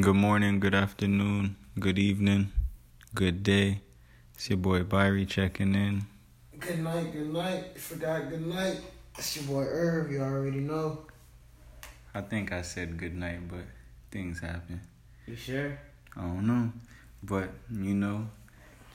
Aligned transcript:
Good 0.00 0.16
morning, 0.16 0.58
good 0.58 0.74
afternoon, 0.74 1.54
good 1.78 2.00
evening, 2.00 2.50
good 3.14 3.44
day. 3.44 3.80
It's 4.34 4.50
your 4.50 4.56
boy 4.58 4.82
Byrie 4.82 5.28
checking 5.28 5.74
in. 5.76 6.06
Good 6.58 6.80
night, 6.80 7.12
good 7.12 7.32
night. 7.32 7.78
Forgot 7.78 8.28
good 8.28 8.44
night. 8.44 8.80
It's 9.16 9.36
your 9.36 9.44
boy 9.44 9.62
Irv, 9.62 10.10
you 10.10 10.20
already 10.20 10.58
know. 10.58 11.06
I 12.12 12.22
think 12.22 12.50
I 12.50 12.62
said 12.62 12.98
good 12.98 13.14
night, 13.14 13.46
but 13.48 13.64
things 14.10 14.40
happen. 14.40 14.80
You 15.28 15.36
sure? 15.36 15.78
I 16.16 16.22
don't 16.22 16.46
know. 16.46 16.72
But, 17.22 17.50
you 17.70 17.94
know, 17.94 18.28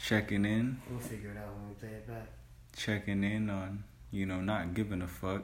checking 0.03 0.43
in, 0.43 0.81
We'll 0.89 0.99
figure 0.99 1.31
it 1.31 1.37
out 1.37 1.53
when 1.55 1.69
we 1.69 1.75
play 1.75 1.89
it 1.89 2.07
back. 2.07 2.27
checking 2.75 3.23
in 3.23 3.49
on, 3.49 3.83
you 4.11 4.25
know, 4.25 4.41
not 4.41 4.73
giving 4.73 5.01
a 5.01 5.07
fuck. 5.07 5.43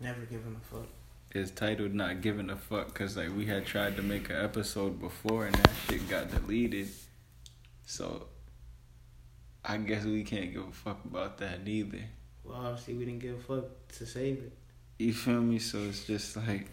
Never 0.00 0.22
giving 0.22 0.56
a 0.56 0.74
fuck. 0.74 0.86
It's 1.30 1.50
titled 1.50 1.94
Not 1.94 2.22
Giving 2.22 2.50
a 2.50 2.56
Fuck 2.56 2.88
because, 2.88 3.16
like, 3.16 3.36
we 3.36 3.44
had 3.46 3.66
tried 3.66 3.96
to 3.96 4.02
make 4.02 4.30
an 4.30 4.36
episode 4.36 4.98
before 4.98 5.46
and 5.46 5.54
that 5.54 5.70
shit 5.86 6.08
got 6.08 6.30
deleted. 6.30 6.88
So, 7.84 8.28
I 9.64 9.76
guess 9.76 10.04
we 10.04 10.24
can't 10.24 10.52
give 10.52 10.66
a 10.66 10.72
fuck 10.72 11.04
about 11.04 11.38
that 11.38 11.60
either. 11.66 12.00
Well, 12.42 12.56
obviously 12.56 12.94
we 12.94 13.04
didn't 13.04 13.20
give 13.20 13.36
a 13.36 13.40
fuck 13.40 13.88
to 13.98 14.06
save 14.06 14.38
it. 14.38 14.52
You 14.98 15.12
feel 15.12 15.42
me? 15.42 15.58
So 15.58 15.78
it's 15.78 16.04
just 16.04 16.36
like 16.36 16.66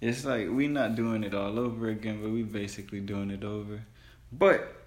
it's 0.00 0.24
like 0.24 0.48
we're 0.48 0.68
not 0.68 0.94
doing 0.94 1.24
it 1.24 1.34
all 1.34 1.58
over 1.58 1.88
again, 1.88 2.20
but 2.22 2.30
we 2.30 2.44
basically 2.44 3.00
doing 3.00 3.30
it 3.30 3.44
over. 3.44 3.82
But 4.30 4.81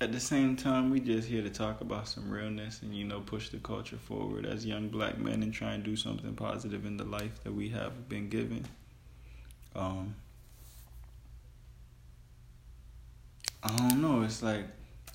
at 0.00 0.12
the 0.12 0.20
same 0.20 0.56
time, 0.56 0.90
we 0.90 0.98
just 0.98 1.28
here 1.28 1.42
to 1.42 1.50
talk 1.50 1.82
about 1.82 2.08
some 2.08 2.30
realness 2.30 2.80
and 2.80 2.94
you 2.94 3.04
know 3.04 3.20
push 3.20 3.50
the 3.50 3.58
culture 3.58 3.98
forward 3.98 4.46
as 4.46 4.64
young 4.64 4.88
black 4.88 5.18
men 5.18 5.42
and 5.42 5.52
try 5.52 5.74
and 5.74 5.84
do 5.84 5.94
something 5.94 6.34
positive 6.34 6.86
in 6.86 6.96
the 6.96 7.04
life 7.04 7.44
that 7.44 7.52
we 7.52 7.68
have 7.68 8.08
been 8.08 8.30
given. 8.30 8.64
Um, 9.76 10.14
I 13.62 13.76
don't 13.76 14.00
know. 14.00 14.22
It's 14.22 14.42
like 14.42 14.64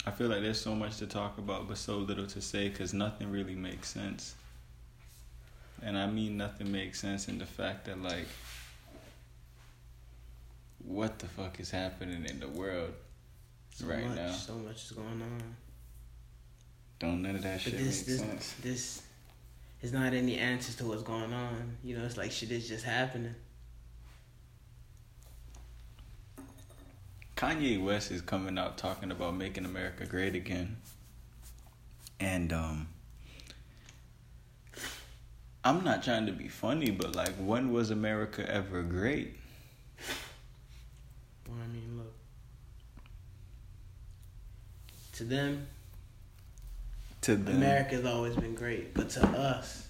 I 0.05 0.11
feel 0.11 0.27
like 0.27 0.41
there's 0.41 0.61
so 0.61 0.75
much 0.75 0.97
to 0.97 1.07
talk 1.07 1.39
about, 1.39 1.67
but 1.67 1.79
so 1.79 1.97
little 1.97 2.27
to 2.27 2.41
say 2.41 2.69
because 2.69 2.93
nothing 2.93 3.31
really 3.31 3.55
makes 3.55 3.89
sense. 3.89 4.35
And 5.81 5.97
I 5.97 6.05
mean, 6.05 6.37
nothing 6.37 6.71
makes 6.71 7.01
sense 7.01 7.27
in 7.27 7.37
the 7.37 7.45
fact 7.45 7.85
that, 7.85 8.01
like, 8.01 8.27
what 10.79 11.19
the 11.19 11.27
fuck 11.27 11.59
is 11.59 11.71
happening 11.71 12.25
in 12.25 12.39
the 12.39 12.47
world 12.47 12.93
So 13.75 13.87
right 13.87 14.07
much, 14.07 14.15
now? 14.15 14.31
So 14.31 14.53
much 14.53 14.85
is 14.85 14.91
going 14.91 15.21
on. 15.21 15.55
Don't 16.97 17.21
none 17.21 17.35
of 17.35 17.41
that 17.41 17.55
But 17.55 17.73
shit 17.73 17.77
this, 17.77 17.97
make 17.97 18.05
this, 18.05 18.19
sense. 18.19 18.53
this 18.61 19.01
is 19.81 19.91
not 19.91 20.13
any 20.13 20.37
answers 20.37 20.77
to 20.77 20.85
what's 20.85 21.03
going 21.03 21.33
on. 21.33 21.75
You 21.83 21.97
know, 21.97 22.05
it's 22.05 22.15
like 22.15 22.31
shit 22.31 22.51
is 22.51 22.69
just 22.69 22.85
happening. 22.85 23.35
Kanye 27.35 27.83
West 27.83 28.11
is 28.11 28.21
coming 28.21 28.57
out 28.57 28.77
talking 28.77 29.11
about 29.11 29.35
making 29.35 29.65
America 29.65 30.05
great 30.05 30.35
again. 30.35 30.77
And 32.21 32.53
um 32.53 32.87
I'm 35.65 35.83
not 35.83 36.01
trying 36.01 36.27
to 36.27 36.31
be 36.31 36.47
funny, 36.47 36.91
but 36.91 37.13
like 37.13 37.33
when 37.33 37.73
was 37.73 37.89
America 37.91 38.49
ever 38.49 38.83
great? 38.83 39.35
Well, 41.49 41.57
I 41.61 41.67
mean, 41.67 41.97
look. 41.97 42.13
To 45.15 45.23
them, 45.23 45.67
To 47.21 47.37
them. 47.37 47.55
America's 47.55 48.05
always 48.05 48.35
been 48.35 48.53
great, 48.53 48.93
but 48.93 49.09
to 49.11 49.25
us, 49.25 49.87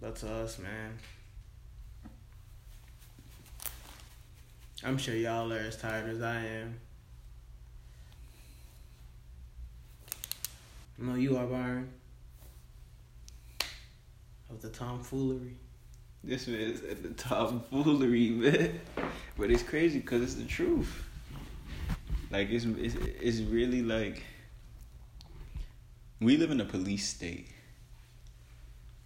but 0.00 0.16
to 0.16 0.32
us, 0.32 0.58
man, 0.58 0.98
I'm 4.82 4.96
sure 4.96 5.14
y'all 5.14 5.52
are 5.52 5.58
as 5.58 5.76
tired 5.76 6.08
as 6.08 6.22
I 6.22 6.40
am. 6.40 6.80
I 10.98 11.04
know 11.04 11.16
you 11.16 11.36
are, 11.36 11.46
Byron. 11.46 11.90
Of 14.48 14.62
the 14.62 14.70
tomfoolery. 14.70 15.56
This 16.24 16.46
man 16.46 16.60
is 16.60 16.82
at 16.82 17.02
the 17.02 17.10
top 17.10 17.68
foolery, 17.68 18.30
man. 18.30 18.80
But 19.36 19.50
it's 19.50 19.62
crazy 19.62 19.98
because 19.98 20.22
it's 20.22 20.34
the 20.34 20.46
truth. 20.46 21.04
Like 22.30 22.50
it's, 22.50 22.64
it's 22.64 22.94
it's 22.94 23.40
really 23.40 23.82
like 23.82 24.22
we 26.20 26.36
live 26.36 26.50
in 26.50 26.60
a 26.60 26.64
police 26.64 27.08
state. 27.08 27.48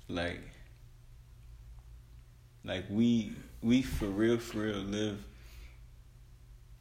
Like 0.09 0.41
like 2.65 2.85
we 2.91 3.33
we 3.63 3.83
for 3.83 4.07
real 4.07 4.39
for 4.39 4.59
real 4.59 4.79
live. 4.79 5.19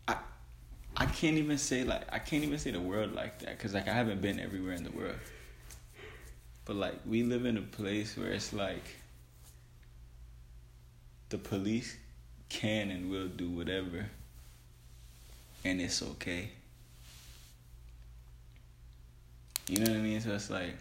I 0.07 0.17
I 0.97 1.05
can't 1.05 1.37
even 1.37 1.57
say 1.59 1.83
like 1.83 2.11
I 2.11 2.17
can't 2.17 2.43
even 2.43 2.57
say 2.57 2.71
the 2.71 2.81
world 2.81 3.13
like 3.13 3.39
that 3.39 3.57
because 3.57 3.73
like 3.73 3.87
I 3.87 3.93
haven't 3.93 4.21
been 4.21 4.39
everywhere 4.39 4.73
in 4.73 4.83
the 4.83 4.91
world. 4.91 5.19
But 6.65 6.75
like 6.75 6.99
we 7.05 7.21
live 7.21 7.45
in 7.45 7.57
a 7.57 7.61
place 7.61 8.17
where 8.17 8.31
it's 8.31 8.51
like 8.51 8.95
the 11.29 11.37
police 11.37 11.95
can 12.49 12.89
and 12.89 13.09
will 13.11 13.27
do 13.27 13.49
whatever 13.49 14.07
and 15.63 15.81
it's 15.81 16.01
okay. 16.03 16.51
You 19.67 19.79
know 19.79 19.91
what 19.91 19.99
I 19.99 20.03
mean? 20.03 20.21
So 20.21 20.31
it's 20.33 20.49
like 20.49 20.75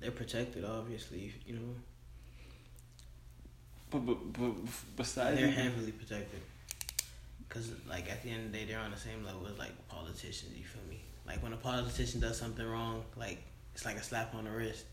They're 0.00 0.10
protected, 0.10 0.64
obviously. 0.64 1.32
You 1.46 1.54
know, 1.56 1.74
but 3.90 3.98
but, 4.00 4.32
but 4.32 4.52
besides 4.96 5.38
they're 5.38 5.50
heavily 5.50 5.92
protected. 5.92 6.40
Cause 7.48 7.70
like 7.88 8.10
at 8.10 8.22
the 8.22 8.30
end 8.30 8.46
of 8.46 8.52
the 8.52 8.58
day, 8.58 8.64
they're 8.64 8.80
on 8.80 8.90
the 8.90 8.96
same 8.96 9.24
level 9.24 9.46
as 9.46 9.58
like 9.58 9.72
politicians. 9.88 10.52
You 10.56 10.64
feel 10.64 10.82
me? 10.90 11.00
Like 11.26 11.42
when 11.42 11.52
a 11.52 11.56
politician 11.56 12.20
does 12.20 12.38
something 12.38 12.66
wrong, 12.66 13.04
like 13.16 13.42
it's 13.74 13.84
like 13.84 13.96
a 13.96 14.02
slap 14.02 14.34
on 14.34 14.44
the 14.44 14.50
wrist. 14.50 14.84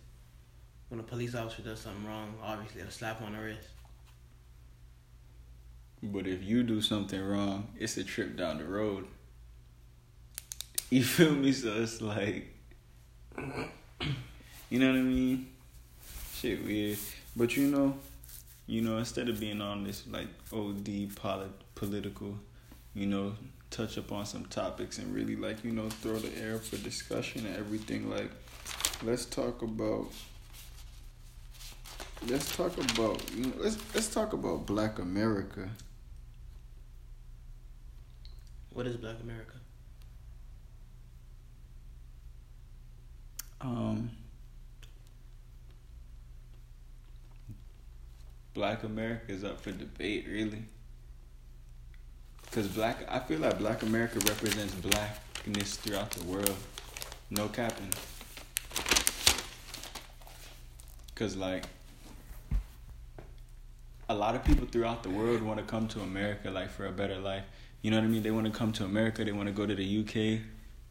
When 0.89 0.99
a 0.99 1.03
police 1.03 1.35
officer 1.35 1.61
does 1.63 1.79
something 1.79 2.05
wrong, 2.05 2.35
obviously 2.43 2.81
a 2.81 2.91
slap 2.91 3.21
on 3.21 3.33
the 3.33 3.39
wrist. 3.39 3.67
But 6.03 6.27
if 6.27 6.43
you 6.43 6.63
do 6.63 6.81
something 6.81 7.21
wrong, 7.23 7.67
it's 7.77 7.97
a 7.97 8.03
trip 8.03 8.35
down 8.37 8.57
the 8.57 8.65
road. 8.65 9.07
You 10.89 11.03
feel 11.05 11.31
me? 11.33 11.53
So 11.53 11.73
it's 11.81 12.01
like, 12.01 12.53
you 13.37 14.79
know 14.79 14.87
what 14.87 14.99
I 14.99 15.01
mean? 15.01 15.47
Shit 16.33 16.65
weird. 16.65 16.97
But 17.33 17.55
you 17.55 17.67
know, 17.67 17.95
you 18.67 18.81
know, 18.81 18.97
instead 18.97 19.29
of 19.29 19.39
being 19.39 19.61
on 19.61 19.85
this 19.85 20.03
like 20.07 20.27
OD 20.51 21.15
polit- 21.15 21.75
political, 21.75 22.37
you 22.93 23.05
know, 23.07 23.35
touch 23.69 23.95
upon 23.95 24.25
some 24.25 24.45
topics 24.45 24.97
and 24.97 25.13
really 25.15 25.37
like, 25.37 25.63
you 25.63 25.71
know, 25.71 25.89
throw 25.89 26.17
the 26.17 26.37
air 26.37 26.57
for 26.57 26.75
discussion 26.77 27.45
and 27.45 27.55
everything, 27.55 28.09
like, 28.09 28.31
let's 29.03 29.25
talk 29.25 29.61
about 29.61 30.07
let's 32.27 32.55
talk 32.55 32.77
about 32.77 33.19
you 33.35 33.45
know 33.45 33.53
let's 33.57 33.77
let's 33.95 34.09
talk 34.13 34.33
about 34.33 34.65
black 34.65 34.99
America. 34.99 35.69
What 38.73 38.87
is 38.87 38.95
Black 38.95 39.17
America? 39.21 39.55
Um, 43.59 44.11
Black 48.53 48.83
America 48.83 49.31
is 49.31 49.43
up 49.43 49.61
for 49.61 49.71
debate, 49.71 50.25
really. 50.27 50.63
Because 52.43 52.67
black, 52.67 53.05
I 53.07 53.19
feel 53.19 53.39
like 53.39 53.59
Black 53.59 53.81
America 53.83 54.19
represents 54.27 54.73
blackness 54.75 55.77
throughout 55.77 56.11
the 56.11 56.23
world. 56.25 56.55
No 57.29 57.47
capping. 57.47 57.89
Because, 61.07 61.37
like, 61.37 61.63
a 64.09 64.13
lot 64.13 64.35
of 64.35 64.43
people 64.43 64.67
throughout 64.67 65.03
the 65.03 65.09
world 65.09 65.41
want 65.41 65.59
to 65.59 65.65
come 65.65 65.87
to 65.89 66.01
America, 66.01 66.51
like, 66.51 66.69
for 66.69 66.87
a 66.87 66.91
better 66.91 67.17
life. 67.17 67.43
You 67.81 67.91
know 67.91 67.97
what 67.97 68.03
I 68.03 68.07
mean? 68.07 68.23
They 68.23 68.31
want 68.31 68.45
to 68.45 68.51
come 68.51 68.71
to 68.73 68.85
America, 68.85 69.23
they 69.23 69.31
want 69.31 69.47
to 69.47 69.53
go 69.53 69.65
to 69.65 69.73
the 69.73 69.99
UK, 70.01 70.41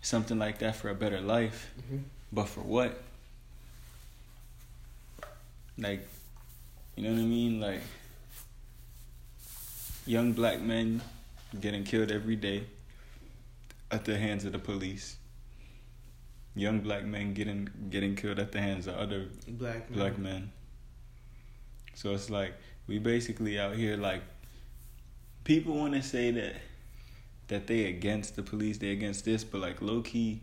something 0.00 0.38
like 0.38 0.58
that 0.58 0.76
for 0.76 0.90
a 0.90 0.94
better 0.94 1.20
life. 1.20 1.72
Mm-hmm. 1.80 1.98
But 2.32 2.48
for 2.48 2.60
what? 2.60 3.00
Like, 5.78 6.06
you 6.96 7.04
know 7.04 7.12
what 7.12 7.20
I 7.20 7.24
mean? 7.24 7.60
Like, 7.60 7.80
young 10.06 10.32
black 10.32 10.60
men 10.60 11.00
getting 11.60 11.84
killed 11.84 12.10
every 12.10 12.36
day 12.36 12.64
at 13.90 14.04
the 14.04 14.18
hands 14.18 14.44
of 14.44 14.52
the 14.52 14.58
police. 14.58 15.16
Young 16.54 16.80
black 16.80 17.04
men 17.04 17.32
getting 17.34 17.68
getting 17.90 18.16
killed 18.16 18.38
at 18.38 18.50
the 18.52 18.60
hands 18.60 18.86
of 18.88 18.96
other 18.96 19.28
Black 19.46 19.88
men. 19.88 19.98
black 19.98 20.18
men. 20.18 20.52
So 21.94 22.12
it's 22.12 22.28
like 22.28 22.54
we 22.86 22.98
basically 22.98 23.58
out 23.58 23.76
here 23.76 23.96
like 23.96 24.22
people 25.44 25.76
want 25.76 25.94
to 25.94 26.02
say 26.02 26.30
that 26.32 26.54
that 27.50 27.66
they 27.66 27.86
against 27.86 28.36
the 28.36 28.42
police, 28.42 28.78
they 28.78 28.90
against 28.90 29.24
this, 29.24 29.42
but 29.44 29.60
like 29.60 29.82
low 29.82 30.00
key, 30.00 30.40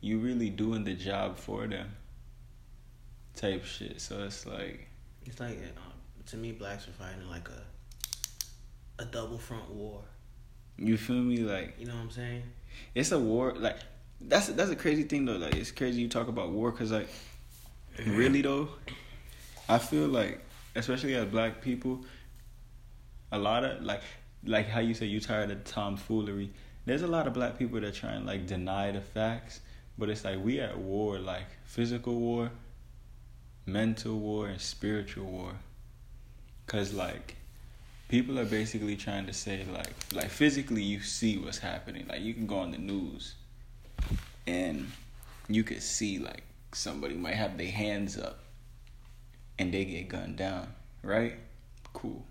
you 0.00 0.18
really 0.18 0.50
doing 0.50 0.82
the 0.84 0.94
job 0.94 1.36
for 1.38 1.66
them. 1.66 1.94
Type 3.36 3.64
shit. 3.64 4.00
So 4.00 4.24
it's 4.24 4.44
like 4.46 4.88
It's 5.24 5.38
like 5.40 5.58
uh, 5.62 5.80
to 6.26 6.36
me, 6.36 6.52
blacks 6.52 6.88
are 6.88 6.92
fighting 6.92 7.28
like 7.28 7.48
a 7.48 7.62
a 9.02 9.04
double 9.06 9.38
front 9.38 9.70
war. 9.70 10.02
You 10.76 10.96
feel 10.96 11.16
me? 11.16 11.38
Like 11.38 11.76
You 11.78 11.86
know 11.86 11.94
what 11.94 12.02
I'm 12.02 12.10
saying? 12.10 12.42
it's 12.94 13.12
a 13.12 13.18
war. 13.18 13.54
Like 13.56 13.76
that's 14.20 14.48
that's 14.48 14.70
a 14.70 14.76
crazy 14.76 15.04
thing 15.04 15.24
though. 15.24 15.36
Like 15.36 15.54
it's 15.54 15.70
crazy 15.70 16.02
you 16.02 16.08
talk 16.08 16.28
about 16.28 16.50
war 16.50 16.72
because 16.72 16.90
like 16.90 17.08
really 18.06 18.42
though, 18.42 18.68
I 19.68 19.78
feel 19.78 20.08
like 20.08 20.40
especially 20.74 21.14
as 21.14 21.26
black 21.26 21.62
people, 21.62 22.04
a 23.30 23.38
lot 23.38 23.64
of 23.64 23.82
like 23.84 24.02
like 24.44 24.68
how 24.68 24.80
you 24.80 24.94
say 24.94 25.06
you 25.06 25.20
tired 25.20 25.50
of 25.50 25.64
tomfoolery. 25.64 26.50
There's 26.86 27.02
a 27.02 27.06
lot 27.06 27.26
of 27.26 27.34
black 27.34 27.58
people 27.58 27.80
that 27.80 27.94
try 27.94 28.12
and 28.12 28.26
like 28.26 28.46
deny 28.46 28.90
the 28.90 29.00
facts, 29.00 29.60
but 29.98 30.08
it's 30.08 30.24
like 30.24 30.42
we 30.42 30.60
at 30.60 30.78
war, 30.78 31.18
like 31.18 31.46
physical 31.64 32.14
war, 32.14 32.50
mental 33.66 34.18
war, 34.18 34.48
and 34.48 34.60
spiritual 34.60 35.26
war. 35.26 35.52
Cause 36.66 36.92
like 36.92 37.36
people 38.08 38.38
are 38.38 38.44
basically 38.44 38.96
trying 38.96 39.26
to 39.26 39.32
say 39.32 39.64
like 39.72 39.92
like 40.12 40.30
physically 40.30 40.82
you 40.82 41.00
see 41.00 41.36
what's 41.36 41.58
happening. 41.58 42.06
Like 42.08 42.22
you 42.22 42.32
can 42.32 42.46
go 42.46 42.58
on 42.58 42.70
the 42.70 42.78
news 42.78 43.34
and 44.46 44.90
you 45.48 45.64
could 45.64 45.82
see 45.82 46.18
like 46.18 46.44
somebody 46.72 47.14
might 47.14 47.34
have 47.34 47.58
their 47.58 47.70
hands 47.70 48.16
up 48.16 48.38
and 49.58 49.74
they 49.74 49.84
get 49.84 50.08
gunned 50.08 50.36
down, 50.36 50.68
right? 51.02 51.34
Cool. 51.92 52.24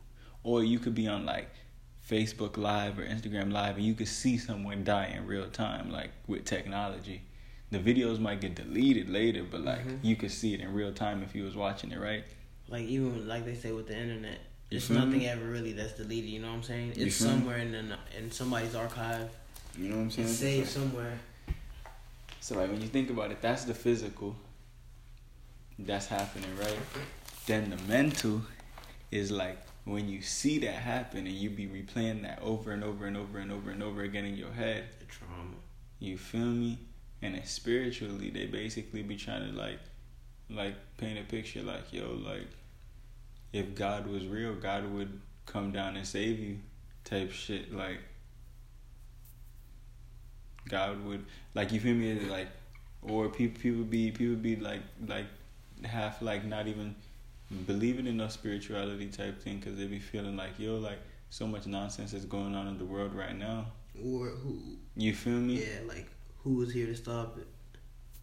Or 0.43 0.63
you 0.63 0.79
could 0.79 0.95
be 0.95 1.07
on 1.07 1.25
like 1.25 1.49
Facebook 2.09 2.57
Live 2.57 2.97
or 2.97 3.05
Instagram 3.05 3.51
Live 3.51 3.77
and 3.77 3.85
you 3.85 3.93
could 3.93 4.07
see 4.07 4.37
someone 4.37 4.83
die 4.83 5.13
in 5.15 5.27
real 5.27 5.47
time, 5.47 5.91
like 5.91 6.09
with 6.27 6.43
technology. 6.45 7.21
The 7.71 7.77
videos 7.77 8.19
might 8.19 8.41
get 8.41 8.55
deleted 8.55 9.09
later, 9.09 9.43
but 9.49 9.61
like 9.61 9.85
Mhm. 9.85 9.99
you 10.01 10.15
could 10.15 10.31
see 10.31 10.53
it 10.55 10.59
in 10.59 10.73
real 10.73 10.91
time 10.91 11.21
if 11.21 11.35
you 11.35 11.43
was 11.43 11.55
watching 11.55 11.91
it, 11.91 11.99
right? 11.99 12.23
Like 12.67 12.85
even 12.87 13.27
like 13.27 13.45
they 13.45 13.55
say 13.55 13.71
with 13.71 13.87
the 13.87 13.97
internet, 13.97 14.39
You 14.71 14.77
it's 14.77 14.89
nothing 14.89 15.19
me? 15.19 15.27
ever 15.27 15.45
really 15.45 15.73
that's 15.73 15.93
deleted. 15.93 16.29
You 16.29 16.39
know 16.39 16.47
what 16.49 16.57
I'm 16.57 16.63
saying? 16.63 16.89
It's 16.91 16.99
me? 17.21 17.27
somewhere 17.27 17.57
in 17.59 17.75
an, 17.75 17.93
in 18.17 18.31
somebody's 18.31 18.73
archive. 18.75 19.29
You 19.77 19.89
know 19.89 19.97
what 19.97 20.01
I'm 20.03 20.11
saying? 20.11 20.27
It's 20.27 20.37
saved 20.37 20.69
somewhere. 20.69 21.19
So 22.41 22.57
like 22.57 22.71
when 22.71 22.81
you 22.81 22.87
think 22.87 23.09
about 23.11 23.31
it, 23.31 23.41
that's 23.41 23.65
the 23.65 23.73
physical 23.75 24.35
that's 25.77 26.07
happening, 26.07 26.49
right? 26.57 26.79
Then 27.45 27.69
the 27.69 27.77
mental 27.87 28.41
is 29.11 29.29
like 29.31 29.57
when 29.89 30.07
you 30.07 30.21
see 30.21 30.59
that 30.59 30.75
happen 30.75 31.25
and 31.25 31.35
you 31.35 31.49
be 31.49 31.65
replaying 31.65 32.21
that 32.21 32.39
over 32.41 32.71
and 32.71 32.83
over 32.83 33.05
and 33.05 33.17
over 33.17 33.39
and 33.39 33.51
over 33.51 33.71
and 33.71 33.81
over 33.81 34.01
again 34.03 34.25
in 34.25 34.35
your 34.35 34.51
head. 34.51 34.85
The 34.99 35.05
trauma. 35.05 35.55
You 35.99 36.17
feel 36.17 36.41
me? 36.41 36.79
And 37.21 37.35
then 37.35 37.45
spiritually, 37.45 38.29
they 38.29 38.45
basically 38.45 39.01
be 39.01 39.15
trying 39.15 39.51
to 39.51 39.57
like, 39.57 39.79
like 40.49 40.75
paint 40.97 41.19
a 41.19 41.23
picture 41.23 41.61
like, 41.63 41.91
yo, 41.91 42.11
like, 42.11 42.47
if 43.51 43.73
God 43.73 44.07
was 44.07 44.25
real, 44.27 44.53
God 44.53 44.91
would 44.93 45.19
come 45.45 45.71
down 45.71 45.97
and 45.97 46.05
save 46.05 46.39
you, 46.39 46.59
type 47.03 47.31
shit. 47.31 47.73
Like, 47.73 47.99
God 50.69 51.03
would, 51.05 51.25
like, 51.55 51.71
you 51.71 51.79
feel 51.79 51.95
me? 51.95 52.13
Like, 52.19 52.47
or 53.01 53.29
people, 53.29 53.59
people 53.59 53.83
be, 53.83 54.11
people 54.11 54.35
be 54.35 54.55
like, 54.55 54.81
like, 55.05 55.25
half 55.83 56.21
like 56.21 56.45
not 56.45 56.67
even 56.67 56.95
believing 57.65 58.07
in 58.07 58.17
no 58.17 58.27
spirituality 58.27 59.07
type 59.07 59.41
thing 59.41 59.59
because 59.59 59.77
they 59.77 59.85
be 59.85 59.99
feeling 59.99 60.35
like, 60.35 60.59
yo, 60.59 60.77
like, 60.77 60.99
so 61.29 61.47
much 61.47 61.67
nonsense 61.67 62.13
is 62.13 62.25
going 62.25 62.55
on 62.55 62.67
in 62.67 62.77
the 62.77 62.85
world 62.85 63.13
right 63.13 63.37
now. 63.37 63.67
Or 64.03 64.27
who? 64.27 64.77
You 64.95 65.13
feel 65.13 65.33
me? 65.33 65.61
Yeah, 65.61 65.79
like 65.87 66.07
who 66.43 66.61
is 66.61 66.73
here 66.73 66.87
to 66.87 66.95
stop 66.95 67.37
it? 67.37 67.47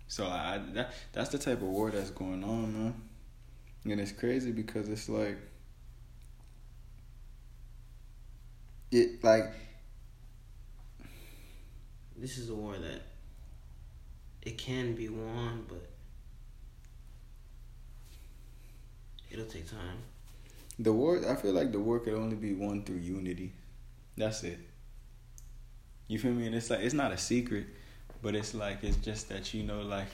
So 0.08 0.26
I 0.26 0.60
that 0.74 0.94
that's 1.12 1.30
the 1.30 1.38
type 1.38 1.62
of 1.62 1.68
war 1.68 1.90
that's 1.90 2.10
going 2.10 2.42
on, 2.42 2.72
man. 2.72 2.94
And 3.84 4.00
it's 4.00 4.12
crazy 4.12 4.52
because 4.52 4.88
it's 4.88 5.08
like 5.08 5.38
it 8.90 9.22
like 9.22 9.52
This 12.18 12.38
is 12.38 12.48
a 12.48 12.54
war 12.54 12.76
that 12.78 13.02
it 14.40 14.56
can 14.56 14.94
be 14.94 15.08
won, 15.10 15.66
but 15.68 15.86
it'll 19.38 19.50
take 19.50 19.70
time. 19.70 19.98
the 20.78 20.92
war 20.92 21.20
I 21.28 21.34
feel 21.34 21.52
like 21.52 21.72
the 21.72 21.80
war 21.80 22.00
could 22.00 22.14
only 22.14 22.36
be 22.36 22.54
won 22.54 22.82
through 22.82 22.96
unity. 22.96 23.52
That's 24.16 24.42
it. 24.44 24.58
You 26.08 26.18
feel 26.18 26.32
me? 26.32 26.46
And 26.46 26.54
it's 26.54 26.70
like 26.70 26.80
it's 26.80 26.94
not 26.94 27.12
a 27.12 27.18
secret, 27.18 27.66
but 28.22 28.34
it's 28.34 28.54
like 28.54 28.82
it's 28.82 28.96
just 28.96 29.28
that 29.28 29.52
you 29.54 29.62
know 29.62 29.82
like 29.82 30.08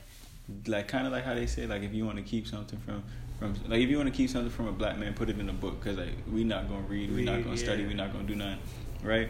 like 0.66 0.88
kind 0.88 1.06
of 1.06 1.12
like 1.12 1.24
how 1.24 1.34
they 1.34 1.46
say 1.46 1.66
like 1.66 1.82
if 1.82 1.92
you 1.92 2.04
want 2.04 2.16
to 2.16 2.22
keep 2.22 2.46
something 2.46 2.78
from 2.80 3.02
from 3.38 3.54
like 3.68 3.80
if 3.80 3.88
you 3.88 3.96
want 3.96 4.08
to 4.08 4.16
keep 4.16 4.30
something 4.30 4.50
from 4.50 4.68
a 4.68 4.72
black 4.72 4.98
man 4.98 5.14
put 5.14 5.28
it 5.28 5.38
in 5.38 5.48
a 5.48 5.52
book 5.52 5.80
because 5.80 5.98
like 5.98 6.16
we 6.32 6.44
not 6.44 6.68
gonna 6.68 6.82
read 6.82 7.14
we 7.14 7.24
not 7.24 7.42
gonna 7.44 7.56
study 7.56 7.82
yeah. 7.82 7.88
we 7.88 7.94
not 7.94 8.12
gonna 8.12 8.24
do 8.24 8.34
nothing 8.34 8.58
right 9.02 9.28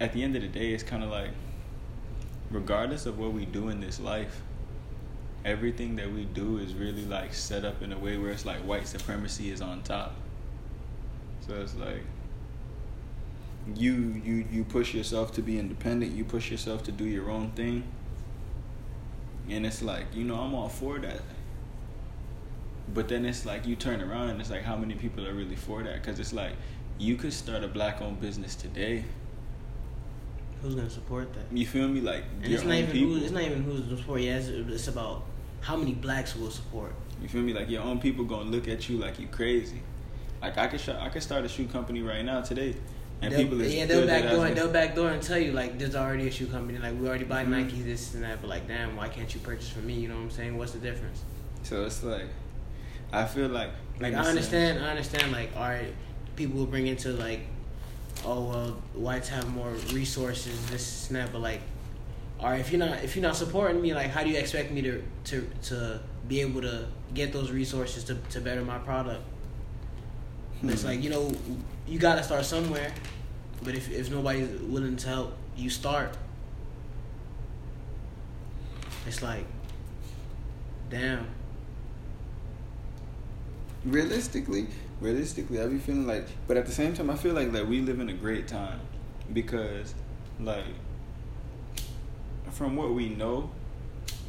at 0.00 0.12
the 0.12 0.22
end 0.22 0.34
of 0.36 0.42
the 0.42 0.48
day 0.48 0.72
it's 0.72 0.82
kind 0.82 1.02
of 1.02 1.10
like 1.10 1.30
regardless 2.50 3.06
of 3.06 3.18
what 3.18 3.32
we 3.32 3.44
do 3.44 3.68
in 3.68 3.80
this 3.80 4.00
life 4.00 4.42
everything 5.44 5.96
that 5.96 6.12
we 6.12 6.24
do 6.24 6.58
is 6.58 6.74
really 6.74 7.04
like 7.04 7.34
set 7.34 7.64
up 7.64 7.82
in 7.82 7.92
a 7.92 7.98
way 7.98 8.16
where 8.16 8.30
it's 8.30 8.44
like 8.46 8.58
white 8.58 8.86
supremacy 8.86 9.50
is 9.50 9.60
on 9.60 9.82
top. 9.82 10.14
So 11.46 11.54
it's 11.60 11.74
like 11.74 12.02
you 13.76 14.20
you 14.24 14.44
you 14.50 14.64
push 14.64 14.94
yourself 14.94 15.32
to 15.32 15.40
be 15.40 15.56
independent 15.56 16.12
you 16.12 16.24
push 16.24 16.50
yourself 16.50 16.82
to 16.84 16.92
do 16.92 17.04
your 17.04 17.30
own 17.30 17.50
thing. 17.52 17.82
And 19.48 19.66
it's 19.66 19.82
like 19.82 20.06
you 20.14 20.24
know 20.24 20.36
i'm 20.36 20.54
all 20.54 20.68
for 20.68 20.98
that. 21.00 21.22
But 22.94 23.08
then 23.08 23.24
it's 23.24 23.46
like 23.46 23.66
you 23.66 23.74
turn 23.76 24.00
around 24.00 24.30
and 24.30 24.40
it's 24.40 24.50
like 24.50 24.62
how 24.62 24.76
many 24.76 24.94
people 24.94 25.26
are 25.26 25.34
really 25.34 25.56
for 25.56 25.82
that? 25.82 26.02
Because 26.02 26.20
it's 26.20 26.32
like 26.32 26.52
you 26.98 27.16
could 27.16 27.32
start 27.32 27.64
a 27.64 27.68
black 27.68 28.00
owned 28.00 28.20
business 28.20 28.54
today. 28.54 29.04
Who's 30.60 30.76
gonna 30.76 30.90
support 30.90 31.32
that? 31.34 31.56
you 31.56 31.66
feel 31.66 31.88
me? 31.88 32.00
Like 32.00 32.22
And 32.42 32.52
it's 32.52 32.62
not 32.62 32.74
even 32.74 32.92
people. 32.92 33.14
who, 33.14 33.22
it's 33.24 33.32
not 33.32 33.42
even 33.42 33.64
who's 33.64 33.98
support. 33.98 34.20
Yeah, 34.20 34.36
it's, 34.36 34.46
it's 34.48 34.86
about 34.88 35.24
how 35.62 35.76
many 35.76 35.92
blacks 35.94 36.36
will 36.36 36.50
support. 36.50 36.92
You 37.22 37.28
feel 37.28 37.42
me? 37.42 37.52
Like 37.54 37.70
your 37.70 37.82
own 37.82 37.98
people 38.00 38.24
gonna 38.24 38.50
look 38.50 38.68
at 38.68 38.88
you 38.88 38.98
like 38.98 39.18
you 39.18 39.26
crazy. 39.28 39.80
Like 40.42 40.58
I 40.58 40.66
could 40.66 40.80
sh- 40.80 40.88
I 40.90 41.08
could 41.08 41.22
start 41.22 41.44
a 41.44 41.48
shoe 41.48 41.66
company 41.66 42.02
right 42.02 42.24
now 42.24 42.40
today, 42.40 42.74
and 43.20 43.32
They'll- 43.32 43.42
people 43.44 43.60
is 43.60 43.72
yeah, 43.74 43.86
they'll 43.86 44.06
backdoor, 44.06 44.50
they'll 44.50 44.72
backdoor 44.72 45.10
and 45.10 45.22
tell 45.22 45.38
you 45.38 45.52
like 45.52 45.78
there's 45.78 45.94
already 45.94 46.26
a 46.26 46.30
shoe 46.32 46.46
company. 46.46 46.78
Like 46.78 46.98
we 47.00 47.06
already 47.08 47.24
buy 47.24 47.44
Mhm. 47.44 47.70
Nikes, 47.70 47.84
this 47.84 48.14
and 48.14 48.24
that. 48.24 48.40
But 48.40 48.50
like, 48.50 48.66
damn, 48.66 48.96
why 48.96 49.08
can't 49.08 49.32
you 49.32 49.40
purchase 49.40 49.68
from 49.68 49.86
me? 49.86 49.94
You 49.94 50.08
know 50.08 50.16
what 50.16 50.22
I'm 50.22 50.30
saying? 50.30 50.58
What's 50.58 50.72
the 50.72 50.80
difference? 50.80 51.22
So 51.62 51.84
it's 51.84 52.02
like, 52.02 52.26
I 53.12 53.24
feel 53.24 53.48
like 53.48 53.70
Like 54.00 54.14
I 54.14 54.18
understand, 54.26 54.84
I 54.84 54.88
understand. 54.90 55.30
Like, 55.30 55.50
all 55.56 55.62
right, 55.68 55.94
people 56.34 56.56
will 56.58 56.66
bring 56.66 56.88
into 56.88 57.10
like, 57.12 57.42
oh 58.24 58.48
well, 58.48 58.82
whites 58.94 59.28
have 59.28 59.48
more 59.54 59.70
resources, 59.92 60.58
this 60.70 61.06
and 61.08 61.16
that. 61.18 61.30
But 61.32 61.40
like, 61.40 61.60
right, 62.50 62.60
if 62.60 62.70
you're 62.72 62.78
not 62.78 63.02
if 63.04 63.14
you're 63.16 63.22
not 63.22 63.36
supporting 63.36 63.80
me, 63.80 63.94
like, 63.94 64.08
how 64.10 64.22
do 64.24 64.30
you 64.30 64.38
expect 64.38 64.70
me 64.72 64.82
to 64.82 65.02
to 65.24 65.48
to 65.64 66.00
be 66.28 66.40
able 66.40 66.60
to 66.62 66.86
get 67.14 67.32
those 67.32 67.50
resources 67.50 68.04
to 68.04 68.14
to 68.30 68.40
better 68.40 68.62
my 68.62 68.78
product? 68.78 69.22
It's 70.66 70.82
Hmm. 70.82 70.84
like 70.84 71.02
you 71.02 71.10
know, 71.10 71.32
you 71.86 71.98
got 71.98 72.16
to 72.16 72.22
start 72.22 72.44
somewhere. 72.44 72.92
But 73.62 73.74
if 73.74 73.90
if 73.90 74.10
nobody's 74.10 74.48
willing 74.60 74.96
to 74.96 75.08
help 75.08 75.36
you 75.56 75.70
start, 75.70 76.16
it's 79.06 79.22
like, 79.22 79.44
damn. 80.90 81.26
realistically, 83.84 84.66
realistically, 85.00 85.60
I 85.60 85.66
be 85.66 85.78
feeling 85.78 86.06
like, 86.06 86.26
but 86.46 86.56
at 86.56 86.66
the 86.66 86.72
same 86.72 86.94
time, 86.94 87.10
I 87.10 87.16
feel 87.16 87.34
like 87.34 87.52
like 87.52 87.66
we 87.66 87.80
live 87.80 88.00
in 88.00 88.08
a 88.08 88.12
great 88.12 88.48
time 88.48 88.80
because, 89.32 89.94
like, 90.40 90.64
from 92.52 92.76
what 92.76 92.92
we 92.92 93.08
know, 93.08 93.50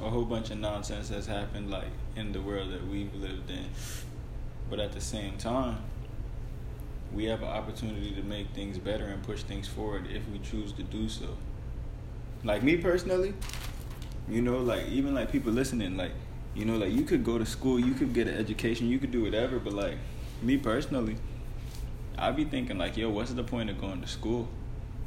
a 0.02 0.10
whole 0.10 0.26
bunch 0.26 0.50
of 0.50 0.58
nonsense 0.58 1.10
has 1.10 1.28
happened 1.28 1.70
like 1.70 1.88
in 2.16 2.32
the 2.32 2.42
world 2.42 2.72
that 2.72 2.88
we've 2.88 3.14
lived 3.14 3.50
in. 3.50 3.66
But 4.70 4.80
at 4.80 4.94
the 4.94 5.02
same 5.02 5.38
time, 5.38 5.78
we 7.14 7.26
have 7.26 7.42
an 7.44 7.50
opportunity 7.50 8.12
to 8.12 8.24
make 8.24 8.50
things 8.52 8.78
better 8.78 9.06
and 9.06 9.22
push 9.22 9.44
things 9.44 9.68
forward 9.68 10.08
if 10.10 10.28
we 10.30 10.40
choose 10.40 10.72
to 10.74 10.84
do 10.84 11.08
so. 11.10 11.38
Like 12.44 12.64
me 12.64 12.78
personally, 12.78 13.34
you 14.28 14.42
know, 14.42 14.58
like 14.58 14.88
even 14.88 15.14
like 15.14 15.32
people 15.32 15.52
listening, 15.52 15.98
like 15.98 16.12
you 16.56 16.66
know, 16.66 16.78
like 16.78 16.92
you 16.92 17.04
could 17.04 17.24
go 17.24 17.38
to 17.38 17.46
school, 17.46 17.80
you 17.80 17.94
could 17.94 18.14
get 18.14 18.28
an 18.28 18.36
education, 18.36 18.88
you 18.88 19.00
could 19.00 19.12
do 19.12 19.24
whatever, 19.24 19.60
but 19.60 19.74
like 19.74 19.98
me 20.42 20.58
personally, 20.58 21.18
I 22.18 22.32
be 22.32 22.46
thinking 22.46 22.78
like, 22.78 22.96
yo, 22.96 23.10
what's 23.10 23.34
the 23.34 23.44
point 23.44 23.70
of 23.70 23.80
going 23.82 24.02
to 24.02 24.08
school? 24.08 24.48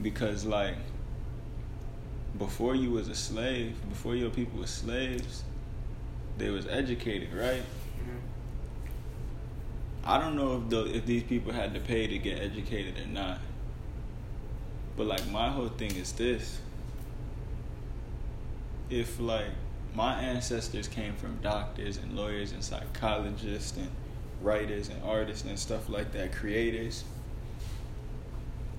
Because 0.03 0.45
like 0.45 0.77
before 2.39 2.75
you 2.75 2.91
was 2.91 3.09
a 3.09 3.15
slave, 3.15 3.77
before 3.89 4.15
your 4.15 4.31
people 4.31 4.61
was 4.61 4.71
slaves, 4.71 5.43
they 6.39 6.51
was 6.51 6.67
educated, 6.67 7.33
right? 7.33 7.63
Mm-hmm. 7.63 8.19
I 10.05 10.19
don't 10.19 10.37
know 10.37 10.57
if 10.57 10.69
the, 10.69 10.97
if 10.97 11.07
these 11.07 11.23
people 11.23 11.53
had 11.53 11.75
to 11.75 11.81
pay 11.81 12.07
to 12.07 12.19
get 12.19 12.41
educated 12.41 12.99
or 12.99 13.07
not. 13.07 13.39
But 14.97 15.07
like 15.07 15.29
my 15.31 15.49
whole 15.51 15.69
thing 15.69 15.95
is 15.97 16.13
this. 16.13 16.61
If 18.89 19.19
like 19.19 19.51
my 19.95 20.15
ancestors 20.15 20.89
came 20.89 21.15
from 21.15 21.39
doctors 21.43 21.97
and 21.97 22.15
lawyers 22.15 22.53
and 22.53 22.63
psychologists 22.63 23.77
and 23.77 23.91
writers 24.43 24.89
and 24.89 25.03
artists 25.03 25.45
and 25.45 25.59
stuff 25.59 25.89
like 25.89 26.13
that, 26.13 26.35
creators. 26.35 27.05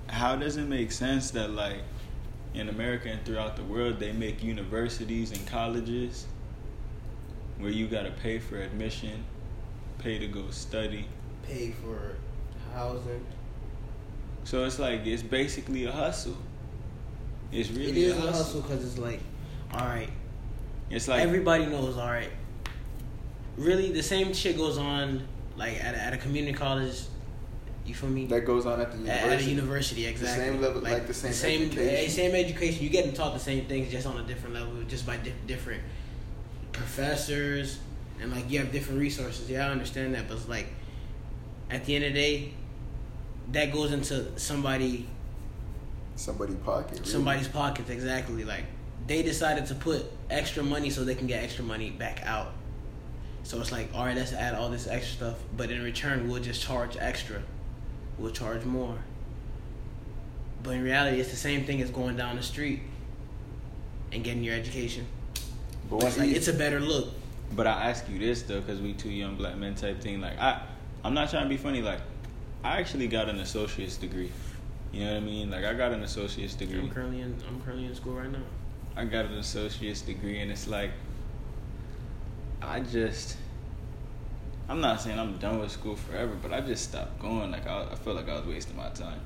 How 0.07 0.35
does 0.35 0.57
it 0.57 0.67
make 0.67 0.91
sense 0.91 1.31
that 1.31 1.51
like 1.51 1.81
in 2.57 2.69
America 2.69 3.09
and 3.09 3.23
throughout 3.23 3.55
the 3.55 3.63
world 3.63 3.99
they 3.99 4.11
make 4.11 4.43
universities 4.43 5.31
and 5.31 5.45
colleges 5.47 6.25
where 7.59 7.71
you 7.71 7.87
gotta 7.87 8.11
pay 8.11 8.39
for 8.39 8.59
admission, 8.59 9.23
pay 9.99 10.17
to 10.19 10.27
go 10.27 10.49
study, 10.49 11.07
Pay 11.43 11.71
for 11.71 12.17
housing. 12.73 13.25
So 14.43 14.65
it's 14.65 14.79
like 14.79 15.05
it's 15.05 15.23
basically 15.23 15.85
a 15.85 15.91
hustle. 15.91 16.37
It's 17.51 17.69
really 17.69 17.91
it 17.91 17.97
is 17.97 18.17
a 18.17 18.21
hustle 18.21 18.61
because 18.61 18.83
it's 18.85 18.97
like, 18.97 19.21
all 19.73 19.85
right, 19.85 20.09
It's 20.89 21.07
like 21.07 21.21
everybody 21.21 21.65
knows. 21.65 21.97
All 21.97 22.09
right, 22.09 22.31
really, 23.55 23.91
the 23.91 24.03
same 24.03 24.33
shit 24.33 24.57
goes 24.57 24.77
on 24.77 25.25
like 25.55 25.81
at 25.83 25.95
a, 25.95 25.97
at 25.97 26.13
a 26.13 26.17
community 26.17 26.53
college. 26.57 27.01
You 27.87 27.93
feel 27.95 28.09
me? 28.09 28.25
That 28.25 28.41
goes 28.41 28.65
on 28.65 28.81
at 28.81 28.91
the 28.91 28.97
university. 28.97 29.33
At 29.33 29.39
a 29.39 29.43
university, 29.43 30.05
exactly. 30.05 30.45
same 30.45 30.61
level- 30.61 30.81
like 30.81 31.07
the 31.07 31.13
same 31.13 31.63
education. 31.63 31.79
eh, 31.89 32.07
same 32.09 32.35
education. 32.35 32.83
You 32.83 32.89
getting 32.89 33.13
taught 33.13 33.33
the 33.33 33.39
same 33.39 33.65
things, 33.65 33.89
just 33.91 34.05
on 34.05 34.17
a 34.19 34.23
different 34.23 34.55
level, 34.55 34.73
just 34.89 35.05
by 35.05 35.15
di- 35.17 35.31
different 35.47 35.81
professors, 36.73 37.79
and 38.21 38.31
like 38.31 38.49
you 38.51 38.59
have 38.59 38.71
different 38.71 38.99
resources. 38.99 39.49
Yeah, 39.49 39.67
I 39.67 39.71
understand 39.71 40.13
that, 40.15 40.27
but 40.27 40.37
it's 40.37 40.49
like 40.49 40.67
at 41.69 41.85
the 41.85 41.95
end 41.95 42.05
of 42.05 42.13
the 42.13 42.19
day, 42.19 42.53
that 43.53 43.71
goes 43.71 43.91
into 43.93 44.37
somebody 44.37 45.07
Somebody 46.15 46.55
pocket. 46.55 46.99
Really. 46.99 47.05
somebody's 47.11 47.47
pockets 47.47 47.89
exactly. 47.89 48.43
Like 48.43 48.63
they 49.05 49.21
decided 49.23 49.67
to 49.67 49.75
put 49.75 50.05
extra 50.29 50.63
money 50.63 50.89
so 50.89 51.03
they 51.05 51.15
can 51.15 51.27
get 51.27 51.43
extra 51.43 51.63
money 51.63 51.91
back 51.91 52.21
out. 52.25 52.53
So 53.43 53.61
it's 53.61 53.71
like, 53.71 53.91
all 53.93 54.03
right, 54.03 54.17
let's 54.17 54.33
add 54.33 54.55
all 54.55 54.69
this 54.69 54.87
extra 54.87 55.15
stuff, 55.15 55.35
but 55.55 55.71
in 55.71 55.81
return, 55.81 56.27
we'll 56.27 56.41
just 56.41 56.61
charge 56.61 56.97
extra. 56.99 57.41
We'll 58.17 58.31
charge 58.31 58.63
more. 58.65 58.97
But 60.63 60.71
in 60.71 60.83
reality, 60.83 61.19
it's 61.19 61.29
the 61.29 61.35
same 61.35 61.65
thing 61.65 61.81
as 61.81 61.89
going 61.91 62.17
down 62.17 62.35
the 62.35 62.43
street 62.43 62.81
and 64.11 64.23
getting 64.23 64.43
your 64.43 64.55
education. 64.55 65.05
but, 65.89 66.03
it's 66.03 66.17
like 66.17 66.29
it's 66.31 66.47
a 66.47 66.53
better 66.53 66.79
look. 66.79 67.09
but 67.55 67.67
I 67.67 67.89
ask 67.89 68.09
you 68.09 68.19
this 68.19 68.41
though, 68.41 68.59
because 68.59 68.81
we 68.81 68.93
two 68.93 69.09
young 69.09 69.35
black 69.35 69.55
men 69.55 69.75
type 69.75 70.01
thing. 70.01 70.19
Like 70.19 70.37
I, 70.39 70.61
I'm 71.03 71.13
not 71.13 71.29
trying 71.29 71.43
to 71.43 71.49
be 71.49 71.57
funny. 71.57 71.81
Like 71.81 71.99
I 72.63 72.79
actually 72.79 73.07
got 73.07 73.29
an 73.29 73.39
associate's 73.39 73.97
degree. 73.97 74.31
You 74.91 75.05
know 75.05 75.13
what 75.13 75.17
I 75.17 75.25
mean? 75.25 75.51
Like 75.51 75.63
I 75.65 75.73
got 75.73 75.91
an 75.91 76.03
associate's 76.03 76.55
degree. 76.55 76.79
I'm 76.79 76.89
currently 76.89 77.21
in 77.21 77.35
I'm 77.47 77.61
currently 77.61 77.85
in 77.85 77.95
school 77.95 78.13
right 78.13 78.31
now. 78.31 78.43
I 78.95 79.05
got 79.05 79.25
an 79.25 79.33
associate's 79.37 80.01
degree, 80.01 80.39
and 80.39 80.51
it's 80.51 80.67
like, 80.67 80.89
I 82.63 82.79
just, 82.79 83.37
I'm 84.69 84.81
not 84.81 84.99
saying 85.01 85.17
I'm 85.17 85.37
done 85.37 85.59
with 85.59 85.71
school 85.71 85.95
forever, 85.95 86.35
but 86.41 86.51
I 86.51 86.59
just 86.59 86.89
stopped 86.89 87.19
going. 87.19 87.51
Like, 87.51 87.67
I, 87.67 87.87
I 87.91 87.95
felt 87.95 88.17
like 88.17 88.27
I 88.27 88.35
was 88.35 88.45
wasting 88.45 88.75
my 88.75 88.89
time. 88.89 89.21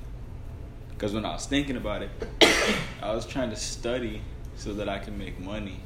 Because 0.90 1.12
when 1.12 1.24
I 1.24 1.32
was 1.32 1.46
thinking 1.46 1.76
about 1.76 2.02
it, 2.02 2.10
I 3.02 3.12
was 3.12 3.26
trying 3.26 3.50
to 3.50 3.56
study 3.56 4.22
so 4.54 4.72
that 4.74 4.88
I 4.88 4.98
can 4.98 5.18
make 5.18 5.40
money. 5.40 5.80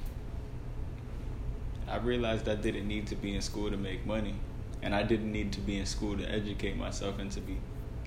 I 1.88 1.96
realized 1.96 2.48
I 2.48 2.56
didn't 2.56 2.86
need 2.86 3.06
to 3.06 3.16
be 3.16 3.34
in 3.34 3.40
school 3.40 3.70
to 3.70 3.78
make 3.78 4.04
money, 4.04 4.34
and 4.82 4.94
I 4.94 5.04
didn't 5.04 5.32
need 5.32 5.52
to 5.52 5.60
be 5.60 5.78
in 5.78 5.86
school 5.86 6.18
to 6.18 6.24
educate 6.30 6.76
myself 6.76 7.18
and 7.18 7.30
to 7.32 7.40
be 7.40 7.58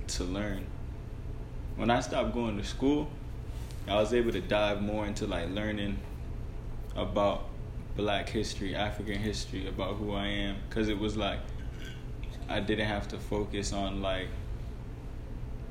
to 0.07 0.23
learn. 0.23 0.67
When 1.77 1.89
I 1.89 2.01
stopped 2.01 2.33
going 2.33 2.57
to 2.57 2.63
school, 2.63 3.09
I 3.87 3.95
was 3.95 4.13
able 4.13 4.31
to 4.33 4.41
dive 4.41 4.81
more 4.81 5.07
into 5.07 5.25
like 5.25 5.49
learning 5.49 5.97
about 6.95 7.45
black 7.99 8.29
history, 8.29 8.75
African 8.75 9.19
history, 9.19 9.67
about 9.67 9.95
who 9.95 10.13
I 10.13 10.27
am 10.27 10.55
cuz 10.69 10.87
it 10.87 10.97
was 10.97 11.17
like 11.17 11.39
I 12.47 12.59
didn't 12.59 12.87
have 12.87 13.07
to 13.09 13.17
focus 13.17 13.73
on 13.73 14.01
like 14.01 14.29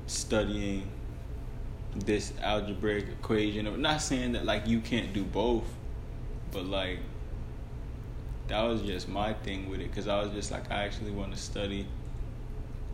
studying 0.06 0.90
this 1.96 2.32
algebraic 2.42 3.08
equation. 3.08 3.66
I'm 3.66 3.80
not 3.82 4.02
saying 4.02 4.32
that 4.32 4.44
like 4.44 4.66
you 4.66 4.80
can't 4.80 5.12
do 5.12 5.24
both, 5.24 5.64
but 6.52 6.66
like 6.66 6.98
that 8.48 8.62
was 8.62 8.82
just 8.82 9.08
my 9.08 9.32
thing 9.32 9.70
with 9.70 9.80
it 9.80 9.90
cuz 9.94 10.06
I 10.06 10.20
was 10.22 10.30
just 10.32 10.50
like 10.50 10.70
I 10.70 10.84
actually 10.84 11.10
want 11.10 11.32
to 11.32 11.38
study 11.38 11.86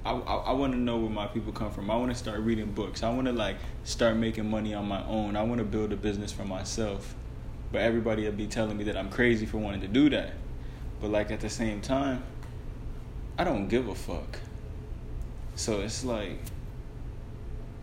I, 0.04 0.12
I, 0.12 0.34
I 0.34 0.52
want 0.52 0.74
to 0.74 0.78
know 0.78 0.98
where 0.98 1.10
my 1.10 1.26
people 1.26 1.52
come 1.52 1.70
from. 1.70 1.90
I 1.90 1.96
want 1.96 2.12
to 2.12 2.18
start 2.18 2.40
reading 2.40 2.70
books. 2.72 3.02
I 3.02 3.08
want 3.10 3.26
to 3.26 3.32
like 3.32 3.56
start 3.84 4.16
making 4.16 4.50
money 4.50 4.74
on 4.74 4.86
my 4.86 5.02
own. 5.06 5.34
I 5.34 5.42
want 5.42 5.58
to 5.58 5.64
build 5.64 5.92
a 5.92 5.96
business 5.96 6.30
for 6.30 6.44
myself. 6.44 7.14
But 7.74 7.82
everybody 7.82 8.24
will 8.24 8.30
be 8.30 8.46
telling 8.46 8.76
me 8.76 8.84
that 8.84 8.96
I'm 8.96 9.10
crazy 9.10 9.46
for 9.46 9.58
wanting 9.58 9.80
to 9.80 9.88
do 9.88 10.08
that. 10.10 10.34
But 11.00 11.10
like 11.10 11.32
at 11.32 11.40
the 11.40 11.50
same 11.50 11.80
time, 11.80 12.22
I 13.36 13.42
don't 13.42 13.66
give 13.66 13.88
a 13.88 13.96
fuck. 13.96 14.38
So 15.56 15.80
it's 15.80 16.04
like 16.04 16.38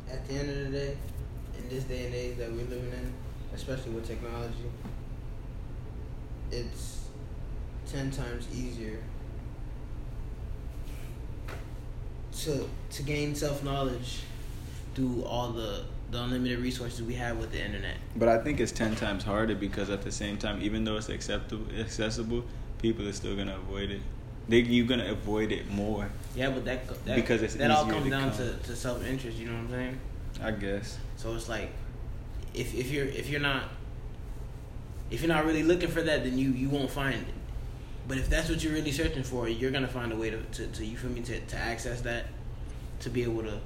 At 0.10 0.25
the 0.29 0.36
end 0.36 0.50
of 0.50 0.71
the 0.71 0.77
day, 0.77 0.98
in 1.57 1.67
this 1.67 1.83
day 1.83 2.05
and 2.05 2.15
age 2.15 2.38
that 2.38 2.50
we're 2.50 2.63
living 2.69 2.93
in, 2.93 3.12
especially 3.53 3.91
with 3.91 4.07
technology, 4.07 4.71
it's 6.51 7.10
ten 7.86 8.12
times 8.12 8.48
easier 8.55 9.00
to 12.43 12.69
to 12.91 13.03
gain 13.03 13.36
self 13.36 13.62
knowledge 13.62 14.21
through 14.95 15.25
all 15.25 15.50
the 15.50 15.83
the 16.12 16.22
unlimited 16.22 16.60
resources 16.60 17.01
we 17.01 17.13
have 17.15 17.38
with 17.38 17.51
the 17.51 17.63
internet. 17.63 17.96
But 18.15 18.27
I 18.27 18.38
think 18.39 18.60
it's 18.60 18.72
ten 18.72 18.96
times 18.96 19.24
harder 19.24 19.56
because 19.56 19.89
at 19.89 20.01
the 20.01 20.12
same 20.12 20.38
time, 20.38 20.62
even 20.62 20.84
though 20.84 20.98
it's 20.98 21.10
acceptable, 21.10 21.65
accessible, 21.80 22.44
people 22.82 23.08
are 23.08 23.13
still 23.13 23.36
gonna 23.36 23.56
avoid 23.56 23.91
it. 23.91 24.01
They 24.50 24.60
you're 24.60 24.88
gonna 24.88 25.12
avoid 25.12 25.51
it 25.51 25.70
more, 25.70 26.10
Yeah, 26.36 26.50
but 26.50 26.65
that, 26.65 26.88
that 27.06 27.15
Because 27.15 27.41
it's 27.41 27.56
that 27.56 27.72
all 27.72 27.86
comes 27.86 28.03
to 28.06 28.10
down 28.10 28.30
come. 28.32 28.38
to, 28.39 28.53
to 28.58 28.75
self 28.75 29.06
interest. 29.06 29.38
You 29.38 29.48
know 29.48 29.53
what 29.53 29.62
I'm 29.62 29.70
saying? 29.70 30.00
I 30.44 30.51
guess. 30.51 30.98
So 31.15 31.34
it's 31.36 31.48
like, 31.48 31.72
if 32.53 32.75
if 32.75 32.91
you're 32.91 33.06
if 33.06 33.30
you're 33.30 33.39
not 33.39 33.63
if 35.10 35.22
you're 35.22 35.30
not 35.34 35.46
really 35.46 35.63
looking 35.63 35.89
for 35.89 36.01
that, 36.01 36.24
then 36.24 36.38
you 36.38 36.50
you 36.50 36.70
won't 36.70 36.89
find 36.91 37.15
it. 37.15 37.34
But 38.08 38.18
if 38.18 38.30
that's 38.30 38.50
what 38.50 38.62
you're 38.63 38.74
really 38.74 38.91
searching 38.91 39.24
for, 39.24 39.48
you're 39.48 39.72
gonna 39.72 39.88
find 39.88 40.12
a 40.12 40.18
way 40.18 40.30
to 40.30 40.41
to, 40.41 40.68
to 40.68 40.86
you 40.86 40.98
feel 40.98 41.12
me 41.12 41.22
to 41.22 41.39
to 41.39 41.58
access 41.58 42.01
that, 42.01 42.25
to 43.01 43.10
be 43.10 43.24
able 43.24 43.44
to 43.44 43.60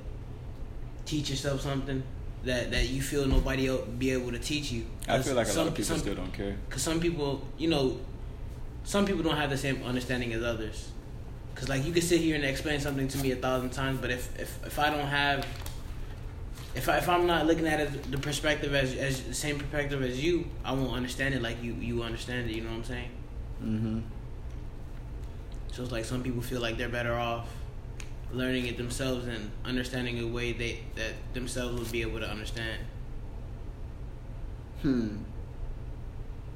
teach 1.06 1.30
yourself 1.30 1.62
something 1.62 2.04
that 2.46 2.72
that 2.72 2.88
you 2.90 3.02
feel 3.02 3.26
nobody 3.28 3.68
else 3.68 3.82
be 4.00 4.12
able 4.12 4.32
to 4.32 4.40
teach 4.40 4.72
you. 4.72 4.86
I 5.08 5.22
feel 5.22 5.36
like 5.36 5.46
a 5.46 5.50
lot 5.50 5.56
Some- 5.56 5.68
of 5.68 5.74
people 5.74 5.86
some- 5.86 6.00
still 6.00 6.16
don't 6.16 6.34
care. 6.34 6.56
Cause 6.70 6.82
some 6.82 7.00
people, 7.00 7.46
you 7.58 7.68
know, 7.70 8.00
some 8.84 9.06
people 9.06 9.24
don't 9.24 9.38
have 9.38 9.50
the 9.50 9.58
same 9.58 9.84
understanding 9.84 10.34
as 10.34 10.44
others. 10.44 10.90
Cause 11.56 11.70
like 11.70 11.86
you 11.86 11.92
can 11.94 12.02
sit 12.02 12.20
here 12.22 12.36
and 12.36 12.44
explain 12.46 12.80
something 12.80 13.08
to 13.08 13.18
me 13.20 13.32
a 13.32 13.36
thousand 13.36 13.70
times, 13.72 14.00
but 14.02 14.12
if 14.12 14.40
if, 14.40 14.66
if 14.66 14.78
I 14.80 14.90
don't 14.90 15.08
have, 15.08 15.46
if 16.76 16.90
I 16.90 16.98
if 16.98 17.08
I'm 17.08 17.26
not 17.26 17.46
looking 17.48 17.66
at 17.68 17.80
it 17.80 18.12
the 18.12 18.18
perspective 18.18 18.74
as 18.76 18.94
as 18.96 19.22
the 19.24 19.34
same 19.34 19.58
perspective 19.58 20.04
as 20.04 20.22
you, 20.24 20.48
I 20.66 20.74
won't 20.74 20.94
understand 20.94 21.34
it 21.34 21.42
like 21.42 21.64
you 21.64 21.74
you 21.76 22.04
understand 22.04 22.50
it. 22.50 22.56
You 22.56 22.64
know 22.64 22.72
what 22.72 22.78
I'm 22.78 22.84
saying? 22.84 23.10
Mm-hmm. 23.64 24.00
So 25.72 25.84
it's 25.84 25.92
like 25.92 26.06
some 26.06 26.24
people 26.24 26.42
feel 26.42 26.62
like 26.62 26.78
they're 26.78 26.90
better 26.90 27.16
off 27.16 27.48
learning 28.32 28.68
it 28.68 28.78
themselves 28.78 29.28
and 29.28 29.52
understanding 29.64 30.20
a 30.20 30.28
way 30.28 30.52
they 30.52 30.80
that 30.96 31.14
themselves 31.34 31.80
would 31.80 31.92
be 31.92 32.02
able 32.02 32.20
to 32.20 32.30
understand. 32.30 32.82
Hmm. 34.82 35.18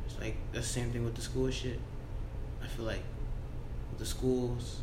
It's 0.05 0.19
like 0.19 0.35
that's 0.51 0.67
the 0.67 0.73
same 0.73 0.91
thing 0.91 1.05
with 1.05 1.15
the 1.15 1.21
school 1.21 1.49
shit. 1.49 1.79
I 2.63 2.67
feel 2.67 2.85
like 2.85 3.03
with 3.91 3.99
the 3.99 4.05
schools, 4.05 4.81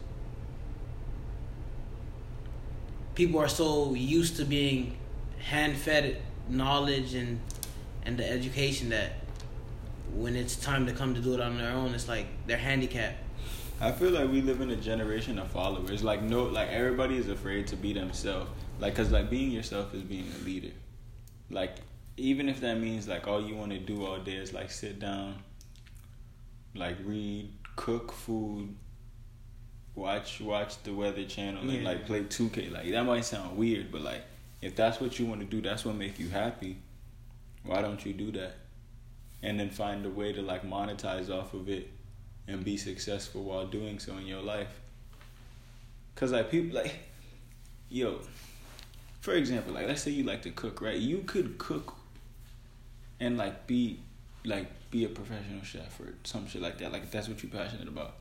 people 3.14 3.40
are 3.40 3.48
so 3.48 3.94
used 3.94 4.36
to 4.36 4.44
being 4.44 4.96
hand 5.38 5.76
fed 5.76 6.20
knowledge 6.48 7.14
and 7.14 7.40
and 8.04 8.16
the 8.16 8.28
education 8.28 8.88
that 8.90 9.12
when 10.14 10.36
it's 10.36 10.56
time 10.56 10.86
to 10.86 10.92
come 10.92 11.14
to 11.14 11.20
do 11.20 11.34
it 11.34 11.40
on 11.40 11.58
their 11.58 11.72
own, 11.72 11.92
it's 11.94 12.08
like 12.08 12.26
they're 12.46 12.56
handicapped. 12.56 13.18
I 13.80 13.92
feel 13.92 14.11
like 14.11 14.30
we 14.30 14.40
live 14.40 14.61
in 14.62 14.71
a 14.71 14.76
generation 14.76 15.38
of 15.38 15.50
followers. 15.50 16.02
Like 16.02 16.23
no, 16.23 16.45
like 16.45 16.68
everybody 16.71 17.16
is 17.16 17.28
afraid 17.28 17.66
to 17.68 17.76
be 17.76 17.92
themselves. 17.92 18.50
Like, 18.80 18.95
cause 18.95 19.11
like 19.11 19.30
being 19.30 19.50
yourself 19.50 19.95
is 19.95 20.02
being 20.02 20.26
a 20.40 20.45
leader. 20.45 20.73
Like 21.50 21.76
even 22.16 22.49
if 22.49 22.61
that 22.61 22.78
means 22.78 23.06
like 23.06 23.26
all 23.28 23.40
you 23.40 23.54
want 23.54 23.73
to 23.73 23.78
do 23.78 24.04
all 24.06 24.18
day 24.18 24.37
is 24.37 24.52
like 24.52 24.71
sit 24.71 24.99
down, 24.99 25.37
like 26.75 26.97
read, 27.04 27.52
cook 27.76 28.12
food, 28.12 28.75
watch 29.95 30.40
watch 30.40 30.83
the 30.83 30.92
Weather 30.95 31.25
Channel, 31.25 31.62
and 31.62 31.73
Yeah. 31.73 31.88
like 31.88 32.06
play 32.06 32.25
two 32.25 32.49
K. 32.49 32.71
Like 32.71 32.90
that 32.90 33.04
might 33.04 33.25
sound 33.26 33.59
weird, 33.59 33.92
but 33.92 34.00
like 34.00 34.23
if 34.62 34.75
that's 34.75 35.00
what 35.00 35.18
you 35.18 35.26
want 35.26 35.40
to 35.42 35.47
do, 35.47 35.61
that's 35.61 35.85
what 35.85 35.95
make 35.97 36.18
you 36.18 36.30
happy. 36.30 36.78
Why 37.62 37.83
don't 37.83 38.04
you 38.06 38.14
do 38.14 38.33
that? 38.33 38.54
And 39.42 39.61
then 39.61 39.68
find 39.68 40.04
a 40.06 40.09
way 40.09 40.33
to 40.33 40.40
like 40.40 40.62
monetize 40.64 41.28
off 41.28 41.52
of 41.52 41.68
it 41.68 41.90
and 42.48 42.64
be 42.64 42.76
successful 42.76 43.42
while 43.42 43.66
doing 43.66 43.98
so 43.98 44.16
in 44.16 44.26
your 44.26 44.42
life. 44.42 44.80
Cause 46.14 46.32
like 46.32 46.50
people 46.50 46.76
like, 46.76 46.94
yo, 47.90 48.20
for 49.20 49.34
example, 49.34 49.74
like 49.74 49.86
let's 49.86 50.02
say 50.02 50.10
you 50.10 50.24
like 50.24 50.42
to 50.42 50.50
cook, 50.50 50.80
right? 50.80 50.96
You 50.96 51.18
could 51.26 51.58
cook 51.58 51.94
and 53.20 53.36
like 53.36 53.66
be 53.66 53.98
like 54.44 54.68
be 54.90 55.04
a 55.04 55.08
professional 55.08 55.62
chef 55.62 55.98
or 56.00 56.14
some 56.24 56.46
shit 56.46 56.62
like 56.62 56.78
that. 56.78 56.92
Like 56.92 57.02
if 57.02 57.10
that's 57.10 57.28
what 57.28 57.42
you're 57.42 57.50
passionate 57.52 57.88
about. 57.88 58.14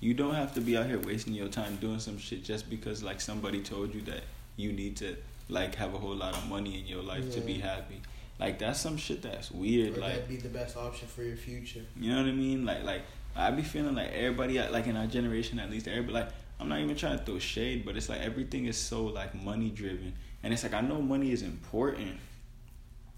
You 0.00 0.14
don't 0.14 0.34
have 0.34 0.54
to 0.54 0.62
be 0.62 0.78
out 0.78 0.86
here 0.86 0.98
wasting 0.98 1.34
your 1.34 1.48
time 1.48 1.76
doing 1.76 1.98
some 1.98 2.16
shit 2.18 2.42
just 2.42 2.70
because 2.70 3.02
like 3.02 3.20
somebody 3.20 3.60
told 3.60 3.94
you 3.94 4.00
that 4.02 4.22
you 4.56 4.72
need 4.72 4.96
to 4.98 5.16
like 5.48 5.74
have 5.74 5.94
a 5.94 5.98
whole 5.98 6.14
lot 6.14 6.34
of 6.34 6.48
money 6.48 6.78
in 6.78 6.86
your 6.86 7.02
life 7.02 7.24
yeah. 7.26 7.34
to 7.34 7.40
be 7.40 7.54
happy. 7.54 8.00
Like 8.38 8.58
that's 8.58 8.80
some 8.80 8.96
shit 8.96 9.22
that's 9.22 9.50
weird. 9.50 9.98
Or 9.98 10.00
like 10.00 10.12
that'd 10.12 10.28
be 10.28 10.36
the 10.36 10.48
best 10.48 10.76
option 10.76 11.08
for 11.08 11.22
your 11.22 11.36
future. 11.36 11.82
You 11.98 12.12
know 12.12 12.22
what 12.22 12.28
I 12.28 12.32
mean? 12.32 12.64
Like 12.64 12.84
like 12.84 13.02
I 13.36 13.50
be 13.50 13.62
feeling 13.62 13.94
like 13.94 14.12
everybody 14.12 14.60
like 14.60 14.86
in 14.86 14.96
our 14.96 15.06
generation 15.06 15.58
at 15.58 15.70
least 15.70 15.88
everybody 15.88 16.12
like 16.12 16.28
I'm 16.60 16.68
not 16.68 16.80
even 16.80 16.94
trying 16.94 17.18
to 17.18 17.24
throw 17.24 17.38
shade, 17.38 17.86
but 17.86 17.96
it's 17.96 18.10
like 18.10 18.20
everything 18.20 18.66
is 18.66 18.76
so 18.76 19.04
like 19.04 19.34
money 19.34 19.70
driven. 19.70 20.12
And 20.42 20.52
it's 20.52 20.62
like 20.62 20.74
I 20.74 20.82
know 20.82 21.00
money 21.00 21.32
is 21.32 21.42
important, 21.42 22.18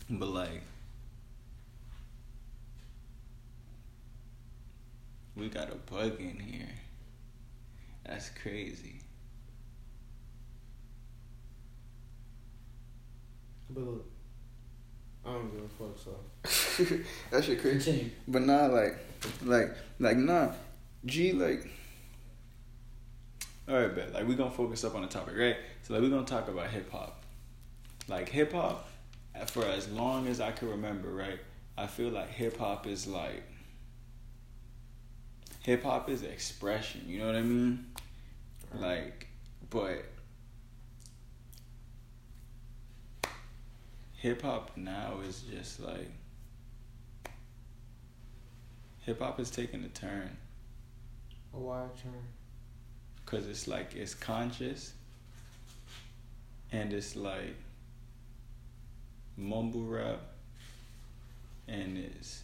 but 0.08 0.28
like 0.28 0.62
we 5.34 5.48
got 5.48 5.70
a 5.72 5.74
bug 5.92 6.20
in 6.20 6.38
here. 6.38 6.68
That's 8.06 8.30
crazy. 8.30 9.00
But 13.70 13.84
look, 13.84 14.06
I 15.24 15.32
don't 15.32 15.50
give 15.50 15.64
a 15.64 15.68
fuck. 15.68 15.98
So 15.98 16.96
that 17.30 17.44
shit 17.44 17.60
crazy. 17.60 17.90
Continue. 17.90 18.10
But 18.28 18.42
not 18.42 18.72
like, 18.72 18.98
like, 19.42 19.74
like 19.98 20.16
nah, 20.16 20.52
G 21.04 21.32
like. 21.32 21.68
All 23.68 23.76
right, 23.76 23.94
bet. 23.94 24.12
Like 24.12 24.26
we 24.26 24.34
gonna 24.34 24.50
focus 24.50 24.84
up 24.84 24.94
on 24.94 25.02
the 25.02 25.08
topic, 25.08 25.36
right? 25.36 25.56
So 25.82 25.94
like 25.94 26.02
we 26.02 26.10
gonna 26.10 26.26
talk 26.26 26.48
about 26.48 26.68
hip 26.68 26.90
hop. 26.90 27.22
Like 28.08 28.28
hip 28.28 28.52
hop, 28.52 28.88
for 29.46 29.64
as 29.64 29.88
long 29.88 30.26
as 30.26 30.40
I 30.40 30.50
can 30.50 30.68
remember, 30.68 31.10
right? 31.10 31.38
I 31.78 31.86
feel 31.86 32.10
like 32.10 32.30
hip 32.30 32.58
hop 32.58 32.86
is 32.86 33.06
like. 33.06 33.42
Hip 35.60 35.84
hop 35.84 36.10
is 36.10 36.22
expression. 36.22 37.02
You 37.06 37.20
know 37.20 37.26
what 37.26 37.36
I 37.36 37.42
mean? 37.42 37.86
Like, 38.74 39.28
but 39.70 40.04
hip 44.16 44.42
hop 44.42 44.70
now 44.76 45.14
is 45.26 45.42
just 45.42 45.80
like 45.80 46.10
hip 49.02 49.20
hop 49.20 49.38
is 49.38 49.50
taking 49.50 49.84
a 49.84 49.88
turn. 49.88 50.36
A 51.54 51.58
wide 51.58 51.96
turn. 52.02 52.12
Cause 53.26 53.46
it's 53.46 53.68
like 53.68 53.94
it's 53.94 54.14
conscious, 54.14 54.92
and 56.70 56.92
it's 56.92 57.16
like 57.16 57.56
mumble 59.36 59.84
rap, 59.84 60.20
and 61.68 61.96
it's 61.96 62.42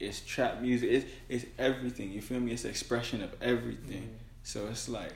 it's 0.00 0.20
trap 0.20 0.60
music. 0.60 0.90
It's 0.90 1.06
it's 1.28 1.46
everything. 1.58 2.12
You 2.12 2.22
feel 2.22 2.40
me? 2.40 2.52
It's 2.52 2.64
expression 2.64 3.22
of 3.22 3.34
everything. 3.42 4.02
Mm-hmm. 4.02 4.16
So 4.42 4.68
it's 4.68 4.88
like 4.88 5.12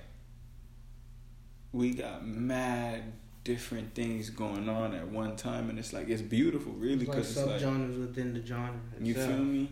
we 1.73 1.92
got 1.94 2.26
mad 2.26 3.02
different 3.45 3.95
things 3.95 4.30
going 4.30 4.68
on 4.68 4.95
at 4.95 5.09
one 5.09 5.37
time, 5.37 5.71
and 5.71 5.78
it's 5.78 5.92
like 5.92 6.09
it's 6.09 6.23
beautiful, 6.23 6.73
really, 6.73 7.07
because 7.07 7.30
it's, 7.30 7.47
like 7.47 7.57
it's 7.57 7.64
like 7.64 7.99
within 7.99 8.35
the 8.35 8.45
genre. 8.45 8.75
Itself. 8.97 9.07
You 9.07 9.14
feel 9.14 9.38
me? 9.38 9.71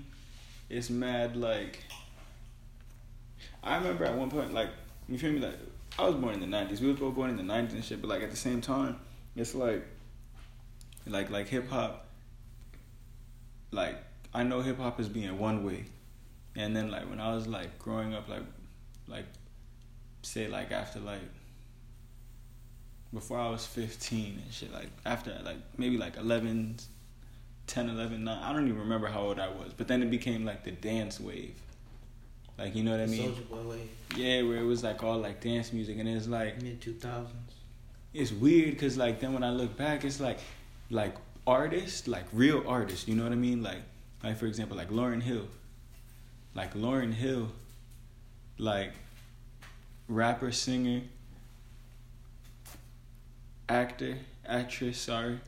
It's 0.69 0.91
mad 0.91 1.37
like. 1.37 1.85
I 3.63 3.77
remember 3.77 4.05
at 4.05 4.17
one 4.17 4.31
point, 4.31 4.55
like 4.55 4.71
you 5.09 5.19
feel 5.19 5.33
me, 5.33 5.41
like 5.41 5.59
I 5.99 6.07
was 6.07 6.15
born 6.15 6.35
in 6.35 6.41
the 6.41 6.57
'90s. 6.57 6.81
We 6.81 6.89
were 6.89 6.95
both 6.95 7.15
born 7.15 7.31
in 7.31 7.37
the 7.37 7.43
'90s 7.43 7.73
and 7.73 7.85
shit, 7.85 8.01
but 8.01 8.09
like 8.09 8.23
at 8.23 8.31
the 8.31 8.37
same 8.37 8.61
time, 8.61 8.99
it's 9.35 9.55
like, 9.55 9.85
like 11.07 11.31
like 11.31 11.49
hip 11.49 11.69
hop. 11.69 12.07
Like 13.71 13.97
I 14.33 14.43
know 14.43 14.61
hip 14.61 14.79
hop 14.79 15.01
is 15.01 15.09
being 15.09 15.39
one 15.39 15.65
way, 15.65 15.85
and 16.55 16.75
then 16.75 16.91
like 16.91 17.09
when 17.09 17.21
I 17.21 17.35
was 17.35 17.47
like 17.47 17.79
growing 17.79 18.15
up, 18.15 18.29
like, 18.29 18.43
like, 19.07 19.27
say 20.23 20.49
like 20.49 20.73
after 20.73 21.01
like 21.01 21.21
before 23.17 23.39
I 23.39 23.49
was 23.49 23.67
15 23.67 24.43
and 24.45 24.53
shit. 24.53 24.73
Like 24.73 24.91
after 25.05 25.37
like 25.45 25.57
maybe 25.77 25.97
like 25.97 26.17
11, 26.17 26.77
10, 27.67 27.91
11, 27.91 28.23
9. 28.23 28.43
I 28.43 28.53
don't 28.53 28.69
even 28.69 28.79
remember 28.79 29.09
how 29.09 29.23
old 29.23 29.41
I 29.41 29.49
was. 29.49 29.73
But 29.77 29.89
then 29.89 30.03
it 30.03 30.11
became 30.11 30.45
like 30.45 30.63
the 30.63 30.71
dance 30.71 31.19
wave. 31.19 31.61
Like 32.59 32.77
you 32.77 32.85
know 32.85 32.93
what 32.93 33.01
I 33.01 33.07
mean? 33.07 33.33
Soulja 33.33 33.49
Boy 33.49 33.69
wave. 33.71 33.91
Yeah, 34.17 34.43
where 34.43 34.59
it 34.59 34.65
was 34.65 34.85
like 34.85 35.03
all 35.03 35.19
like 35.19 35.41
dance 35.41 35.73
music 35.73 35.99
and 35.99 36.09
it's 36.09 36.29
like 36.29 36.63
mid 36.63 36.81
2000s. 36.81 37.27
It's 38.15 38.33
weird 38.33 38.71
because 38.71 38.97
like 38.97 39.19
then 39.19 39.33
when 39.33 39.43
I 39.43 39.51
look 39.51 39.77
back, 39.77 40.05
it's 40.05 40.21
like 40.21 40.39
like 40.91 41.17
artists, 41.47 42.07
like 42.07 42.25
real 42.33 42.63
artists. 42.69 43.09
You 43.09 43.17
know 43.17 43.25
what 43.25 43.33
I 43.33 43.37
mean? 43.37 43.63
Like 43.63 43.83
like 44.23 44.37
for 44.37 44.47
example, 44.47 44.77
like 44.77 44.91
Lauryn 44.91 45.23
Hill. 45.23 45.49
Like 46.55 46.75
Lauryn 46.75 47.13
Hill, 47.13 47.49
like 48.59 48.93
rapper, 50.09 50.53
singer, 50.53 51.03
actor, 53.69 54.19
actress, 54.47 54.99
sorry, 54.99 55.41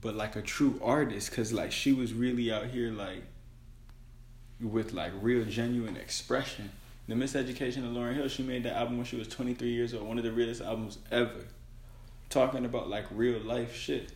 but 0.00 0.14
like 0.14 0.36
a 0.36 0.42
true 0.42 0.80
artist, 0.82 1.32
cause 1.32 1.52
like 1.52 1.72
she 1.72 1.92
was 1.92 2.12
really 2.12 2.52
out 2.52 2.66
here 2.66 2.90
like 2.90 3.22
with 4.60 4.92
like 4.92 5.12
real 5.20 5.44
genuine 5.44 5.96
expression. 5.96 6.70
The 7.06 7.14
Miseducation 7.14 7.78
of 7.78 7.92
Lauryn 7.94 8.14
Hill, 8.14 8.28
she 8.28 8.42
made 8.42 8.64
that 8.64 8.76
album 8.76 8.98
when 8.98 9.06
she 9.06 9.16
was 9.16 9.28
23 9.28 9.68
years 9.68 9.94
old, 9.94 10.06
one 10.06 10.18
of 10.18 10.24
the 10.24 10.32
realest 10.32 10.60
albums 10.60 10.98
ever. 11.10 11.46
Talking 12.28 12.66
about 12.66 12.90
like 12.90 13.06
real 13.10 13.40
life 13.40 13.74
shit. 13.74 14.12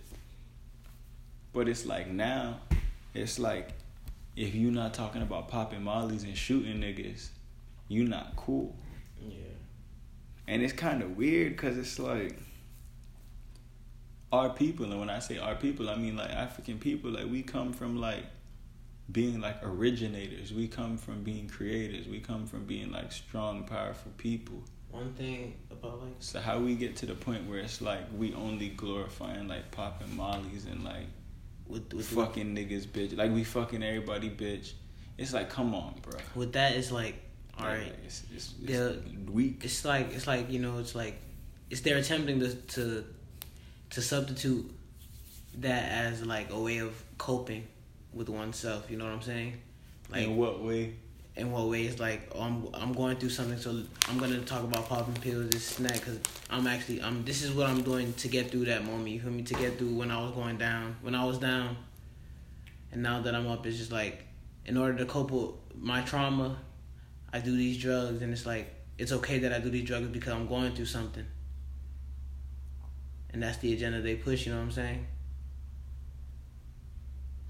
But 1.55 1.69
it's 1.69 1.87
like 1.87 2.09
now, 2.09 2.61
it's 3.15 3.39
like 3.39 3.71
if 4.37 4.55
you're 4.55 4.73
not 4.73 4.93
talking 4.93 5.23
about 5.23 5.49
popping 5.49 5.83
mollies 5.83 6.25
and 6.25 6.37
shooting 6.37 6.81
niggas, 6.81 7.29
you 7.89 8.05
not 8.05 8.37
cool. 8.37 8.77
Yeah. 9.27 9.37
And 10.47 10.63
it's 10.63 10.73
kind 10.73 11.03
of 11.03 11.17
weird 11.17 11.53
because 11.53 11.79
it's 11.79 11.99
like 11.99 12.39
our 14.33 14.49
people, 14.49 14.87
and 14.87 14.99
when 14.99 15.11
I 15.11 15.19
say 15.19 15.39
our 15.39 15.55
people, 15.55 15.91
I 15.91 15.97
mean 15.97 16.17
like 16.17 16.31
African 16.31 16.79
people. 16.79 17.11
Like 17.11 17.31
we 17.31 17.43
come 17.43 17.73
from 17.73 18.01
like 18.01 18.25
being 19.11 19.41
like 19.41 19.59
originators. 19.63 20.53
We 20.53 20.69
come 20.69 20.97
from 20.97 21.23
being 21.23 21.49
creators. 21.49 22.09
We 22.09 22.21
come 22.21 22.47
from 22.47 22.65
being 22.65 22.91
like 22.91 23.13
strong, 23.13 23.65
powerful 23.65 24.13
people. 24.17 24.63
One 24.91 25.13
thing 25.15 25.57
about 25.71 26.01
like 26.03 26.17
so 26.21 26.41
how 26.41 26.59
we 26.59 26.75
get 26.75 26.97
to 26.97 27.07
the 27.07 27.15
point 27.15 27.49
where 27.49 27.59
it's 27.59 27.81
like 27.81 28.03
we 28.17 28.35
only 28.35 28.71
glorifying 28.71 29.49
like 29.49 29.71
popping 29.71 30.17
mollies 30.17 30.67
and 30.67 30.83
like 30.83 31.07
with, 31.67 31.93
with 31.93 32.07
fucking 32.07 32.55
the, 32.55 32.65
niggas, 32.65 32.87
bitch. 32.87 33.17
Like 33.17 33.33
we 33.33 33.45
fucking 33.45 33.83
everybody, 33.83 34.31
bitch. 34.31 34.73
It's 35.19 35.33
like, 35.33 35.51
come 35.51 35.75
on, 35.75 35.95
bro. 36.03 36.19
With 36.35 36.53
that, 36.55 36.73
it's 36.73 36.91
like, 36.91 37.15
all 37.59 37.67
right, 37.67 37.83
like, 37.83 37.99
it's, 38.05 38.23
it's, 38.35 38.55
it's 38.65 39.31
weak. 39.31 39.61
It's 39.63 39.85
like 39.85 40.13
it's 40.15 40.27
like 40.27 40.51
you 40.51 40.59
know, 40.59 40.79
it's 40.79 40.95
like 40.95 41.21
it's 41.71 41.83
they're 41.83 41.99
attempting 41.99 42.41
to 42.41 42.55
to 42.55 43.05
to 43.93 44.01
substitute 44.01 44.71
that 45.59 45.91
as 45.91 46.25
like 46.25 46.51
a 46.51 46.59
way 46.59 46.79
of 46.79 47.03
coping 47.19 47.67
with 48.13 48.29
oneself. 48.29 48.91
You 48.91 48.97
know 48.97 49.05
what 49.05 49.13
I'm 49.13 49.23
saying? 49.23 49.61
Like 50.11 50.25
in 50.25 50.37
what 50.37 50.63
way? 50.63 50.95
In 51.37 51.51
what 51.53 51.69
way? 51.69 51.85
It's 51.85 52.01
like 52.01 52.31
oh, 52.35 52.41
I'm 52.41 52.69
I'm 52.75 52.93
going 52.93 53.17
through 53.17 53.31
something, 53.31 53.59
so 53.59 53.83
I'm 54.09 54.19
gonna 54.19 54.41
talk 54.41 54.65
about 54.65 54.89
popping 54.89 55.15
pills, 55.15 55.51
this 55.51 55.65
snack, 55.65 55.95
because 55.95 56.19
I'm 56.51 56.67
actually 56.67 57.03
I'm 57.03 57.25
this 57.25 57.43
is 57.43 57.53
what 57.53 57.67
I'm 57.69 57.83
doing 57.83 58.13
to 58.15 58.29
get 58.29 58.51
through 58.51 58.67
that 58.67 58.85
moment. 58.85 59.09
You 59.09 59.21
feel 59.21 59.31
me? 59.31 59.43
To 59.43 59.55
get 59.55 59.79
through 59.79 59.95
when 59.95 60.11
I 60.11 60.23
was 60.23 60.33
going 60.33 60.57
down, 60.57 60.97
when 61.03 61.15
I 61.15 61.25
was 61.25 61.39
down, 61.39 61.77
and 62.93 63.03
now 63.03 63.21
that 63.21 63.35
I'm 63.35 63.47
up, 63.47 63.67
it's 63.67 63.77
just 63.77 63.93
like 63.93 64.27
in 64.65 64.77
order 64.77 64.97
to 64.99 65.05
cope 65.05 65.31
with 65.31 65.51
my 65.75 66.01
trauma, 66.03 66.57
I 67.33 67.41
do 67.41 67.55
these 67.55 67.77
drugs, 67.77 68.23
and 68.23 68.33
it's 68.33 68.47
like 68.47 68.73
it's 68.97 69.13
okay 69.13 69.39
that 69.41 69.53
I 69.53 69.59
do 69.59 69.69
these 69.69 69.85
drugs 69.85 70.09
because 70.09 70.33
I'm 70.33 70.47
going 70.47 70.75
through 70.75 70.87
something 70.87 71.27
and 73.33 73.43
that's 73.43 73.59
the 73.59 73.73
agenda 73.73 74.01
they 74.01 74.15
push. 74.15 74.47
You 74.47 74.53
know 74.53 74.59
what 74.59 74.65
I'm 74.65 74.73
saying? 74.73 75.07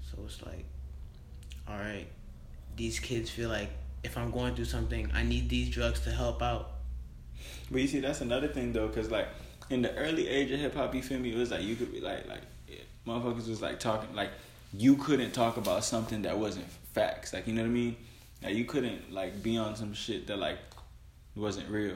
So 0.01 0.21
it's 0.25 0.41
like, 0.43 0.65
all 1.67 1.77
right, 1.77 2.07
these 2.75 2.99
kids 2.99 3.29
feel 3.29 3.49
like 3.49 3.69
if 4.03 4.17
I'm 4.17 4.31
going 4.31 4.55
through 4.55 4.65
something, 4.65 5.11
I 5.13 5.23
need 5.23 5.49
these 5.49 5.69
drugs 5.69 6.01
to 6.01 6.11
help 6.11 6.41
out. 6.41 6.71
But 7.71 7.81
you 7.81 7.87
see, 7.87 7.99
that's 7.99 8.21
another 8.21 8.47
thing 8.47 8.73
though, 8.73 8.89
cause 8.89 9.09
like 9.09 9.27
in 9.69 9.81
the 9.81 9.93
early 9.95 10.27
age 10.27 10.51
of 10.51 10.59
hip 10.59 10.75
hop, 10.75 10.93
you 10.93 11.01
feel 11.01 11.19
me? 11.19 11.33
It 11.33 11.37
was 11.37 11.51
like 11.51 11.63
you 11.63 11.75
could 11.75 11.91
be 11.91 12.01
like, 12.01 12.27
like 12.27 12.41
yeah, 12.67 12.77
motherfuckers 13.07 13.47
was 13.47 13.61
like 13.61 13.79
talking, 13.79 14.13
like 14.15 14.29
you 14.73 14.95
couldn't 14.97 15.31
talk 15.31 15.57
about 15.57 15.83
something 15.83 16.23
that 16.23 16.37
wasn't 16.37 16.69
facts. 16.93 17.33
Like 17.33 17.47
you 17.47 17.53
know 17.53 17.61
what 17.61 17.69
I 17.69 17.71
mean? 17.71 17.95
Like 18.43 18.55
you 18.55 18.65
couldn't 18.65 19.11
like 19.11 19.41
be 19.41 19.57
on 19.57 19.75
some 19.75 19.93
shit 19.93 20.27
that 20.27 20.37
like 20.37 20.59
wasn't 21.35 21.69
real. 21.69 21.95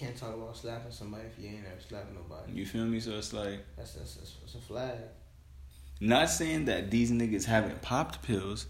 Can't 0.00 0.16
talk 0.16 0.34
about 0.34 0.56
slapping 0.56 0.90
somebody 0.90 1.24
if 1.26 1.38
you 1.38 1.50
ain't 1.50 1.66
ever 1.66 1.78
slapping 1.86 2.14
nobody. 2.14 2.54
You 2.54 2.64
feel 2.64 2.86
me? 2.86 3.00
So 3.00 3.18
it's 3.18 3.34
like 3.34 3.62
that's 3.76 3.92
that's, 3.92 4.14
that's, 4.14 4.32
that's 4.40 4.54
a 4.54 4.58
flag. 4.58 4.96
Not 6.00 6.30
saying 6.30 6.64
that 6.64 6.90
these 6.90 7.10
niggas 7.12 7.44
haven't 7.44 7.82
popped 7.82 8.22
pills, 8.22 8.64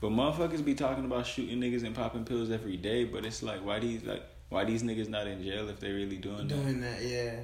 but 0.00 0.12
motherfuckers 0.12 0.64
be 0.64 0.74
talking 0.74 1.04
about 1.04 1.26
shooting 1.26 1.60
niggas 1.60 1.84
and 1.84 1.94
popping 1.94 2.24
pills 2.24 2.50
every 2.50 2.78
day. 2.78 3.04
But 3.04 3.26
it's 3.26 3.42
like 3.42 3.62
why 3.62 3.80
these 3.80 4.02
like 4.04 4.22
why 4.48 4.64
these 4.64 4.82
niggas 4.82 5.10
not 5.10 5.26
in 5.26 5.42
jail 5.42 5.68
if 5.68 5.78
they 5.78 5.92
really 5.92 6.16
doing 6.16 6.48
that? 6.48 6.54
Doing 6.54 6.80
that, 6.80 7.02
yeah. 7.02 7.34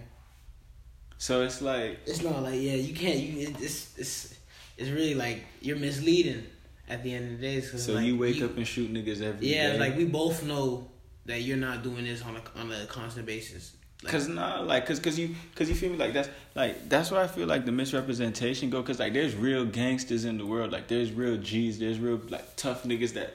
So 1.19 1.43
it's 1.43 1.61
like 1.61 1.99
it's 2.07 2.23
not 2.23 2.43
like 2.43 2.55
yeah 2.55 2.77
you 2.77 2.95
can't 2.95 3.19
you 3.19 3.53
it's 3.61 3.99
it's 3.99 4.39
it's 4.79 4.89
really 4.89 5.15
like 5.15 5.45
you're 5.61 5.77
misleading 5.77 6.47
at 6.89 7.03
the 7.03 7.13
end 7.13 7.35
of 7.35 7.41
the 7.41 7.47
day, 7.47 7.61
so 7.61 7.93
like, 7.93 8.07
you 8.07 8.17
wake 8.17 8.37
you, 8.37 8.47
up 8.47 8.57
and 8.57 8.67
shoot 8.67 8.91
niggas 8.91 9.21
every 9.21 9.49
yeah, 9.49 9.73
day. 9.73 9.79
like 9.79 9.99
we 9.99 10.07
both 10.07 10.43
know 10.45 10.89
that 11.29 11.43
you're 11.43 11.59
not 11.59 11.83
doing 11.83 12.05
this 12.05 12.23
on 12.23 12.37
a 12.37 12.61
on 12.61 12.73
a 12.73 12.87
constant 12.87 13.27
basis. 13.27 13.75
Like, 14.03 14.13
cause 14.13 14.29
nah, 14.29 14.61
like, 14.61 14.87
cause, 14.87 15.01
cause 15.01 15.19
you, 15.19 15.35
cause 15.57 15.69
you 15.69 15.75
feel 15.75 15.91
me 15.91 15.97
like 15.97 16.13
that's 16.13 16.31
like 16.55 16.89
that's 16.89 17.11
where 17.11 17.21
I 17.21 17.27
feel 17.27 17.47
like 17.47 17.67
the 17.67 17.73
misrepresentation 17.73 18.71
go. 18.71 18.83
Cause 18.83 18.99
like 18.99 19.13
there's 19.13 19.35
real 19.37 19.65
gangsters 19.65 20.25
in 20.25 20.39
the 20.39 20.47
world. 20.47 20.73
Like 20.73 20.89
there's 20.89 21.13
real 21.13 21.37
G's. 21.37 21.79
There's 21.79 21.99
real 21.99 22.21
like 22.29 22.57
tough 22.57 22.85
niggas 22.85 23.13
that 23.15 23.35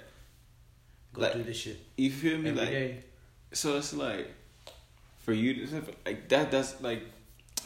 go 1.14 1.22
like, 1.22 1.34
through 1.34 1.44
this 1.44 1.58
shit. 1.58 1.80
You 1.98 2.12
feel 2.12 2.38
me? 2.38 2.52
like, 2.52 2.70
day. 2.70 3.04
so 3.52 3.78
it's 3.78 3.94
like 3.94 4.32
for 5.20 5.34
you 5.34 5.66
to 5.66 5.84
like 6.06 6.30
that. 6.30 6.50
That's 6.50 6.82
like 6.82 7.04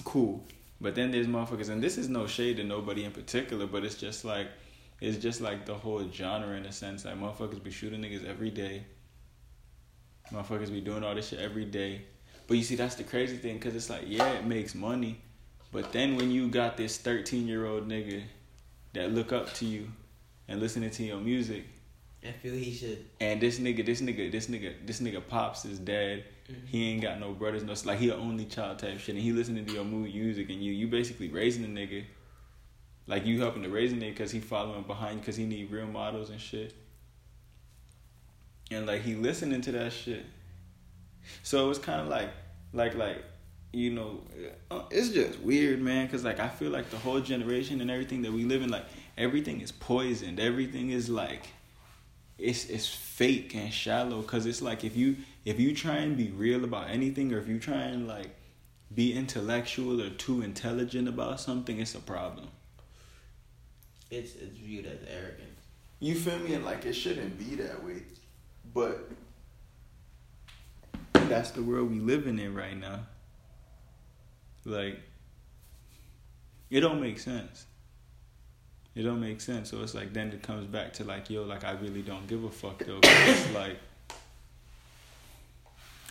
cool. 0.03 0.43
But 0.81 0.93
then 0.93 1.11
there's 1.11 1.25
motherfuckers, 1.25 1.69
and 1.69 1.81
this 1.81 1.97
is 1.97 2.09
no 2.09 2.27
shade 2.27 2.57
to 2.57 2.63
nobody 2.63 3.05
in 3.05 3.11
particular, 3.11 3.65
but 3.65 3.83
it's 3.83 3.95
just 3.95 4.25
like 4.25 4.47
it's 4.99 5.17
just 5.17 5.39
like 5.39 5.65
the 5.65 5.73
whole 5.73 6.09
genre 6.11 6.55
in 6.55 6.65
a 6.65 6.71
sense. 6.71 7.05
Like 7.05 7.15
motherfuckers 7.15 7.63
be 7.63 7.71
shooting 7.71 8.01
niggas 8.01 8.27
every 8.27 8.49
day. 8.49 8.83
Motherfuckers 10.31 10.71
be 10.71 10.81
doing 10.81 11.03
all 11.03 11.15
this 11.15 11.29
shit 11.29 11.39
every 11.39 11.65
day. 11.65 12.01
But 12.47 12.57
you 12.57 12.63
see, 12.63 12.75
that's 12.75 12.95
the 12.95 13.03
crazy 13.03 13.37
thing, 13.37 13.59
cause 13.59 13.75
it's 13.75 13.89
like, 13.89 14.03
yeah, 14.05 14.29
it 14.33 14.45
makes 14.45 14.73
money, 14.73 15.19
but 15.71 15.91
then 15.91 16.15
when 16.15 16.31
you 16.31 16.47
got 16.47 16.77
this 16.77 16.97
thirteen 16.97 17.47
year 17.47 17.65
old 17.65 17.87
nigga 17.87 18.23
that 18.93 19.11
look 19.11 19.33
up 19.33 19.53
to 19.55 19.65
you 19.65 19.89
and 20.47 20.59
listening 20.59 20.89
to 20.91 21.03
your 21.03 21.19
music, 21.19 21.65
I 22.25 22.31
feel 22.31 22.53
he 22.53 22.73
should. 22.73 23.05
And 23.19 23.41
this 23.41 23.59
nigga, 23.59 23.85
this 23.85 24.01
nigga, 24.01 24.31
this 24.31 24.47
nigga, 24.47 24.73
this 24.85 25.01
nigga 25.01 25.25
pops 25.27 25.63
his 25.63 25.79
dad. 25.79 26.23
Mm-hmm. 26.49 26.67
He 26.67 26.91
ain't 26.91 27.01
got 27.01 27.19
no 27.19 27.33
brothers, 27.33 27.63
no 27.63 27.75
like 27.83 27.99
he 27.99 28.09
an 28.09 28.19
only 28.19 28.45
child 28.45 28.79
type 28.79 28.99
shit, 28.99 29.15
and 29.15 29.23
he 29.23 29.33
listening 29.33 29.65
to 29.65 29.73
your 29.73 29.83
music, 29.83 30.49
and 30.49 30.63
you 30.63 30.71
you 30.71 30.87
basically 30.87 31.27
raising 31.27 31.61
the 31.61 31.79
nigga, 31.79 32.05
like 33.05 33.25
you 33.25 33.41
helping 33.41 33.63
to 33.63 33.69
raise 33.69 33.91
the 33.91 33.99
nigga 33.99 34.11
because 34.11 34.31
he 34.31 34.39
following 34.39 34.83
behind 34.83 35.19
because 35.19 35.35
he 35.35 35.45
need 35.45 35.69
real 35.69 35.87
models 35.87 36.29
and 36.29 36.39
shit, 36.39 36.73
and 38.71 38.85
like 38.85 39.01
he 39.01 39.15
listening 39.15 39.61
to 39.61 39.71
that 39.73 39.93
shit. 39.93 40.25
So 41.43 41.69
it's 41.69 41.79
kind 41.79 42.01
of 42.01 42.07
like, 42.07 42.29
like, 42.73 42.95
like, 42.95 43.23
you 43.73 43.91
know, 43.91 44.21
uh, 44.71 44.83
it's 44.89 45.09
just 45.09 45.39
weird, 45.39 45.81
man. 45.81 46.07
Cause 46.07 46.23
like 46.23 46.39
I 46.39 46.47
feel 46.47 46.71
like 46.71 46.89
the 46.89 46.97
whole 46.97 47.19
generation 47.19 47.81
and 47.81 47.91
everything 47.91 48.21
that 48.21 48.31
we 48.31 48.43
live 48.43 48.61
in, 48.61 48.69
like 48.69 48.85
everything 49.17 49.61
is 49.61 49.71
poisoned. 49.71 50.39
Everything 50.39 50.91
is 50.91 51.09
like 51.09 51.47
it's 52.37 52.65
it's 52.65 52.87
fake 52.87 53.55
and 53.55 53.73
shallow 53.73 54.21
because 54.21 54.45
it's 54.45 54.61
like 54.61 54.83
if 54.83 54.95
you 54.95 55.17
if 55.45 55.59
you 55.59 55.73
try 55.75 55.95
and 55.97 56.15
be 56.15 56.29
real 56.29 56.63
about 56.63 56.89
anything 56.89 57.33
or 57.33 57.39
if 57.39 57.47
you 57.47 57.59
try 57.59 57.81
and 57.81 58.07
like 58.07 58.29
be 58.93 59.13
intellectual 59.13 60.01
or 60.01 60.09
too 60.11 60.41
intelligent 60.41 61.07
about 61.07 61.39
something 61.39 61.79
it's 61.79 61.95
a 61.95 61.99
problem 61.99 62.47
it's 64.11 64.35
it's 64.35 64.57
viewed 64.57 64.85
as 64.85 64.99
arrogant 65.09 65.49
you 65.99 66.13
feel 66.13 66.37
me 66.39 66.53
and 66.53 66.63
like 66.63 66.85
it 66.85 66.93
shouldn't 66.93 67.37
be 67.39 67.55
that 67.55 67.83
way 67.83 68.03
but 68.77 69.09
that's 71.29 71.51
the 71.51 71.63
world 71.63 71.89
we 71.89 71.99
living 71.99 72.37
in 72.37 72.53
right 72.53 72.77
now 72.77 72.99
like 74.65 74.99
it 76.69 76.81
don't 76.81 77.01
make 77.01 77.17
sense 77.17 77.65
it 78.97 79.03
don't 79.03 79.21
make 79.21 79.41
sense. 79.41 79.69
So 79.69 79.83
it's 79.83 79.93
like 79.93 80.11
then 80.11 80.29
it 80.29 80.41
comes 80.41 80.65
back 80.65 80.93
to 80.93 81.03
like, 81.03 81.29
yo, 81.29 81.43
like 81.43 81.63
I 81.63 81.73
really 81.73 82.01
don't 82.01 82.25
give 82.25 82.43
a 82.43 82.49
fuck 82.49 82.79
though. 82.79 82.99
it's 83.03 83.51
like 83.53 83.77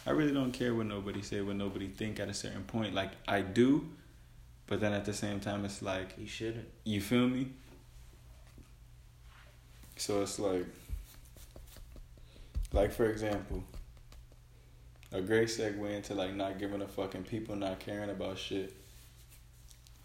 I 0.07 0.11
really 0.11 0.33
don't 0.33 0.53
care 0.53 0.73
what 0.73 0.87
nobody 0.87 1.21
say, 1.21 1.41
what 1.41 1.57
nobody 1.57 1.89
think 1.89 2.21
at 2.21 2.29
a 2.29 2.35
certain 2.35 2.63
point. 2.63 2.95
Like 2.95 3.11
I 3.27 3.41
do, 3.41 3.89
but 4.69 4.81
then 4.81 4.93
at 4.93 5.05
the 5.05 5.13
same 5.13 5.41
time 5.41 5.65
it's 5.65 5.83
like 5.83 6.15
You 6.17 6.29
shouldn't. 6.29 6.69
You 6.85 7.01
feel 7.01 7.29
me? 7.29 7.49
So 9.97 10.23
it's 10.23 10.39
like 10.39 10.67
like 12.77 12.93
for 12.93 13.07
example, 13.07 13.65
a 15.11 15.23
great 15.23 15.49
segue 15.49 15.91
into 15.91 16.15
like 16.15 16.35
not 16.35 16.59
giving 16.59 16.83
a 16.83 16.87
fucking 16.87 17.23
people 17.23 17.57
not 17.57 17.81
caring 17.81 18.11
about 18.11 18.37
shit. 18.37 18.75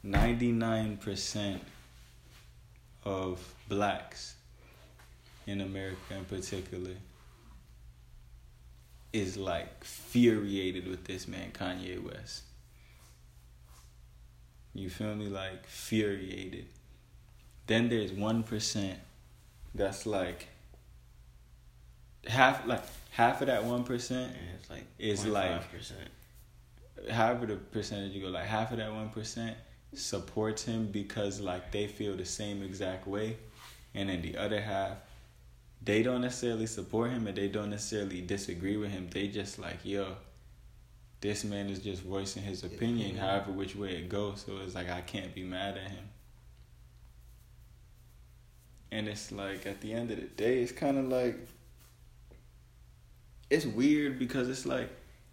Ninety 0.01 0.53
nine 0.53 0.95
percent 0.95 1.61
of 3.03 3.53
blacks 3.67 4.35
in 5.45 5.59
America 5.59 5.97
in 6.11 6.23
particular 6.23 6.95
is 9.11 9.35
like 9.35 9.83
furiated 9.83 10.87
with 10.87 11.03
this 11.03 11.27
man 11.27 11.51
Kanye 11.51 12.01
West. 12.01 12.43
You 14.73 14.89
feel 14.89 15.13
me? 15.13 15.25
Like 15.25 15.67
furiated. 15.67 16.67
Then 17.67 17.89
there's 17.89 18.13
one 18.13 18.43
percent 18.43 18.97
that's 19.75 20.05
like 20.05 20.47
half 22.27 22.65
like 22.65 22.83
half 23.11 23.41
of 23.41 23.47
that 23.47 23.63
one 23.63 23.83
percent 23.83 24.33
like 24.69 24.85
is 24.99 25.25
like 25.25 25.61
half 27.09 27.41
of 27.41 27.47
the 27.47 27.55
percentage 27.55 28.13
you 28.13 28.21
go 28.21 28.29
like 28.29 28.45
half 28.45 28.71
of 28.71 28.77
that 28.77 28.91
one 28.91 29.09
percent 29.09 29.57
supports 29.93 30.63
him 30.63 30.87
because 30.87 31.39
like 31.41 31.71
they 31.71 31.87
feel 31.87 32.15
the 32.15 32.25
same 32.25 32.63
exact 32.63 33.07
way. 33.07 33.37
And 33.93 34.09
then 34.09 34.21
the 34.21 34.37
other 34.37 34.61
half 34.61 34.97
they 35.83 36.03
don't 36.03 36.21
necessarily 36.21 36.67
support 36.67 37.09
him 37.09 37.25
and 37.25 37.35
they 37.35 37.47
don't 37.47 37.71
necessarily 37.71 38.21
disagree 38.21 38.77
with 38.77 38.91
him. 38.91 39.09
They 39.11 39.27
just 39.27 39.59
like 39.59 39.79
yo 39.83 40.15
this 41.19 41.43
man 41.43 41.69
is 41.69 41.79
just 41.79 42.01
voicing 42.01 42.41
his 42.41 42.63
opinion 42.63 43.15
however 43.15 43.51
which 43.51 43.75
way 43.75 43.95
it 43.97 44.09
goes. 44.09 44.43
So 44.45 44.53
it's 44.63 44.75
like 44.75 44.89
i 44.89 45.01
can't 45.01 45.33
be 45.35 45.43
mad 45.43 45.77
at 45.77 45.89
him. 45.91 46.09
And 48.93 49.07
it's 49.07 49.31
like 49.31 49.65
at 49.65 49.81
the 49.81 49.93
end 49.93 50.11
of 50.11 50.17
the 50.17 50.27
day 50.27 50.61
it's 50.61 50.71
kind 50.71 50.97
of 50.97 51.07
like 51.07 51.47
it's 53.51 53.65
weird 53.65 54.17
because 54.17 54.49
it's 54.49 54.65
like 54.65 54.89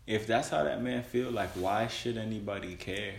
if 0.06 0.26
that's 0.26 0.50
how 0.50 0.64
that 0.64 0.82
man 0.82 1.02
feel 1.02 1.30
like 1.30 1.50
why 1.50 1.86
should 1.86 2.18
anybody 2.18 2.74
care 2.74 3.14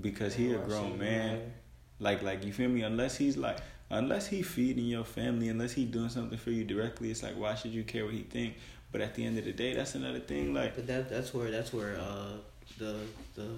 because 0.00 0.34
he 0.34 0.52
a 0.52 0.58
grown 0.58 0.98
man. 0.98 1.52
Like 2.00 2.22
like 2.22 2.44
you 2.44 2.52
feel 2.52 2.68
me? 2.68 2.82
Unless 2.82 3.16
he's 3.16 3.36
like 3.36 3.58
unless 3.90 4.26
he 4.26 4.42
feeding 4.42 4.86
your 4.86 5.04
family, 5.04 5.48
unless 5.48 5.72
he 5.72 5.84
doing 5.84 6.08
something 6.08 6.38
for 6.38 6.50
you 6.50 6.64
directly, 6.64 7.10
it's 7.10 7.22
like 7.22 7.36
why 7.36 7.54
should 7.54 7.72
you 7.72 7.84
care 7.84 8.04
what 8.04 8.14
he 8.14 8.22
think? 8.22 8.54
But 8.92 9.00
at 9.00 9.14
the 9.14 9.24
end 9.24 9.38
of 9.38 9.44
the 9.44 9.52
day, 9.52 9.74
that's 9.74 9.94
another 9.94 10.20
thing. 10.20 10.54
Like, 10.54 10.76
but 10.76 10.86
that 10.86 11.08
that's 11.08 11.32
where 11.32 11.50
that's 11.50 11.72
where 11.72 11.96
uh 11.96 12.36
the 12.78 12.96
the 13.34 13.48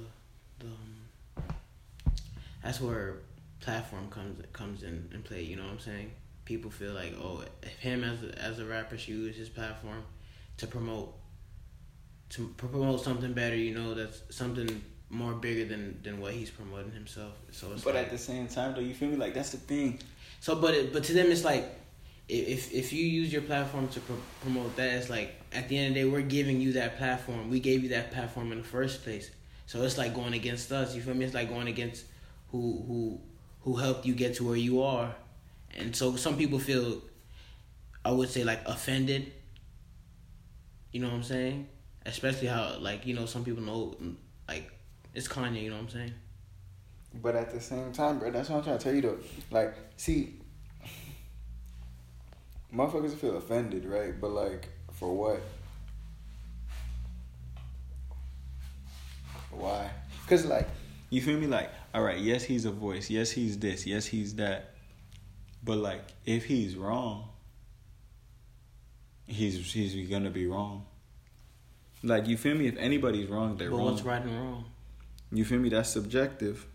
the 0.59 0.67
um, 0.67 1.45
that's 2.63 2.81
where 2.81 3.17
platform 3.61 4.09
comes 4.11 4.43
comes 4.53 4.83
in 4.83 5.09
and 5.13 5.25
play. 5.25 5.43
You 5.43 5.57
know 5.57 5.65
what 5.65 5.73
I'm 5.73 5.81
saying? 5.81 6.11
People 6.45 6.71
feel 6.71 6.93
like 6.93 7.15
oh, 7.21 7.43
if 7.63 7.79
him 7.79 8.05
as 8.05 8.23
a, 8.23 8.39
as 8.39 8.59
a 8.59 8.65
rapper 8.65 8.97
should 8.97 9.15
use 9.15 9.37
his 9.37 9.49
platform 9.49 10.05
to 10.59 10.67
promote 10.67 11.15
to 12.31 12.49
promote 12.57 13.03
something 13.03 13.33
better. 13.33 13.57
You 13.57 13.75
know 13.75 13.95
that's 13.95 14.23
something 14.31 14.83
more 15.11 15.35
bigger 15.35 15.65
than 15.65 16.01
than 16.03 16.21
what 16.21 16.33
he's 16.33 16.51
promoting 16.51 16.93
himself. 16.93 17.33
So 17.53 17.73
it's 17.73 17.85
but 17.85 17.95
like, 17.95 18.07
at 18.07 18.11
the 18.11 18.19
same 18.19 18.49
time, 18.49 18.75
though, 18.75 18.81
you 18.81 18.95
feel 18.95 19.09
me? 19.09 19.17
Like 19.17 19.35
that's 19.35 19.51
the 19.51 19.59
thing. 19.59 20.01
So, 20.41 20.57
but 20.57 20.75
it, 20.75 20.93
but 20.93 21.05
to 21.05 21.13
them, 21.13 21.31
it's 21.31 21.45
like 21.45 21.65
if 22.29 22.73
if 22.73 22.93
you 22.93 23.05
use 23.05 23.33
your 23.33 23.43
platform 23.43 23.89
to 23.89 24.01
pro- 24.01 24.17
promote 24.43 24.77
that, 24.77 24.95
it's 24.95 25.11
like 25.11 25.41
at 25.53 25.69
the 25.69 25.79
end 25.79 25.89
of 25.89 25.95
the 25.95 26.01
day, 26.01 26.09
we're 26.09 26.23
giving 26.23 26.61
you 26.61 26.73
that 26.75 26.99
platform. 26.99 27.51
We 27.51 27.61
gave 27.61 27.83
you 27.83 27.91
that 27.91 28.13
platform 28.13 28.53
in 28.53 28.59
the 28.59 28.65
first 28.65 29.05
place. 29.05 29.31
So 29.67 29.83
it's 29.83 29.99
like 29.99 30.15
going 30.15 30.35
against 30.35 30.71
us. 30.73 30.95
You 30.95 31.03
feel 31.03 31.15
me? 31.15 31.25
It's 31.25 31.35
like 31.35 31.49
going 31.49 31.69
against 31.69 32.05
who 32.51 32.83
who 32.87 33.21
who 33.63 33.77
helped 33.77 34.07
you 34.07 34.15
get 34.15 34.35
to 34.37 34.45
where 34.45 34.57
you 34.57 34.83
are. 34.83 35.15
And 35.77 35.95
so 35.95 36.17
some 36.17 36.37
people 36.37 36.59
feel, 36.59 37.03
I 38.05 38.11
would 38.11 38.29
say, 38.29 38.45
like 38.45 38.67
offended. 38.67 39.33
You 40.93 41.01
know 41.01 41.09
what 41.09 41.15
I'm 41.15 41.23
saying? 41.23 41.69
Especially 42.05 42.49
how 42.49 42.79
like 42.81 43.07
you 43.07 43.15
know 43.15 43.27
some 43.27 43.45
people 43.45 43.63
know 43.63 43.95
like 44.49 44.71
it's 45.15 45.29
Kanye, 45.29 45.63
you 45.63 45.71
know 45.71 45.77
what 45.77 45.83
I'm 45.83 45.89
saying? 45.89 46.15
But 47.23 47.37
at 47.37 47.51
the 47.51 47.61
same 47.61 47.93
time, 47.93 48.19
bro, 48.19 48.31
that's 48.31 48.49
what 48.49 48.59
I'm 48.59 48.65
trying 48.65 48.79
to 48.79 48.85
tell 48.85 48.95
you 48.95 49.01
though. 49.01 49.19
Like, 49.51 49.75
see, 49.97 50.35
motherfuckers 52.75 53.15
feel 53.15 53.37
offended, 53.37 53.85
right? 53.87 54.21
But 54.21 54.31
like, 54.31 54.69
for 54.93 55.15
what? 55.15 55.41
Why? 59.51 59.91
Cause 60.27 60.45
like, 60.45 60.69
you 61.09 61.23
feel 61.23 61.39
me? 61.39 61.47
Like, 61.47 61.71
all 61.95 62.03
right, 62.03 62.19
yes, 62.19 62.43
he's 62.43 62.67
a 62.67 62.71
voice. 62.71 63.09
Yes, 63.09 63.31
he's 63.31 63.59
this. 63.59 63.87
Yes, 63.87 64.05
he's 64.07 64.35
that. 64.35 64.75
But 65.65 65.79
like, 65.79 66.03
if 66.27 66.45
he's 66.45 66.77
wrong, 66.77 67.29
he's 69.27 69.73
he's 69.73 70.09
gonna 70.09 70.31
be 70.31 70.47
wrong. 70.47 70.87
Like, 72.03 72.27
you 72.27 72.37
feel 72.37 72.55
me? 72.55 72.67
If 72.69 72.77
anybody's 72.77 73.29
wrong, 73.29 73.57
they're 73.57 73.71
but 73.71 73.77
wrong. 73.77 73.87
What's 73.87 74.03
right 74.03 74.23
and 74.23 74.39
wrong? 74.39 74.65
You 75.33 75.45
feel 75.45 75.59
me? 75.59 75.69
That's 75.69 75.89
subjective. 75.89 76.67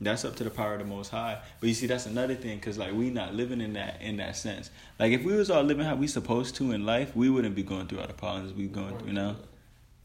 That's 0.00 0.24
up 0.24 0.34
to 0.36 0.44
the 0.44 0.50
power 0.50 0.74
of 0.74 0.80
the 0.80 0.84
Most 0.84 1.10
High. 1.10 1.38
But 1.60 1.68
you 1.68 1.74
see, 1.74 1.86
that's 1.86 2.06
another 2.06 2.34
thing, 2.34 2.58
cause 2.58 2.76
like 2.76 2.92
we 2.92 3.10
not 3.10 3.34
living 3.34 3.60
in 3.60 3.74
that 3.74 4.02
in 4.02 4.16
that 4.16 4.36
sense. 4.36 4.70
Like 4.98 5.12
if 5.12 5.22
we 5.22 5.34
was 5.34 5.50
all 5.50 5.62
living 5.62 5.84
how 5.84 5.94
we 5.94 6.08
supposed 6.08 6.56
to 6.56 6.72
in 6.72 6.84
life, 6.84 7.14
we 7.14 7.30
wouldn't 7.30 7.54
be 7.54 7.62
going 7.62 7.86
through 7.86 8.00
all 8.00 8.06
the 8.06 8.12
problems 8.12 8.52
we 8.52 8.66
going 8.66 8.98
through 8.98 9.12
now. 9.12 9.36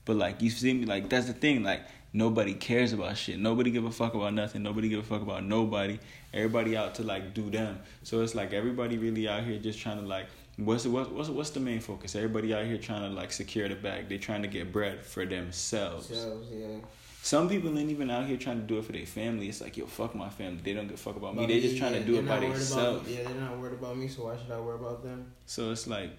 But 0.06 0.18
like 0.18 0.42
you 0.42 0.52
see 0.52 0.74
me, 0.74 0.86
like 0.86 1.10
that's 1.10 1.26
the 1.26 1.34
thing. 1.34 1.64
Like 1.64 1.82
nobody 2.14 2.54
cares 2.54 2.94
about 2.94 3.18
shit. 3.18 3.40
Nobody 3.40 3.72
give 3.72 3.86
a 3.86 3.92
fuck 3.92 4.14
about 4.14 4.34
nothing. 4.36 4.62
Nobody 4.62 4.90
give 4.90 5.00
a 5.00 5.04
fuck 5.04 5.24
about 5.24 5.44
nobody. 5.44 6.00
Everybody 6.34 6.78
out 6.78 6.96
to 6.96 7.04
like 7.04 7.34
do 7.34 7.50
them. 7.50 7.80
So 8.04 8.22
it's 8.22 8.36
like 8.36 8.54
everybody 8.54 9.00
really 9.00 9.28
out 9.28 9.44
here 9.44 9.58
just 9.58 9.80
trying 9.80 10.00
to 10.00 10.06
like 10.06 10.28
what's 10.60 10.84
the, 10.84 10.90
what's 10.90 11.10
what's 11.10 11.30
what's 11.30 11.50
the 11.52 11.60
main 11.60 11.80
focus? 11.80 12.16
Everybody 12.16 12.54
out 12.54 12.66
here 12.66 12.78
trying 12.78 13.10
to 13.10 13.16
like 13.16 13.32
secure 13.32 13.68
the 13.68 13.76
bag. 13.76 14.10
They 14.10 14.18
trying 14.18 14.42
to 14.42 14.48
get 14.48 14.72
bread 14.72 15.06
for 15.06 15.26
themselves. 15.26 16.08
Selves, 16.08 16.48
yeah. 16.52 16.78
Some 17.22 17.50
people 17.50 17.78
ain't 17.78 17.90
even 17.90 18.10
out 18.10 18.28
here 18.28 18.38
trying 18.38 18.62
to 18.62 18.66
do 18.66 18.78
it 18.78 18.86
for 18.86 18.94
their 18.94 19.06
family. 19.06 19.50
It's 19.50 19.60
like, 19.60 19.76
yo, 19.76 19.86
fuck 19.88 20.16
my 20.16 20.30
family. 20.30 20.62
They 20.64 20.74
don't 20.74 20.88
give 20.88 20.96
a 20.96 20.98
fuck 20.98 21.18
about 21.18 21.36
me. 21.36 21.46
They 21.46 21.60
just 21.60 21.78
trying 21.78 21.94
to 21.94 22.04
do 22.04 22.16
it 22.16 22.28
by 22.28 22.40
themselves. 22.40 23.10
Yeah, 23.10 23.24
they're 23.24 23.42
not 23.42 23.58
worried 23.58 23.74
about 23.74 23.98
me, 23.98 24.08
so 24.08 24.26
why 24.26 24.38
should 24.38 24.52
I 24.52 24.60
worry 24.60 24.76
about 24.76 25.04
them? 25.04 25.34
So 25.46 25.72
it's 25.72 25.86
like, 25.86 26.12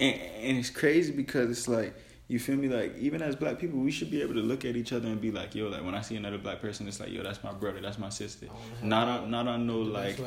and, 0.00 0.16
and 0.16 0.58
it's 0.58 0.70
crazy 0.70 1.12
because 1.12 1.48
it's 1.50 1.68
like, 1.68 1.94
you 2.28 2.38
feel 2.38 2.56
me? 2.56 2.68
Like, 2.68 2.96
even 2.98 3.22
as 3.22 3.34
black 3.34 3.58
people, 3.58 3.78
we 3.80 3.90
should 3.90 4.10
be 4.10 4.22
able 4.22 4.34
to 4.34 4.40
look 4.40 4.64
at 4.64 4.76
each 4.76 4.92
other 4.92 5.08
and 5.08 5.20
be 5.20 5.30
like, 5.30 5.54
yo, 5.54 5.68
like, 5.68 5.84
when 5.84 5.94
I 5.94 6.02
see 6.02 6.16
another 6.16 6.38
black 6.38 6.60
person, 6.60 6.86
it's 6.86 7.00
like, 7.00 7.10
yo, 7.10 7.22
that's 7.22 7.42
my 7.42 7.52
brother, 7.52 7.80
that's 7.80 7.98
my 7.98 8.10
sister. 8.10 8.46
Not 8.82 9.08
on, 9.08 9.30
not 9.30 9.48
on 9.48 9.66
no, 9.66 9.78
like, 9.78 10.18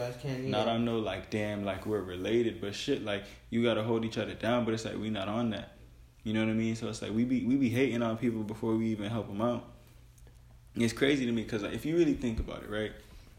not 0.42 0.68
on 0.68 0.84
no, 0.84 1.00
like, 1.00 1.30
damn, 1.30 1.64
like, 1.64 1.86
we're 1.86 2.02
related, 2.02 2.60
but 2.60 2.76
shit, 2.76 3.06
like, 3.06 3.24
you 3.50 3.64
gotta 3.64 3.84
hold 3.84 4.04
each 4.04 4.18
other 4.18 4.34
down, 4.34 4.66
but 4.66 4.74
it's 4.74 4.84
like, 4.84 4.98
we 4.98 5.10
not 5.10 5.28
on 5.28 5.52
that. 5.52 5.78
You 6.24 6.34
know 6.34 6.42
what 6.42 6.50
I 6.50 6.54
mean? 6.54 6.76
So 6.76 6.90
it's 6.90 7.02
like, 7.02 7.14
we 7.14 7.24
be, 7.24 7.46
we 7.46 7.56
be 7.56 7.70
hating 7.70 8.02
on 8.02 8.18
people 8.18 8.44
before 8.44 8.76
we 8.76 8.88
even 8.88 9.10
help 9.10 9.28
them 9.28 9.42
out 9.42 9.66
it's 10.76 10.94
crazy 10.94 11.26
to 11.26 11.32
me 11.32 11.44
because 11.44 11.64
like, 11.64 11.74
if 11.74 11.86
you 11.86 11.98
really 11.98 12.14
think 12.14 12.40
about 12.40 12.64
it, 12.64 12.70
right? 12.70 12.92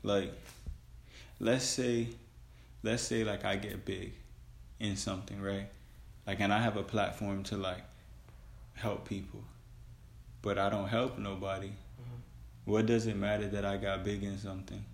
Like, 0.02 0.32
let's 1.40 1.64
say, 1.64 2.08
let's 2.82 3.02
say 3.02 3.24
like 3.24 3.44
I 3.44 3.56
get 3.56 3.84
big 3.84 4.12
in 4.80 4.96
something, 4.96 5.40
right? 5.40 5.68
Like, 6.26 6.40
and 6.40 6.52
I 6.52 6.60
have 6.60 6.76
a 6.76 6.82
platform 6.82 7.42
to 7.44 7.56
like 7.56 7.82
help 8.82 9.08
people, 9.08 9.42
but 10.42 10.58
I 10.58 10.68
don't 10.68 10.88
help 10.88 11.18
nobody. 11.18 11.68
Mm-hmm. 11.68 12.70
What 12.72 12.86
does 12.86 13.06
it 13.06 13.16
matter 13.16 13.48
that 13.48 13.64
I 13.64 13.76
got 13.76 14.04
big 14.04 14.22
in 14.24 14.38
something, 14.38 14.84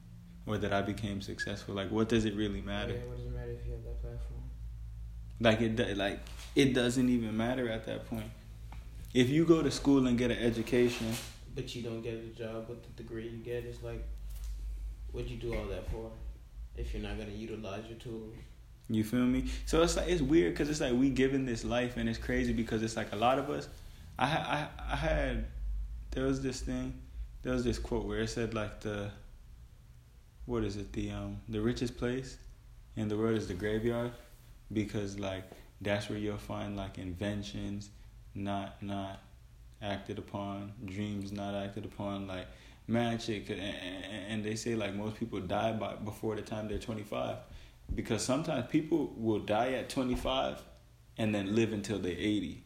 or 0.47 0.59
that 0.59 0.73
I 0.73 0.83
became 0.83 1.21
successful? 1.23 1.75
Like, 1.75 1.91
what 1.91 2.09
does 2.09 2.25
it 2.25 2.35
really 2.35 2.61
matter? 2.61 2.93
Yeah, 2.93 3.09
what 3.09 3.17
does 3.17 3.27
it 3.27 3.35
matter 3.35 3.53
if 3.53 3.67
you 3.67 3.73
have 3.73 3.85
that 3.85 4.03
platform? 4.03 4.43
Like 5.41 5.61
it, 5.61 5.97
like 5.97 6.21
it 6.55 6.75
doesn't 6.75 7.09
even 7.09 7.37
matter 7.37 7.69
at 7.71 7.87
that 7.87 8.07
point. 8.07 8.31
If 9.15 9.31
you 9.31 9.47
go 9.47 9.63
to 9.63 9.71
school 9.71 10.07
and 10.07 10.19
get 10.19 10.31
an 10.31 10.39
education 10.39 11.07
but 11.59 11.75
you 11.75 11.83
don't 11.83 12.03
get 12.03 12.15
a 12.15 12.39
job 12.39 12.69
with 12.69 12.83
the 12.85 13.03
degree 13.03 13.27
you 13.27 13.39
get, 13.39 13.65
it's 13.65 13.83
like, 13.83 14.07
what'd 15.11 15.29
you 15.29 15.39
do 15.39 15.55
all 15.55 15.67
that 15.67 15.91
for? 15.91 16.13
If 16.77 16.95
you're 16.95 17.03
not 17.03 17.19
gonna 17.19 17.33
utilize 17.33 17.85
your 17.89 17.99
tools. 17.99 18.37
You 18.91 19.05
feel 19.05 19.21
me? 19.21 19.47
So 19.67 19.83
it's 19.83 19.97
like 19.97 20.09
it's 20.09 20.23
weird 20.23 20.55
because 20.55 20.71
it's 20.71 20.81
like 20.81 20.95
we 20.95 21.11
given 21.11 21.45
this 21.45 21.65
life 21.65 21.97
and 21.97 22.09
it's 22.09 22.19
crazy 22.19 22.53
because 22.53 22.83
it's 22.83 22.97
like 22.97 23.13
a 23.13 23.17
lot 23.17 23.39
of 23.39 23.51
us. 23.51 23.69
I 24.19 24.27
I 24.27 24.69
I 24.93 24.97
had 24.97 25.47
there 26.11 26.25
was 26.25 26.41
this 26.41 26.61
thing, 26.61 26.95
there 27.43 27.53
was 27.53 27.65
this 27.65 27.79
quote 27.79 28.07
where 28.07 28.21
it 28.21 28.29
said 28.29 28.55
like 28.55 28.81
the 28.81 29.11
what 30.47 30.65
is 30.65 30.77
it 30.77 30.93
the 30.93 31.11
um 31.11 31.41
the 31.49 31.61
richest 31.61 31.99
place 31.99 32.39
in 32.97 33.09
the 33.09 33.17
world 33.17 33.37
is 33.37 33.47
the 33.47 33.55
graveyard 33.55 34.13
because 34.73 35.19
like 35.19 35.45
that's 35.81 36.09
where 36.09 36.19
you'll 36.19 36.39
find 36.39 36.77
like 36.77 36.99
inventions, 36.99 37.91
not 38.35 38.83
not 38.83 39.21
acted 39.81 40.19
upon, 40.19 40.73
dreams 40.85 41.31
not 41.33 41.55
acted 41.55 41.85
upon, 41.85 42.27
like 42.27 42.47
magic, 42.87 43.51
and, 43.51 43.61
and 43.61 44.45
they 44.45 44.57
say 44.57 44.75
like 44.75 44.95
most 44.95 45.17
people 45.17 45.41
die 45.41 45.73
by 45.73 45.95
before 45.95 46.35
the 46.37 46.43
time 46.43 46.69
they're 46.69 46.79
twenty 46.79 47.05
five, 47.05 47.37
because 47.95 48.23
sometimes 48.23 48.67
people 48.71 49.13
will 49.17 49.41
die 49.41 49.73
at 49.73 49.89
twenty 49.89 50.15
five, 50.15 50.63
and 51.17 51.35
then 51.35 51.55
live 51.55 51.73
until 51.73 51.99
they're 51.99 52.13
eighty, 52.13 52.65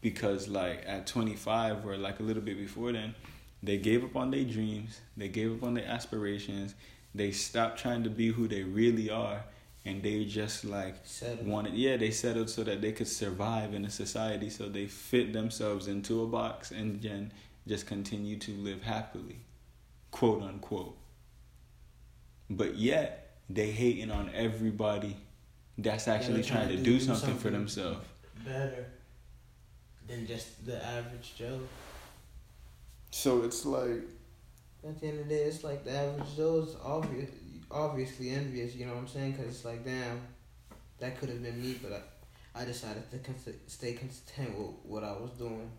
because 0.00 0.48
like 0.48 0.82
at 0.86 1.06
twenty 1.06 1.36
five 1.36 1.86
or 1.86 1.96
like 1.96 2.20
a 2.20 2.22
little 2.22 2.42
bit 2.42 2.58
before 2.58 2.92
then, 2.92 3.14
they 3.62 3.78
gave 3.78 4.04
up 4.04 4.16
on 4.16 4.30
their 4.30 4.44
dreams, 4.44 5.00
they 5.16 5.28
gave 5.28 5.52
up 5.52 5.62
on 5.62 5.74
their 5.74 5.86
aspirations, 5.86 6.74
they 7.14 7.30
stopped 7.30 7.78
trying 7.78 8.04
to 8.04 8.10
be 8.10 8.28
who 8.28 8.48
they 8.48 8.62
really 8.62 9.10
are 9.10 9.44
and 9.84 10.02
they 10.02 10.24
just 10.24 10.64
like 10.64 10.94
settled. 11.04 11.46
wanted 11.46 11.74
yeah 11.74 11.96
they 11.96 12.10
settled 12.10 12.50
so 12.50 12.62
that 12.62 12.80
they 12.80 12.92
could 12.92 13.08
survive 13.08 13.74
in 13.74 13.84
a 13.84 13.90
society 13.90 14.50
so 14.50 14.68
they 14.68 14.86
fit 14.86 15.32
themselves 15.32 15.88
into 15.88 16.22
a 16.22 16.26
box 16.26 16.70
and 16.70 17.00
then 17.02 17.32
just 17.66 17.86
continue 17.86 18.36
to 18.36 18.52
live 18.52 18.82
happily 18.82 19.40
quote 20.10 20.42
unquote 20.42 20.96
but 22.48 22.76
yet 22.76 23.29
they 23.54 23.70
hating 23.70 24.10
on 24.10 24.30
everybody 24.34 25.16
that's 25.78 26.08
actually 26.08 26.42
trying, 26.42 26.66
trying, 26.66 26.76
to 26.76 26.76
do, 26.76 26.82
do 26.82 27.00
something, 27.00 27.20
something, 27.20 27.38
for 27.38 27.50
themselves 27.50 28.06
better 28.44 28.86
than 30.06 30.26
just 30.26 30.64
the 30.66 30.84
average 30.84 31.34
joe 31.36 31.60
so 33.10 33.42
it's 33.42 33.64
like 33.66 34.02
at 34.86 34.98
the 35.00 35.06
end 35.06 35.20
of 35.20 35.28
the 35.28 35.34
day 35.34 35.42
it's 35.42 35.62
like 35.62 35.84
the 35.84 35.90
average 35.90 36.36
joe 36.36 36.64
is 36.66 36.76
obvious 36.84 37.30
obviously 37.70 38.30
envious, 38.30 38.74
you 38.74 38.86
know 38.86 38.92
what 38.92 39.00
I'm 39.00 39.08
saying? 39.08 39.32
Because 39.32 39.48
it's 39.48 39.64
like, 39.64 39.84
damn, 39.84 40.20
that 40.98 41.18
could 41.18 41.28
have 41.28 41.42
been 41.42 41.60
me, 41.60 41.76
but 41.82 41.92
I, 42.54 42.62
I 42.62 42.64
decided 42.64 43.10
to 43.10 43.18
con- 43.18 43.34
stay 43.66 43.92
content 43.92 44.58
with 44.58 44.70
what 44.84 45.04
I 45.04 45.12
was 45.12 45.30
doing. 45.38 45.70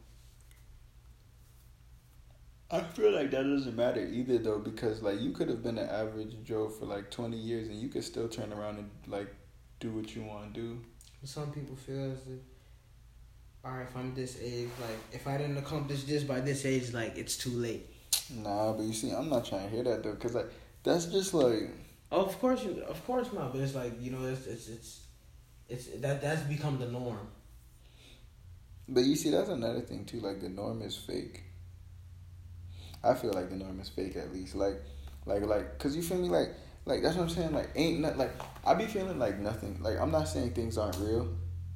I 2.73 2.79
feel 2.79 3.11
like 3.11 3.31
that 3.31 3.43
doesn't 3.43 3.75
matter 3.75 3.99
either 3.99 4.37
though 4.37 4.59
because 4.59 5.01
like 5.01 5.19
you 5.19 5.31
could 5.31 5.49
have 5.49 5.61
been 5.61 5.77
an 5.77 5.89
average 5.89 6.35
Joe 6.45 6.69
for 6.69 6.85
like 6.85 7.11
twenty 7.11 7.35
years 7.35 7.67
and 7.67 7.77
you 7.77 7.89
could 7.89 8.03
still 8.03 8.29
turn 8.29 8.53
around 8.53 8.77
and 8.77 8.89
like 9.07 9.27
do 9.81 9.91
what 9.91 10.15
you 10.15 10.23
want 10.23 10.53
to 10.53 10.59
do. 10.59 10.79
Some 11.23 11.51
people 11.51 11.75
feel 11.75 12.13
as 12.13 12.19
if, 12.19 12.39
all 13.65 13.73
right, 13.73 13.85
if 13.87 13.95
I'm 13.95 14.15
this 14.15 14.39
age, 14.41 14.69
like 14.79 14.97
if 15.11 15.27
I 15.27 15.37
didn't 15.37 15.57
accomplish 15.57 16.05
this 16.05 16.23
by 16.23 16.39
this 16.39 16.65
age, 16.65 16.93
like 16.93 17.17
it's 17.17 17.37
too 17.37 17.51
late. 17.51 17.87
Nah, 18.33 18.71
but 18.71 18.83
you 18.83 18.93
see, 18.93 19.11
I'm 19.11 19.29
not 19.29 19.45
trying 19.45 19.69
to 19.69 19.75
hear 19.75 19.83
that 19.83 20.03
though, 20.03 20.15
cause 20.15 20.33
like 20.33 20.49
that's 20.83 21.05
just 21.07 21.33
like. 21.33 21.69
Oh, 22.09 22.25
of 22.25 22.39
course, 22.39 22.63
you, 22.63 22.83
of 22.87 23.05
course 23.05 23.31
not. 23.33 23.51
But 23.51 23.61
it's 23.61 23.75
like 23.75 24.01
you 24.01 24.11
know, 24.11 24.25
it's 24.25 24.47
it's 24.47 24.69
it's, 24.69 25.01
it's 25.67 25.87
that 25.99 26.21
that's 26.21 26.41
become 26.43 26.79
the 26.79 26.87
norm. 26.87 27.27
But 28.87 29.03
you 29.03 29.17
see, 29.17 29.29
that's 29.29 29.49
another 29.49 29.81
thing 29.81 30.05
too. 30.05 30.21
Like 30.21 30.39
the 30.39 30.49
norm 30.49 30.81
is 30.81 30.95
fake. 30.95 31.43
I 33.03 33.13
feel 33.13 33.33
like 33.33 33.49
the 33.49 33.55
norm 33.55 33.79
is 33.79 33.89
fake 33.89 34.15
at 34.15 34.31
least. 34.33 34.55
Like, 34.55 34.81
like, 35.25 35.45
like, 35.45 35.79
cause 35.79 35.95
you 35.95 36.01
feel 36.01 36.17
me? 36.17 36.29
Like, 36.29 36.49
like 36.85 37.01
that's 37.01 37.15
what 37.15 37.23
I'm 37.23 37.29
saying. 37.29 37.53
Like, 37.53 37.69
ain't 37.75 37.99
not 37.99 38.17
like 38.17 38.31
I 38.65 38.73
be 38.73 38.85
feeling 38.85 39.19
like 39.19 39.39
nothing. 39.39 39.77
Like 39.81 39.99
I'm 39.99 40.11
not 40.11 40.27
saying 40.27 40.51
things 40.51 40.77
aren't 40.77 40.97
real, 40.97 41.27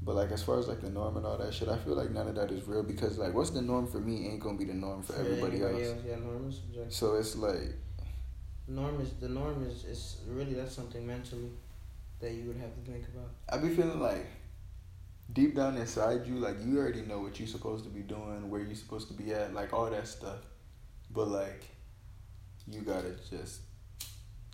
but 0.01 0.15
like 0.15 0.31
as 0.31 0.43
far 0.43 0.59
as 0.59 0.67
like 0.67 0.81
the 0.81 0.89
norm 0.89 1.17
and 1.17 1.25
all 1.25 1.37
that 1.37 1.53
shit, 1.53 1.67
I 1.67 1.77
feel 1.77 1.95
like 1.95 2.11
none 2.11 2.27
of 2.27 2.35
that 2.35 2.51
is 2.51 2.67
real 2.67 2.83
because 2.83 3.17
like 3.17 3.33
what's 3.33 3.51
the 3.51 3.61
norm 3.61 3.87
for 3.87 3.99
me 3.99 4.27
ain't 4.27 4.39
gonna 4.39 4.57
be 4.57 4.65
the 4.65 4.73
norm 4.73 5.01
for, 5.03 5.15
everybody, 5.15 5.61
else. 5.61 5.73
else. 5.73 5.97
Yeah, 6.07 6.15
norm 6.17 6.49
is 6.49 6.57
subjective. 6.57 6.93
So 6.93 7.15
it's 7.15 7.35
like 7.35 7.75
norm 8.67 9.01
is 9.01 9.11
the 9.13 9.29
norm 9.29 9.65
is, 9.65 9.83
is 9.85 10.17
really 10.27 10.53
that's 10.53 10.75
something 10.75 11.05
mentally 11.05 11.49
that 12.19 12.31
you 12.31 12.47
would 12.47 12.57
have 12.57 12.73
to 12.75 12.91
think 12.91 13.05
about. 13.07 13.29
I 13.49 13.57
be 13.57 13.69
feeling 13.75 13.99
like 13.99 14.25
deep 15.33 15.55
down 15.55 15.77
inside 15.77 16.25
you, 16.25 16.35
like 16.35 16.57
you 16.63 16.77
already 16.77 17.01
know 17.01 17.19
what 17.19 17.39
you're 17.39 17.47
supposed 17.47 17.83
to 17.85 17.89
be 17.89 18.01
doing, 18.01 18.49
where 18.49 18.61
you're 18.61 18.75
supposed 18.75 19.07
to 19.07 19.13
be 19.13 19.33
at, 19.33 19.53
like 19.53 19.73
all 19.73 19.89
that 19.89 20.07
stuff. 20.07 20.39
But 21.15 21.29
like 21.29 21.63
you 22.67 22.81
gotta 22.81 23.15
just 23.29 23.61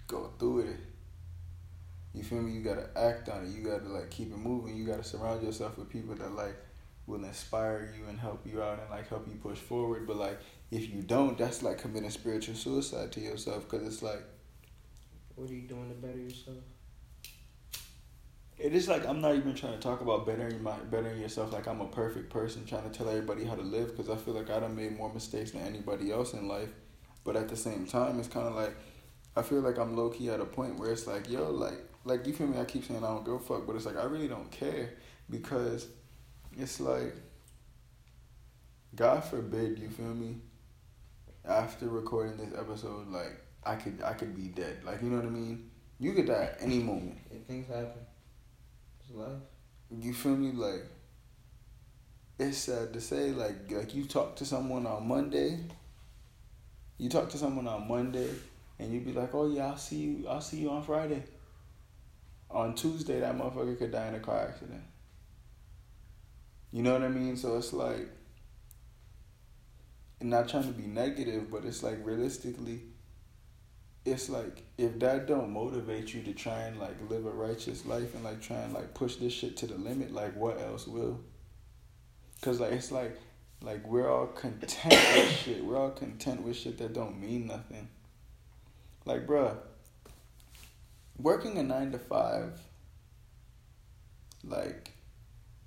go 0.07 0.31
through 0.37 0.59
it. 0.59 0.75
You 2.13 2.23
feel 2.23 2.41
me? 2.41 2.51
You 2.51 2.61
gotta 2.61 2.89
act 2.95 3.29
on 3.29 3.45
it. 3.45 3.49
You 3.49 3.63
gotta 3.63 3.87
like 3.87 4.11
keep 4.11 4.31
it 4.31 4.37
moving. 4.37 4.77
You 4.77 4.85
gotta 4.85 5.03
surround 5.03 5.43
yourself 5.43 5.77
with 5.77 5.89
people 5.89 6.13
that 6.15 6.33
like 6.33 6.55
will 7.07 7.23
inspire 7.23 7.93
you 7.97 8.07
and 8.07 8.19
help 8.19 8.45
you 8.45 8.61
out 8.61 8.79
and 8.79 8.89
like 8.91 9.09
help 9.09 9.27
you 9.27 9.35
push 9.35 9.57
forward. 9.57 10.05
But 10.05 10.17
like 10.17 10.39
if 10.69 10.89
you 10.93 11.01
don't, 11.01 11.37
that's 11.37 11.63
like 11.63 11.79
committing 11.79 12.11
spiritual 12.11 12.55
suicide 12.55 13.11
to 13.13 13.19
yourself 13.19 13.67
because 13.67 13.87
it's 13.87 14.03
like. 14.03 14.23
What 15.35 15.49
are 15.49 15.53
you 15.53 15.61
doing 15.61 15.89
to 15.89 15.95
better 15.95 16.19
yourself? 16.19 16.57
It 18.61 18.75
is 18.75 18.87
like 18.87 19.07
I'm 19.07 19.21
not 19.21 19.35
even 19.35 19.55
trying 19.55 19.73
to 19.73 19.79
talk 19.79 20.01
about 20.01 20.25
bettering 20.25 20.61
my 20.61 20.77
bettering 20.91 21.19
yourself 21.19 21.51
like 21.51 21.67
I'm 21.67 21.81
a 21.81 21.87
perfect 21.87 22.29
person 22.29 22.63
trying 22.65 22.89
to 22.89 22.95
tell 22.95 23.09
everybody 23.09 23.43
how 23.43 23.55
to 23.55 23.61
live 23.61 23.89
because 23.89 24.09
I 24.09 24.15
feel 24.15 24.35
like 24.35 24.51
I 24.51 24.59
done 24.59 24.75
made 24.75 24.95
more 24.95 25.11
mistakes 25.11 25.51
than 25.51 25.61
anybody 25.61 26.11
else 26.11 26.33
in 26.33 26.47
life, 26.47 26.69
but 27.23 27.35
at 27.35 27.49
the 27.49 27.55
same 27.55 27.87
time 27.87 28.19
it's 28.19 28.27
kind 28.27 28.47
of 28.47 28.53
like 28.53 28.75
I 29.35 29.41
feel 29.41 29.61
like 29.61 29.79
I'm 29.79 29.95
low 29.95 30.09
key 30.09 30.29
at 30.29 30.39
a 30.39 30.45
point 30.45 30.77
where 30.77 30.91
it's 30.91 31.07
like 31.07 31.27
yo 31.27 31.49
like 31.49 31.83
like 32.05 32.27
you 32.27 32.33
feel 32.33 32.47
me 32.47 32.59
I 32.59 32.65
keep 32.65 32.85
saying 32.85 33.03
I 33.03 33.07
don't 33.07 33.25
go 33.25 33.39
fuck 33.39 33.65
but 33.65 33.75
it's 33.75 33.85
like 33.85 33.97
I 33.97 34.03
really 34.03 34.27
don't 34.27 34.51
care 34.51 34.93
because 35.29 35.87
it's 36.55 36.79
like 36.79 37.15
God 38.95 39.23
forbid 39.23 39.79
you 39.79 39.89
feel 39.89 40.13
me 40.13 40.35
after 41.45 41.87
recording 41.87 42.37
this 42.37 42.53
episode, 42.57 43.07
like 43.07 43.41
I 43.63 43.75
could 43.75 44.01
I 44.03 44.13
could 44.13 44.35
be 44.35 44.49
dead. 44.49 44.83
Like 44.83 45.01
you 45.01 45.09
know 45.09 45.17
what 45.17 45.25
I 45.25 45.29
mean? 45.29 45.71
You 45.99 46.13
could 46.13 46.27
die 46.27 46.49
any 46.59 46.79
moment. 46.79 47.17
If 47.29 47.43
things 47.43 47.67
happen. 47.67 48.05
Life. 49.13 49.41
You 49.89 50.13
feel 50.13 50.35
me? 50.35 50.51
Like 50.51 50.85
it's 52.39 52.57
sad 52.57 52.93
to 52.93 53.01
say, 53.01 53.31
like 53.31 53.71
like 53.71 53.93
you 53.93 54.05
talk 54.05 54.35
to 54.37 54.45
someone 54.45 54.85
on 54.85 55.07
Monday. 55.07 55.59
You 56.97 57.09
talk 57.09 57.29
to 57.29 57.37
someone 57.37 57.67
on 57.67 57.87
Monday 57.87 58.29
and 58.79 58.93
you'd 58.93 59.05
be 59.05 59.13
like, 59.13 59.33
Oh 59.33 59.51
yeah, 59.51 59.67
I'll 59.67 59.77
see 59.77 59.97
you 59.97 60.27
I'll 60.27 60.41
see 60.41 60.57
you 60.57 60.69
on 60.69 60.83
Friday. 60.83 61.23
On 62.49 62.75
Tuesday 62.75 63.19
that 63.19 63.37
motherfucker 63.37 63.77
could 63.77 63.91
die 63.91 64.07
in 64.07 64.15
a 64.15 64.19
car 64.19 64.47
accident. 64.49 64.83
You 66.71 66.83
know 66.83 66.93
what 66.93 67.03
I 67.03 67.09
mean? 67.09 67.35
So 67.35 67.57
it's 67.57 67.73
like 67.73 68.07
not 70.21 70.47
trying 70.47 70.63
to 70.63 70.69
be 70.73 70.87
negative, 70.87 71.51
but 71.51 71.65
it's 71.65 71.83
like 71.83 72.05
realistically, 72.05 72.81
it's 74.03 74.29
like 74.29 74.63
if 74.77 74.97
that 74.99 75.27
don't 75.27 75.51
motivate 75.51 76.13
you 76.13 76.23
to 76.23 76.33
try 76.33 76.61
and 76.61 76.79
like 76.79 76.95
live 77.09 77.25
a 77.25 77.29
righteous 77.29 77.85
life 77.85 78.15
and 78.15 78.23
like 78.23 78.41
try 78.41 78.57
and 78.57 78.73
like 78.73 78.93
push 78.93 79.17
this 79.17 79.33
shit 79.33 79.57
to 79.57 79.67
the 79.67 79.75
limit, 79.75 80.11
like 80.11 80.35
what 80.35 80.59
else 80.59 80.87
will? 80.87 81.19
Cause 82.41 82.59
like 82.59 82.71
it's 82.71 82.91
like 82.91 83.17
like 83.61 83.85
we're 83.87 84.09
all 84.09 84.27
content 84.27 84.99
with 85.15 85.31
shit. 85.45 85.63
We're 85.63 85.77
all 85.77 85.91
content 85.91 86.41
with 86.41 86.57
shit 86.57 86.79
that 86.79 86.93
don't 86.93 87.21
mean 87.21 87.47
nothing. 87.47 87.87
Like 89.05 89.27
bruh, 89.27 89.55
working 91.17 91.57
a 91.59 91.63
nine 91.63 91.91
to 91.91 91.99
five, 91.99 92.59
like 94.43 94.91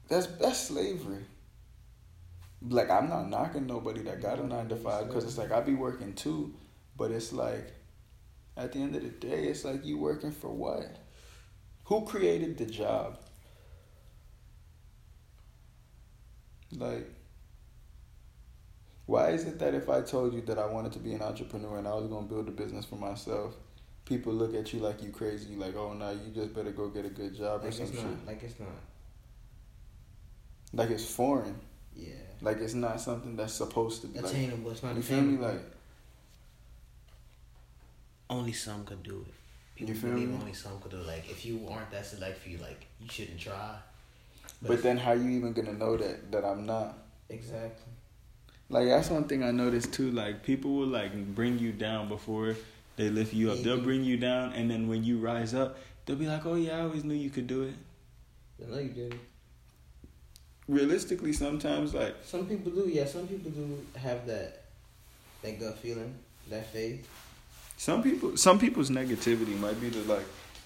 that's 0.09 0.27
that's 0.27 0.59
slavery. 0.59 1.25
Like 2.69 2.91
I'm 2.91 3.09
not 3.09 3.29
knocking 3.29 3.69
nobody 3.69 4.03
that 4.03 4.21
got 4.21 4.41
a 4.41 4.47
nine 4.47 4.69
to 4.71 4.77
five 4.77 5.07
because 5.07 5.23
it's 5.25 5.39
like 5.39 5.53
I 5.53 5.61
be 5.61 5.75
working 5.75 6.15
too, 6.15 6.53
but 6.97 7.13
it's 7.13 7.33
like 7.33 7.73
at 8.57 8.73
the 8.73 8.79
end 8.81 8.95
of 8.97 9.03
the 9.03 9.09
day, 9.09 9.45
it's 9.45 9.65
like 9.65 9.85
you 9.85 9.99
working 9.99 10.33
for 10.33 10.51
what? 10.51 10.97
Who 11.85 12.05
created 12.05 12.57
the 12.59 12.67
job? 12.67 13.19
Like, 16.77 17.09
why 19.07 19.31
is 19.31 19.45
it 19.45 19.59
that 19.59 19.75
if 19.75 19.89
I 19.89 20.01
told 20.01 20.35
you 20.35 20.41
that 20.43 20.59
I 20.59 20.67
wanted 20.67 20.93
to 20.93 20.99
be 20.99 21.13
an 21.13 21.23
entrepreneur 21.23 21.79
and 21.79 21.87
I 21.87 21.95
was 21.95 22.07
gonna 22.07 22.27
build 22.27 22.49
a 22.49 22.53
business 22.53 22.85
for 22.85 22.97
myself, 22.97 23.55
people 24.05 24.33
look 24.33 24.55
at 24.55 24.73
you 24.73 24.81
like 24.81 25.03
you 25.03 25.11
crazy, 25.11 25.53
you 25.53 25.59
like, 25.59 25.77
oh 25.77 25.93
no, 25.93 26.11
you 26.11 26.31
just 26.35 26.55
better 26.55 26.73
go 26.73 26.89
get 26.89 27.05
a 27.05 27.11
good 27.11 27.35
job 27.37 27.61
or 27.63 27.65
Like 27.65 27.73
some 27.75 27.87
it's 27.87 27.95
shit. 27.97 28.05
not. 28.05 28.27
Like 28.27 28.43
it's 28.43 28.59
not. 28.59 28.69
Like 30.73 30.91
it's 30.91 31.05
foreign. 31.05 31.61
Yeah. 31.95 32.09
Like 32.41 32.59
it's 32.59 32.75
not 32.75 33.01
something 33.01 33.37
that's 33.37 33.53
supposed 33.55 34.01
to 34.03 34.09
be. 34.09 34.19
Like, 34.21 34.33
Attainable. 34.33 34.71
It's 34.73 34.83
not 34.83 34.97
you 34.97 35.03
feel 35.03 35.21
me? 35.21 35.37
Like 35.39 35.61
only 38.35 38.53
some 38.53 38.85
could 38.85 39.03
do 39.03 39.25
it. 39.29 39.35
People 39.77 39.95
You 39.95 40.01
feel 40.01 40.11
believe 40.11 40.29
me? 40.31 40.37
only 40.41 40.53
some 40.53 40.81
could 40.81 40.91
do 40.93 40.99
it. 40.99 41.07
Like 41.07 41.31
if 41.31 41.45
you 41.45 41.67
aren't 41.71 41.91
that 41.91 42.07
select 42.07 42.39
for 42.43 42.49
you, 42.49 42.59
like 42.59 42.87
you 43.01 43.09
shouldn't 43.11 43.41
try. 43.41 43.77
but 44.63 44.73
if- 44.75 44.83
then 44.83 44.97
how 44.99 45.11
are 45.13 45.17
you 45.17 45.31
even 45.39 45.53
gonna 45.53 45.73
know 45.73 45.97
that 45.97 46.31
that 46.33 46.45
I'm 46.45 46.65
not? 46.67 46.99
exactly. 47.29 47.93
Like 48.71 48.87
that's 48.89 49.11
one 49.11 49.25
thing 49.25 49.43
I 49.43 49.51
noticed 49.51 49.93
too. 49.93 50.11
Like 50.11 50.43
people 50.43 50.75
will 50.75 50.87
like 51.01 51.13
bring 51.35 51.59
you 51.59 51.73
down 51.73 52.09
before 52.09 52.57
they 52.97 53.11
lift 53.11 53.35
you 53.35 53.51
up. 53.53 53.59
They'll 53.63 53.79
Mhm. 53.79 53.85
bring 53.91 54.05
you 54.05 54.17
down, 54.17 54.53
and 54.53 54.71
then 54.71 54.89
when 54.89 55.03
you 55.05 55.19
rise 55.19 55.53
up, 55.55 55.77
they'll 56.07 56.17
be 56.17 56.27
like, 56.27 56.47
"Oh 56.47 56.55
yeah, 56.55 56.79
I 56.79 56.81
always 56.83 57.05
knew 57.05 57.15
you 57.15 57.31
could 57.31 57.47
do 57.47 57.63
it." 57.65 57.75
I 58.65 58.71
know 58.71 58.79
you 58.79 58.91
did. 58.91 59.19
Realistically, 60.67 61.33
sometimes 61.35 61.93
like 61.93 62.15
Some 62.25 62.47
people 62.47 62.73
do. 62.73 62.89
Yeah, 62.89 63.05
some 63.05 63.27
people 63.29 63.51
do 63.51 63.85
have 63.97 64.27
that 64.27 64.63
that 65.43 65.61
gut 65.61 65.77
feeling, 65.79 66.15
that 66.49 66.67
faith. 66.73 67.07
Some 67.85 68.03
people, 68.03 68.35
some 68.35 68.59
people's 68.59 68.89
negativity 68.89 69.61
might 69.61 69.79
be 69.79 69.91
the 69.91 70.01
like 70.11 70.25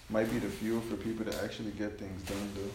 might 0.09 0.31
be 0.31 0.39
the 0.39 0.47
fuel 0.47 0.79
for 0.79 0.95
people 0.95 1.25
to 1.25 1.43
actually 1.43 1.71
get 1.71 1.99
things 1.99 2.21
done. 2.23 2.49
Though 2.55 2.71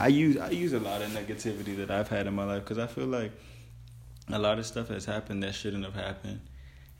I 0.00 0.06
use 0.06 0.36
I 0.36 0.50
use 0.50 0.74
a 0.74 0.78
lot 0.78 1.02
of 1.02 1.10
negativity 1.10 1.76
that 1.78 1.90
I've 1.90 2.06
had 2.06 2.28
in 2.28 2.34
my 2.36 2.44
life 2.44 2.62
because 2.62 2.78
I 2.78 2.86
feel 2.86 3.06
like 3.06 3.32
a 4.28 4.38
lot 4.38 4.60
of 4.60 4.66
stuff 4.66 4.90
has 4.90 5.06
happened 5.06 5.42
that 5.42 5.56
shouldn't 5.56 5.84
have 5.84 5.96
happened, 5.96 6.38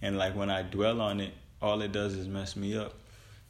and 0.02 0.18
like 0.18 0.34
when 0.34 0.50
I 0.50 0.62
dwell 0.62 1.00
on 1.00 1.20
it, 1.20 1.32
all 1.62 1.80
it 1.80 1.92
does 1.92 2.14
is 2.14 2.26
mess 2.26 2.56
me 2.56 2.76
up. 2.76 2.92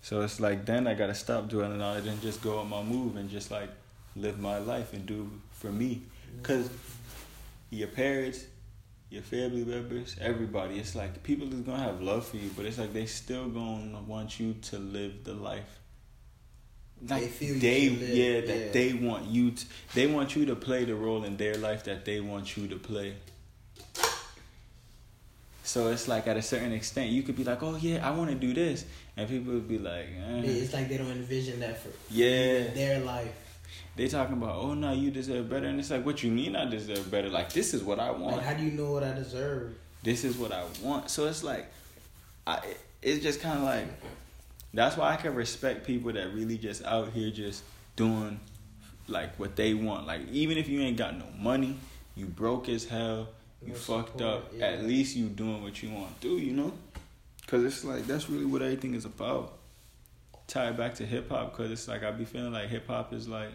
So 0.02 0.20
it's 0.20 0.38
like 0.38 0.66
then 0.66 0.86
I 0.86 0.92
gotta 0.92 1.14
stop 1.14 1.48
dwelling 1.48 1.80
on 1.80 1.96
it 1.96 2.04
and 2.04 2.20
just 2.20 2.42
go 2.42 2.58
on 2.58 2.68
my 2.68 2.82
move 2.82 3.16
and 3.16 3.30
just 3.30 3.50
like 3.50 3.70
live 4.16 4.38
my 4.38 4.58
life 4.58 4.92
and 4.92 5.06
do 5.06 5.30
for 5.52 5.72
me. 5.72 6.02
Cause 6.42 6.68
your 7.70 7.88
parents, 7.88 8.44
your 9.10 9.22
family 9.22 9.64
members, 9.64 10.16
everybody, 10.20 10.78
it's 10.78 10.94
like 10.94 11.22
people 11.22 11.52
is 11.52 11.60
gonna 11.60 11.82
have 11.82 12.00
love 12.02 12.26
for 12.26 12.36
you, 12.36 12.50
but 12.56 12.66
it's 12.66 12.78
like 12.78 12.92
they 12.92 13.06
still 13.06 13.48
gonna 13.48 14.00
want 14.06 14.38
you 14.38 14.54
to 14.62 14.78
live 14.78 15.24
the 15.24 15.34
life. 15.34 15.78
Like 17.08 17.22
They 17.22 17.28
feel 17.28 17.58
they, 17.58 17.80
yeah, 17.88 18.40
that 18.40 18.58
yeah. 18.58 18.72
they 18.72 18.92
want 18.92 19.26
you 19.26 19.52
to, 19.52 19.64
they 19.94 20.06
want 20.08 20.34
you 20.36 20.46
to 20.46 20.56
play 20.56 20.84
the 20.84 20.94
role 20.96 21.24
in 21.24 21.36
their 21.36 21.54
life 21.54 21.84
that 21.84 22.04
they 22.04 22.20
want 22.20 22.56
you 22.56 22.66
to 22.68 22.76
play. 22.76 23.14
So 25.62 25.88
it's 25.88 26.08
like 26.08 26.26
at 26.26 26.36
a 26.36 26.42
certain 26.42 26.72
extent, 26.72 27.10
you 27.10 27.22
could 27.22 27.36
be 27.36 27.44
like, 27.44 27.62
"Oh 27.62 27.76
yeah, 27.76 28.06
I 28.06 28.10
want 28.16 28.30
to 28.30 28.36
do 28.36 28.54
this," 28.54 28.86
and 29.16 29.28
people 29.28 29.52
would 29.52 29.68
be 29.68 29.78
like, 29.78 30.06
eh. 30.06 30.40
It's 30.44 30.72
like 30.72 30.88
they 30.88 30.96
don't 30.96 31.10
envision 31.10 31.60
that 31.60 31.78
for 31.82 31.90
"Yeah." 32.10 32.68
their 32.72 33.00
life. 33.00 33.34
They 33.96 34.08
talking 34.08 34.36
about, 34.36 34.56
"Oh 34.56 34.74
no, 34.74 34.92
you 34.92 35.10
deserve 35.10 35.48
better," 35.50 35.66
and 35.66 35.78
it's 35.80 35.90
like, 35.90 36.04
"What 36.06 36.22
you 36.22 36.30
mean 36.30 36.54
I 36.56 36.64
deserve 36.68 37.10
better? 37.10 37.28
Like 37.28 37.52
this 37.52 37.74
is 37.74 37.82
what 37.82 37.98
I 37.98 38.10
want." 38.10 38.36
Like, 38.36 38.44
how 38.46 38.54
do 38.54 38.62
you 38.64 38.70
know 38.72 38.92
what 38.92 39.02
I 39.04 39.12
deserve? 39.12 39.74
this 40.04 40.22
is 40.24 40.36
what 40.36 40.52
I 40.52 40.62
want. 40.82 41.10
So 41.10 41.26
it's 41.26 41.42
like, 41.42 41.66
I 42.46 42.60
it's 43.02 43.22
just 43.22 43.40
kind 43.40 43.58
of 43.58 43.64
like 43.64 43.86
that's 44.72 44.96
why 44.96 45.12
I 45.12 45.16
can 45.16 45.34
respect 45.34 45.86
people 45.86 46.12
that 46.12 46.32
really 46.32 46.56
just 46.58 46.84
out 46.84 47.12
here 47.12 47.30
just 47.30 47.64
doing 47.96 48.38
like 49.08 49.36
what 49.38 49.56
they 49.56 49.74
want. 49.74 50.06
Like 50.06 50.22
even 50.30 50.56
if 50.58 50.68
you 50.68 50.80
ain't 50.80 50.96
got 50.96 51.16
no 51.18 51.24
money, 51.38 51.76
you 52.14 52.26
broke 52.26 52.68
as 52.68 52.84
hell, 52.84 53.28
you 53.60 53.68
No 53.72 53.74
fucked 53.74 54.18
support, 54.18 54.22
up. 54.44 54.52
yeah. 54.54 54.66
At 54.66 54.84
least 54.84 55.16
you 55.16 55.26
doing 55.26 55.62
what 55.62 55.82
you 55.82 55.90
want 55.90 56.20
to 56.20 56.28
do, 56.28 56.38
you 56.38 56.52
know? 56.52 56.72
Cause 57.48 57.64
it's 57.64 57.82
like 57.84 58.06
that's 58.06 58.28
really 58.30 58.44
what 58.44 58.62
everything 58.62 58.94
is 58.94 59.04
about. 59.04 59.54
Tie 60.46 60.68
it 60.68 60.76
back 60.76 60.94
to 60.96 61.06
hip 61.06 61.28
hop, 61.30 61.56
cause 61.56 61.70
it's 61.70 61.88
like 61.88 62.04
I 62.04 62.10
be 62.12 62.24
feeling 62.24 62.52
like 62.52 62.68
hip 62.68 62.86
hop 62.86 63.12
is 63.12 63.26
like 63.26 63.50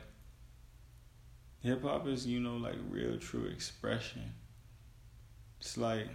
hip 1.63 1.82
hop 1.84 2.08
is 2.08 2.28
you 2.28 2.39
know 2.39 2.58
like 2.58 2.76
real 2.89 3.17
true 3.17 3.45
expression. 3.45 4.34
It's 5.60 5.78
like 5.78 6.08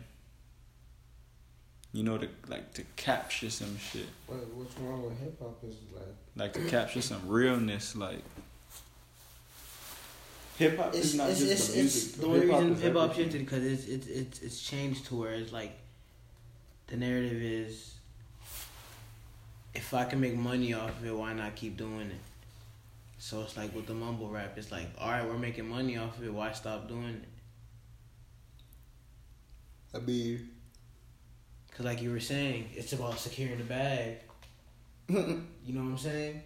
you 1.93 2.03
know 2.03 2.19
to 2.19 2.29
like 2.49 2.75
to 2.75 2.85
capture 2.97 3.51
some 3.51 3.77
shit, 3.79 4.07
What, 4.27 4.47
what's 4.55 4.79
wrong 4.79 5.03
with 5.05 5.19
hip 5.19 5.39
hop 5.41 5.59
is 5.67 5.77
like 5.95 6.15
like 6.37 6.53
to 6.55 6.71
capture 6.71 7.03
some 7.03 7.27
realness, 7.27 7.97
like. 7.97 8.23
Hip 10.59 10.77
hop 10.77 10.93
is 10.95 11.15
not 11.15 11.31
it's, 11.31 11.39
just 11.39 11.53
it's, 11.53 11.69
the 11.69 11.77
music. 11.79 12.03
it's 12.03 12.17
the 12.17 12.27
only 12.27 12.41
Hip-hop 12.41 12.61
reason 12.61 12.83
hip 12.83 12.95
hop 12.95 13.15
shifted 13.15 13.41
because 13.45 13.65
it's 13.65 13.87
it's 13.87 14.07
it's 14.09 14.43
it's 14.43 14.61
changed 14.61 15.07
to 15.07 15.15
where 15.15 15.33
it's 15.33 15.53
like 15.53 15.79
the 16.89 16.97
narrative 16.97 17.41
is 17.41 17.95
if 19.75 19.95
I 19.95 20.05
can 20.05 20.21
make 20.21 20.35
money 20.35 20.75
off 20.75 20.91
of 20.91 21.07
it, 21.07 21.15
why 21.15 21.33
not 21.33 21.55
keep 21.55 21.77
doing 21.77 22.11
it? 22.11 22.28
So 23.19 23.43
it's 23.43 23.57
like 23.57 23.75
with 23.75 23.87
the 23.87 23.95
mumble 23.95 24.29
rap, 24.31 24.57
it's 24.57 24.71
like 24.71 24.89
all 24.99 25.11
right, 25.11 25.27
we're 25.27 25.39
making 25.39 25.69
money 25.69 25.99
off 25.99 26.17
of 26.19 26.25
it, 26.25 26.33
why 26.33 26.53
stop 26.53 26.89
doing 26.89 27.21
it? 27.23 27.29
I 29.95 29.99
mean, 30.01 30.51
Because 31.69 31.85
like 31.85 32.03
you 32.03 32.11
were 32.11 32.21
saying, 32.21 32.71
it's 32.75 32.93
about 32.93 33.19
securing 33.19 33.59
the 33.59 33.65
bag. 33.65 34.19
You 35.09 35.75
know 35.75 35.83
what 35.83 35.91
I'm 35.91 35.99
saying? 35.99 36.43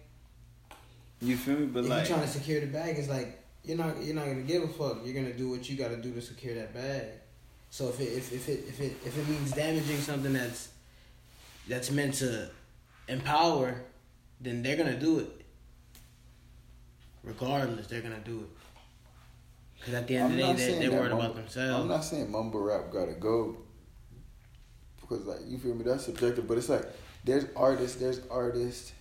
you 1.21 1.37
feel 1.37 1.57
me? 1.57 1.65
But 1.67 1.85
if 1.85 1.89
like, 1.89 1.99
you're 1.99 2.17
trying 2.17 2.27
to 2.27 2.33
secure 2.33 2.59
the 2.59 2.67
bag, 2.67 2.97
it's 2.97 3.07
like 3.07 3.39
you're 3.63 3.77
not 3.77 4.01
you're 4.03 4.15
not 4.15 4.25
gonna 4.25 4.41
give 4.41 4.63
a 4.63 4.67
fuck. 4.67 4.97
You're 5.05 5.13
gonna 5.13 5.33
do 5.33 5.49
what 5.49 5.69
you 5.69 5.77
gotta 5.77 5.97
do 5.97 6.13
to 6.13 6.21
secure 6.21 6.55
that 6.55 6.73
bag. 6.73 7.03
So 7.69 7.89
if 7.89 7.99
it 7.99 8.09
if, 8.09 8.33
if 8.33 8.49
it 8.49 8.65
if 8.67 8.81
it 8.81 8.95
if 9.05 9.17
it 9.17 9.27
means 9.29 9.51
damaging 9.51 9.99
something 9.99 10.33
that's 10.33 10.69
that's 11.67 11.91
meant 11.91 12.15
to 12.15 12.49
empower, 13.07 13.81
then 14.41 14.61
they're 14.63 14.75
gonna 14.75 14.99
do 14.99 15.19
it. 15.19 15.42
Regardless, 17.23 17.87
they're 17.87 18.01
gonna 18.01 18.19
do 18.19 18.39
it. 18.39 18.49
Because 19.79 19.93
at 19.95 20.07
the 20.07 20.17
end 20.17 20.33
I'm 20.33 20.51
of 20.51 20.57
the 20.57 20.63
day, 20.63 20.71
they're, 20.71 20.89
they're 20.89 20.99
worried 20.99 21.09
mumble- 21.11 21.25
about 21.25 21.35
themselves. 21.35 21.81
I'm 21.81 21.87
not 21.87 22.03
saying 22.03 22.31
mumble 22.31 22.61
rap 22.61 22.91
gotta 22.91 23.13
go 23.13 23.57
because 25.01 25.25
like 25.25 25.39
you 25.45 25.57
feel 25.57 25.75
me 25.75 25.83
that's 25.83 26.05
subjective, 26.05 26.47
but 26.47 26.57
it's 26.57 26.69
like 26.69 26.83
there's 27.23 27.45
artists, 27.55 27.97
there's 27.97 28.21
artists, 28.29 28.93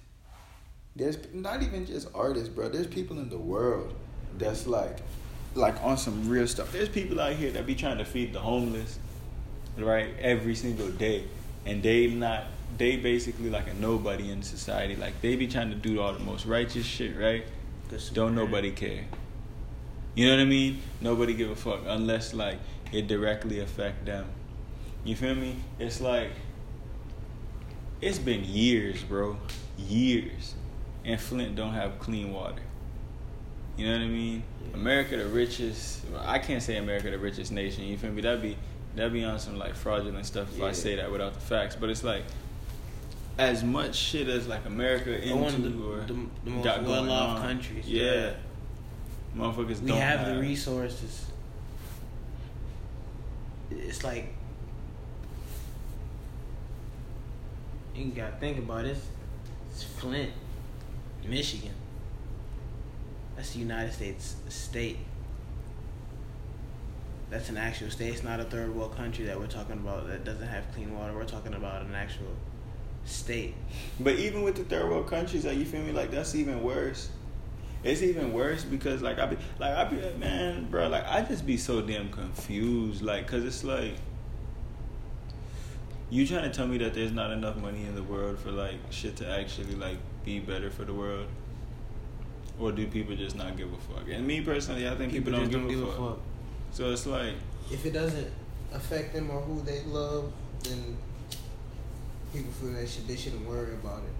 there's 0.94 1.18
not 1.32 1.62
even 1.62 1.86
just 1.86 2.08
artists, 2.14 2.48
bro. 2.48 2.68
There's 2.68 2.86
people 2.86 3.18
in 3.18 3.28
the 3.28 3.38
world 3.38 3.94
that's 4.38 4.66
like 4.66 4.98
like 5.54 5.80
on 5.82 5.96
some 5.96 6.28
real 6.28 6.46
stuff. 6.46 6.72
There's 6.72 6.88
people 6.88 7.20
out 7.20 7.34
here 7.34 7.50
that 7.52 7.66
be 7.66 7.74
trying 7.74 7.98
to 7.98 8.04
feed 8.04 8.32
the 8.32 8.40
homeless, 8.40 8.98
right, 9.76 10.08
every 10.20 10.54
single 10.54 10.88
day, 10.90 11.24
and 11.66 11.82
they 11.82 12.08
not. 12.08 12.44
They 12.78 12.96
basically 12.96 13.50
like 13.50 13.68
a 13.68 13.74
nobody 13.74 14.30
in 14.30 14.42
society. 14.42 14.96
Like 14.96 15.20
they 15.20 15.36
be 15.36 15.46
trying 15.46 15.70
to 15.70 15.76
do 15.76 16.00
all 16.00 16.14
the 16.14 16.24
most 16.24 16.46
righteous 16.46 16.86
shit, 16.86 17.16
right? 17.18 17.44
Don't 18.14 18.34
nobody 18.34 18.70
care. 18.70 19.04
You 20.14 20.26
know 20.26 20.36
what 20.36 20.42
I 20.42 20.44
mean? 20.44 20.80
Nobody 21.00 21.34
give 21.34 21.50
a 21.50 21.56
fuck 21.56 21.80
unless 21.86 22.34
like 22.34 22.58
it 22.92 23.06
directly 23.06 23.60
affect 23.60 24.04
them. 24.04 24.26
You 25.04 25.16
feel 25.16 25.34
me? 25.34 25.56
It's 25.78 26.00
like 26.00 26.30
it's 28.00 28.18
been 28.18 28.44
years, 28.44 29.02
bro. 29.02 29.36
Years. 29.78 30.54
And 31.04 31.20
Flint 31.20 31.56
don't 31.56 31.72
have 31.72 31.98
clean 31.98 32.32
water. 32.32 32.62
You 33.76 33.86
know 33.86 33.92
what 33.92 34.02
I 34.02 34.08
mean? 34.08 34.42
Yeah. 34.68 34.76
America 34.76 35.16
the 35.16 35.26
richest 35.26 36.04
well, 36.12 36.22
I 36.26 36.38
can't 36.38 36.62
say 36.62 36.76
America 36.76 37.10
the 37.10 37.18
richest 37.18 37.52
nation, 37.52 37.84
you 37.84 37.96
feel 37.96 38.12
me? 38.12 38.22
That'd 38.22 38.42
be 38.42 38.56
that'd 38.94 39.12
be 39.12 39.24
on 39.24 39.38
some 39.38 39.58
like 39.58 39.74
fraudulent 39.74 40.26
stuff 40.26 40.54
if 40.54 40.62
I 40.62 40.72
say 40.72 40.96
that 40.96 41.10
without 41.10 41.34
the 41.34 41.40
facts. 41.40 41.76
But 41.76 41.90
it's 41.90 42.04
like 42.04 42.24
as 43.38 43.64
much 43.64 43.94
shit 43.94 44.28
as 44.28 44.46
like 44.46 44.64
America 44.66 45.20
into 45.20 45.36
one 45.36 45.54
of 45.54 45.62
the, 45.62 45.70
the, 46.44 46.50
most 46.50 46.82
well 46.82 47.10
off 47.10 47.40
countries. 47.40 47.88
Yeah. 47.88 48.34
Motherfuckers 49.36 49.80
we 49.80 49.92
have, 49.92 50.20
have 50.20 50.34
the 50.34 50.40
resources. 50.40 51.26
It's 53.70 54.04
like 54.04 54.34
you 57.94 58.06
gotta 58.06 58.36
think 58.36 58.58
about 58.58 58.84
this. 58.84 59.06
It's 59.70 59.82
Flint, 59.82 60.32
Michigan. 61.26 61.72
That's 63.36 63.52
the 63.52 63.60
United 63.60 63.92
States 63.92 64.36
state. 64.50 64.98
That's 67.30 67.48
an 67.48 67.56
actual 67.56 67.90
state. 67.90 68.12
It's 68.12 68.22
not 68.22 68.40
a 68.40 68.44
third 68.44 68.74
world 68.74 68.94
country 68.94 69.24
that 69.24 69.38
we're 69.38 69.46
talking 69.46 69.76
about 69.76 70.06
that 70.08 70.24
doesn't 70.24 70.46
have 70.46 70.70
clean 70.74 70.94
water. 70.94 71.14
We're 71.14 71.24
talking 71.24 71.54
about 71.54 71.86
an 71.86 71.94
actual 71.94 72.36
state. 73.04 73.54
But 74.00 74.16
even 74.16 74.42
with 74.42 74.56
the 74.56 74.64
third 74.64 74.88
world 74.88 75.06
countries, 75.06 75.44
like 75.44 75.58
you 75.58 75.64
feel 75.64 75.82
me, 75.82 75.92
like 75.92 76.10
that's 76.10 76.34
even 76.34 76.62
worse. 76.62 77.10
It's 77.84 78.02
even 78.02 78.32
worse 78.32 78.64
because 78.64 79.02
like 79.02 79.18
I 79.18 79.26
be 79.26 79.36
like 79.58 79.76
I 79.76 79.84
be 79.84 80.00
like, 80.00 80.18
man, 80.18 80.68
bro, 80.70 80.88
like 80.88 81.04
I 81.06 81.22
just 81.22 81.44
be 81.44 81.56
so 81.56 81.82
damn 81.82 82.10
confused, 82.10 83.02
like, 83.02 83.26
cause 83.26 83.44
it's 83.44 83.64
like 83.64 83.94
you 86.10 86.26
trying 86.26 86.42
to 86.42 86.50
tell 86.50 86.66
me 86.66 86.78
that 86.78 86.94
there's 86.94 87.10
not 87.10 87.32
enough 87.32 87.56
money 87.56 87.84
in 87.84 87.94
the 87.94 88.02
world 88.02 88.38
for 88.38 88.52
like 88.52 88.76
shit 88.90 89.16
to 89.16 89.28
actually 89.28 89.74
like 89.74 89.96
be 90.24 90.38
better 90.38 90.70
for 90.70 90.84
the 90.84 90.94
world, 90.94 91.26
or 92.60 92.70
do 92.70 92.86
people 92.86 93.16
just 93.16 93.34
not 93.34 93.56
give 93.56 93.72
a 93.72 93.78
fuck? 93.78 94.08
And 94.08 94.26
me 94.26 94.42
personally, 94.42 94.88
I 94.88 94.94
think 94.94 95.12
people, 95.12 95.32
don't, 95.32 95.50
just 95.50 95.68
give, 95.68 95.82
a, 95.82 95.92
fuck. 95.92 96.18
So 96.70 96.92
it's 96.92 97.06
like 97.06 97.34
If 97.70 97.84
it 97.84 97.92
doesn't 97.92 98.30
affect 98.72 99.14
them 99.14 99.30
or 99.30 99.40
who 99.40 99.60
they 99.62 99.82
love, 99.84 100.32
then 100.62 100.96
people 102.32 102.52
feel 102.52 102.72
that 102.72 102.88
shit, 102.88 103.06
they 103.06 103.16
shouldn't 103.16 103.46
worry 103.46 103.74
about 103.74 103.98
it. 103.98 104.12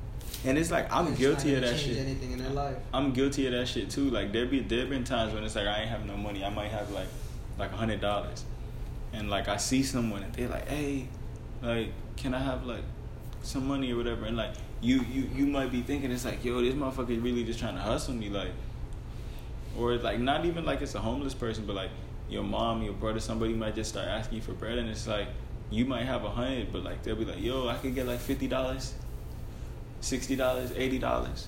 And 0.45 0.59
it's 0.59 0.71
like 0.71 0.93
I'm 0.93 1.09
It's 1.09 1.19
guilty 1.19 1.55
of 1.55 1.63
that 1.63 1.79
shit. 1.79 1.97
Anything 1.99 2.33
in 2.33 2.39
their 2.39 2.51
life. 2.51 2.77
I'm 2.93 3.13
guilty 3.13 3.47
of 3.47 3.53
that 3.53 3.69
shit 3.69 3.91
too. 3.91 4.11
Like 4.11 4.33
there 4.33 4.47
be 4.47 4.61
there 4.61 4.87
been 4.87 5.05
times 5.05 5.33
when 5.35 5.45
it's 5.45 5.55
like 5.55 5.67
I 5.67 5.81
ain't 5.81 5.91
have 5.91 6.05
no 6.05 6.17
money. 6.17 6.45
I 6.45 6.51
might 6.51 6.71
have 6.71 6.91
like 6.91 7.09
like 7.59 7.73
a 7.73 7.77
hundred 7.77 8.01
dollars, 8.01 8.45
and 9.13 9.31
like 9.31 9.49
I 9.49 9.57
see 9.57 9.83
someone 9.83 10.23
and 10.23 10.33
they're 10.33 10.49
like, 10.49 10.69
hey, 10.69 11.09
like 11.63 11.91
can 12.17 12.35
I 12.35 12.41
have 12.41 12.67
like 12.67 12.83
some 13.43 13.67
money 13.67 13.93
or 13.93 13.97
whatever? 13.97 14.25
And 14.25 14.37
like 14.37 14.55
you 14.81 15.05
you 15.13 15.29
you 15.35 15.47
might 15.47 15.71
be 15.71 15.83
thinking 15.83 16.11
it's 16.11 16.25
like 16.25 16.45
yo 16.45 16.61
this 16.61 16.75
motherfucker 16.75 17.23
really 17.23 17.45
just 17.45 17.61
trying 17.61 17.77
to 17.77 17.83
hustle 17.83 18.15
me 18.15 18.29
like, 18.29 18.53
or 19.79 19.95
like 19.97 20.19
not 20.19 20.45
even 20.45 20.65
like 20.65 20.83
it's 20.83 20.95
a 20.95 21.01
homeless 21.01 21.35
person, 21.35 21.67
but 21.67 21.77
like 21.77 21.91
your 22.29 22.43
mom, 22.43 22.83
your 22.83 22.95
brother, 22.95 23.21
somebody 23.21 23.53
might 23.53 23.75
just 23.75 23.91
start 23.91 24.09
asking 24.09 24.37
you 24.37 24.43
for 24.43 24.53
bread, 24.53 24.79
and 24.79 24.89
it's 24.89 25.07
like 25.07 25.29
you 25.75 25.85
might 25.85 26.05
have 26.05 26.25
a 26.25 26.31
hundred, 26.31 26.73
but 26.73 26.83
like 26.85 27.03
they'll 27.03 27.17
be 27.17 27.25
like 27.25 27.41
yo 27.41 27.69
I 27.69 27.77
could 27.77 27.95
get 27.95 28.07
like 28.07 28.21
fifty 28.21 28.49
dollars. 28.49 28.95
Sixty 30.01 30.35
dollars, 30.35 30.73
eighty 30.75 30.99
dollars, 30.99 31.47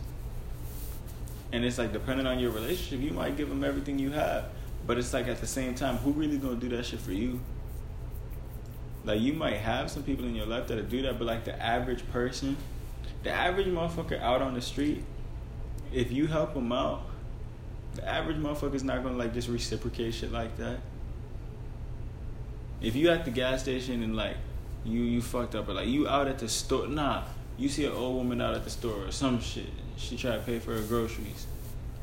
and 1.50 1.64
it's 1.64 1.76
like 1.76 1.92
depending 1.92 2.24
on 2.24 2.38
your 2.38 2.52
relationship, 2.52 3.00
you 3.04 3.10
might 3.10 3.36
give 3.36 3.48
them 3.48 3.64
everything 3.64 3.98
you 3.98 4.12
have, 4.12 4.44
but 4.86 4.96
it's 4.96 5.12
like 5.12 5.26
at 5.26 5.40
the 5.40 5.46
same 5.48 5.74
time, 5.74 5.96
who 5.96 6.12
really 6.12 6.38
gonna 6.38 6.54
do 6.54 6.68
that 6.68 6.86
shit 6.86 7.00
for 7.00 7.10
you? 7.10 7.40
Like 9.04 9.20
you 9.20 9.32
might 9.32 9.56
have 9.56 9.90
some 9.90 10.04
people 10.04 10.24
in 10.24 10.36
your 10.36 10.46
life 10.46 10.68
that'll 10.68 10.84
do 10.84 11.02
that, 11.02 11.18
but 11.18 11.26
like 11.26 11.44
the 11.44 11.60
average 11.60 12.08
person, 12.12 12.56
the 13.24 13.30
average 13.30 13.66
motherfucker 13.66 14.20
out 14.20 14.40
on 14.40 14.54
the 14.54 14.60
street, 14.60 15.04
if 15.92 16.12
you 16.12 16.28
help 16.28 16.54
them 16.54 16.70
out, 16.70 17.02
the 17.96 18.08
average 18.08 18.36
motherfucker's 18.36 18.84
not 18.84 19.02
gonna 19.02 19.16
like 19.16 19.34
just 19.34 19.48
reciprocate 19.48 20.14
shit 20.14 20.30
like 20.30 20.56
that. 20.58 20.78
If 22.80 22.96
you 22.96 23.10
at 23.10 23.24
the 23.24 23.30
gas 23.30 23.62
station 23.62 24.02
and 24.02 24.16
like 24.16 24.36
you 24.84 25.00
you 25.00 25.22
fucked 25.22 25.54
up, 25.54 25.68
or 25.68 25.74
like 25.74 25.88
you 25.88 26.06
out 26.08 26.28
at 26.28 26.38
the 26.38 26.48
store, 26.48 26.86
nah, 26.86 27.24
you 27.56 27.68
see 27.68 27.84
an 27.84 27.92
old 27.92 28.16
woman 28.16 28.40
out 28.40 28.54
at 28.54 28.64
the 28.64 28.70
store 28.70 29.06
or 29.06 29.10
some 29.10 29.40
shit. 29.40 29.70
She 29.96 30.16
try 30.16 30.32
to 30.32 30.42
pay 30.42 30.58
for 30.58 30.74
her 30.74 30.82
groceries. 30.82 31.46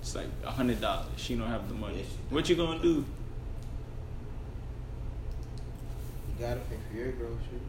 It's 0.02 0.16
like 0.16 0.28
a 0.44 0.52
hundred 0.52 0.82
dollars. 0.82 1.08
She 1.18 1.36
don't 1.36 1.48
have 1.48 1.68
the 1.68 1.76
money. 1.76 2.06
What 2.30 2.50
you 2.50 2.56
gonna 2.56 2.82
do? 2.82 3.06
You 6.28 6.36
gotta 6.40 6.62
pay 6.62 6.78
for 6.90 6.98
your 6.98 7.12
groceries. 7.12 7.62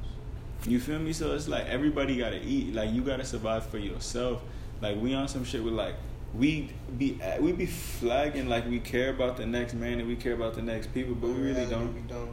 You 0.66 0.80
feel 0.80 0.98
me? 0.98 1.12
So 1.12 1.34
it's 1.34 1.48
like 1.48 1.66
everybody 1.66 2.16
gotta 2.16 2.40
eat. 2.42 2.74
Like 2.74 2.92
you 2.92 3.02
gotta 3.02 3.24
survive 3.24 3.66
for 3.66 3.78
yourself. 3.78 4.40
Like 4.80 4.96
we 5.00 5.12
on 5.14 5.28
some 5.28 5.44
shit 5.44 5.62
with 5.62 5.74
like 5.74 5.94
we 6.34 6.70
be 6.96 7.20
we 7.40 7.52
be 7.52 7.66
flagging 7.66 8.48
like 8.48 8.66
we 8.66 8.80
care 8.80 9.10
about 9.10 9.36
the 9.36 9.44
next 9.44 9.74
man 9.74 9.98
and 9.98 10.08
we 10.08 10.16
care 10.16 10.32
about 10.32 10.54
the 10.54 10.62
next 10.62 10.94
people, 10.94 11.14
but 11.14 11.28
we 11.30 11.42
really 11.42 11.66
don't. 11.66 11.94
We 11.94 12.00
don't. 12.02 12.30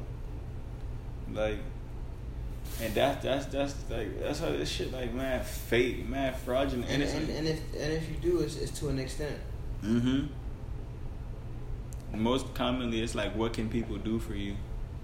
Like, 1.33 1.57
and 2.81 2.93
that 2.95 3.21
that's 3.21 3.45
that's 3.47 3.75
like 3.89 4.19
that's 4.21 4.39
how 4.39 4.49
this 4.51 4.69
shit 4.69 4.91
like 4.91 5.13
man 5.13 5.43
fake, 5.43 6.07
man 6.07 6.33
fraudulent, 6.33 6.89
And, 6.89 7.03
and, 7.03 7.29
and, 7.29 7.47
if 7.47 7.59
and 7.79 7.93
if 7.93 8.09
you 8.09 8.15
do, 8.21 8.39
it's, 8.39 8.55
it's 8.57 8.77
to 8.79 8.89
an 8.89 8.99
extent. 8.99 9.35
mm-hmm. 9.83 10.27
Most 12.15 12.53
commonly, 12.55 13.01
it's 13.01 13.15
like 13.15 13.35
what 13.35 13.53
can 13.53 13.69
people 13.69 13.97
do 13.97 14.17
for 14.19 14.33
you, 14.33 14.55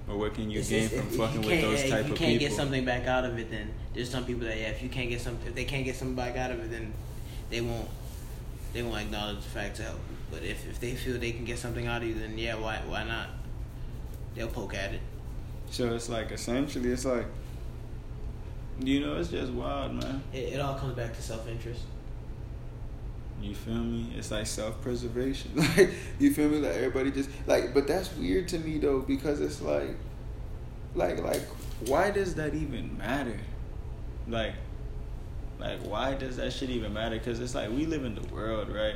or 0.09 0.17
what 0.17 0.33
can 0.33 0.49
you 0.49 0.59
It's 0.59 0.69
gain 0.69 0.89
just- 0.89 0.95
from 0.95 1.07
if- 1.07 1.11
if 1.13 1.17
fucking 1.19 1.43
you 1.43 1.49
with 1.49 1.61
those 1.61 1.81
if 1.83 1.89
type 1.89 2.05
you 2.07 2.13
of 2.13 2.17
can't 2.17 2.39
get 2.39 2.51
something 2.53 2.83
back 2.85 3.05
out 3.07 3.25
of 3.25 3.37
it, 3.37 3.51
then 3.51 3.71
there's 3.93 4.09
some 4.09 4.25
people 4.25 4.45
that 4.47 4.57
yeah, 4.57 4.69
if 4.69 4.81
you 4.81 4.89
can't 4.89 5.09
get 5.09 5.21
some, 5.21 5.37
if 5.45 5.53
they 5.53 5.65
can't 5.65 5.85
get 5.85 5.95
something 5.95 6.15
back 6.15 6.35
out 6.35 6.51
of 6.51 6.59
it, 6.63 6.71
then 6.71 6.93
they 7.49 7.61
won't, 7.61 7.87
they 8.73 8.81
won't 8.81 9.01
acknowledge 9.01 9.37
the 9.37 9.41
fact 9.49 9.75
to 9.77 9.83
help. 9.83 9.99
But 10.31 10.43
if 10.43 10.67
if 10.67 10.79
they 10.79 10.95
feel 10.95 11.19
they 11.19 11.31
can 11.31 11.45
get 11.45 11.59
something 11.59 11.85
out 11.87 12.01
of 12.01 12.07
you, 12.07 12.15
then 12.15 12.37
yeah, 12.37 12.55
why 12.55 12.79
why 12.87 13.03
not? 13.03 13.27
They'll 14.33 14.47
poke 14.47 14.73
at 14.73 14.93
it. 14.93 15.01
So 15.71 15.93
it's 15.93 16.09
like 16.09 16.31
essentially, 16.31 16.91
it's 16.91 17.05
like, 17.05 17.25
you 18.79 18.99
know, 18.99 19.17
it's 19.17 19.29
just 19.29 19.51
wild, 19.51 19.93
man. 19.93 20.23
It, 20.33 20.53
it 20.53 20.59
all 20.59 20.75
comes 20.75 20.95
back 20.95 21.13
to 21.15 21.21
self 21.21 21.47
interest. 21.47 21.81
You 23.41 23.53
feel 23.53 23.75
me? 23.75 24.13
It's 24.17 24.31
like 24.31 24.47
self 24.47 24.81
preservation. 24.81 25.51
Like 25.55 25.89
you 26.19 26.33
feel 26.33 26.49
me? 26.49 26.59
Like 26.59 26.75
everybody 26.75 27.11
just 27.11 27.29
like, 27.47 27.73
but 27.73 27.87
that's 27.87 28.15
weird 28.15 28.47
to 28.49 28.59
me 28.59 28.77
though 28.77 29.01
because 29.01 29.41
it's 29.41 29.61
like, 29.61 29.95
like, 30.93 31.21
like, 31.21 31.41
why 31.85 32.11
does 32.11 32.35
that 32.35 32.53
even 32.53 32.97
matter? 32.97 33.37
Like, 34.27 34.53
like, 35.59 35.79
why 35.81 36.15
does 36.15 36.37
that 36.37 36.53
shit 36.53 36.69
even 36.69 36.93
matter? 36.93 37.17
Because 37.17 37.39
it's 37.39 37.55
like 37.55 37.69
we 37.69 37.85
live 37.85 38.05
in 38.05 38.15
the 38.15 38.27
world, 38.33 38.69
right? 38.69 38.95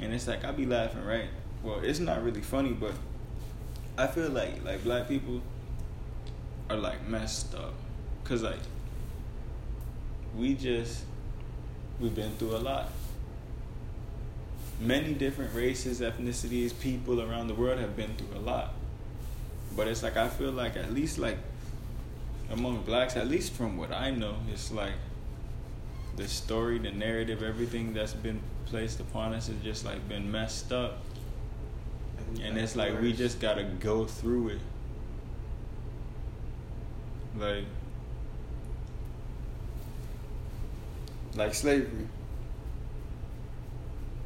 And 0.00 0.12
it's 0.12 0.26
like 0.26 0.44
I 0.44 0.52
be 0.52 0.66
laughing, 0.66 1.04
right? 1.04 1.28
Well, 1.62 1.80
it's 1.82 2.00
not 2.00 2.22
really 2.22 2.40
funny, 2.40 2.72
but 2.72 2.92
I 3.96 4.06
feel 4.06 4.28
like 4.30 4.64
like 4.64 4.82
black 4.84 5.08
people 5.08 5.40
are 6.70 6.76
like 6.76 7.06
messed 7.06 7.54
up, 7.54 7.74
cause 8.24 8.42
like 8.42 8.60
we 10.36 10.54
just 10.54 11.04
we've 12.00 12.14
been 12.14 12.32
through 12.36 12.56
a 12.56 12.58
lot 12.58 12.90
many 14.82 15.14
different 15.14 15.54
races, 15.54 16.00
ethnicities, 16.00 16.78
people 16.78 17.20
around 17.20 17.48
the 17.48 17.54
world 17.54 17.78
have 17.78 17.96
been 17.96 18.14
through 18.16 18.36
a 18.36 18.40
lot. 18.40 18.74
But 19.76 19.88
it's 19.88 20.02
like 20.02 20.16
I 20.16 20.28
feel 20.28 20.50
like 20.50 20.76
at 20.76 20.92
least 20.92 21.18
like 21.18 21.38
among 22.50 22.82
blacks, 22.82 23.16
at 23.16 23.28
least 23.28 23.52
from 23.52 23.76
what 23.76 23.92
I 23.92 24.10
know, 24.10 24.36
it's 24.50 24.70
like 24.70 24.92
the 26.16 26.28
story, 26.28 26.78
the 26.78 26.90
narrative, 26.90 27.42
everything 27.42 27.94
that's 27.94 28.12
been 28.12 28.40
placed 28.66 29.00
upon 29.00 29.32
us 29.32 29.46
has 29.46 29.56
just 29.62 29.84
like 29.84 30.06
been 30.08 30.30
messed 30.30 30.72
up. 30.72 30.98
And 32.42 32.58
it's 32.58 32.76
like 32.76 33.00
we 33.00 33.12
just 33.12 33.40
gotta 33.40 33.64
go 33.64 34.04
through 34.04 34.48
it. 34.48 34.60
Like 37.38 37.64
like 41.34 41.54
slavery. 41.54 42.08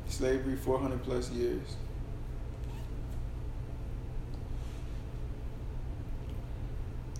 Slavery, 0.09 0.57
400 0.57 1.03
plus 1.03 1.31
years. 1.31 1.77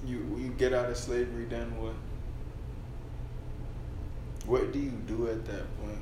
You 0.05 0.19
you 0.39 0.51
get 0.57 0.73
out 0.73 0.91
of 0.91 0.97
slavery, 0.97 1.47
then 1.47 1.77
what? 1.81 1.95
What 4.47 4.73
do 4.73 4.79
you 4.79 4.91
do 4.91 5.29
at 5.29 5.45
that 5.47 5.81
point? 5.81 5.99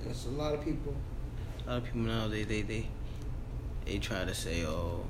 There's 0.00 0.26
a 0.26 0.30
lot 0.30 0.54
of 0.54 0.64
people. 0.64 0.94
A 1.66 1.70
lot 1.70 1.76
of 1.78 1.84
people 1.84 2.00
now 2.00 2.26
they 2.28 2.42
they 2.42 2.62
they 2.62 2.88
they 3.84 3.98
try 3.98 4.24
to 4.24 4.34
say, 4.34 4.64
oh, 4.64 5.04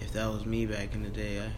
if 0.00 0.12
that 0.12 0.26
was 0.26 0.46
me 0.46 0.66
back 0.66 0.94
in 0.94 1.02
the 1.02 1.08
day, 1.08 1.40
I 1.40 1.50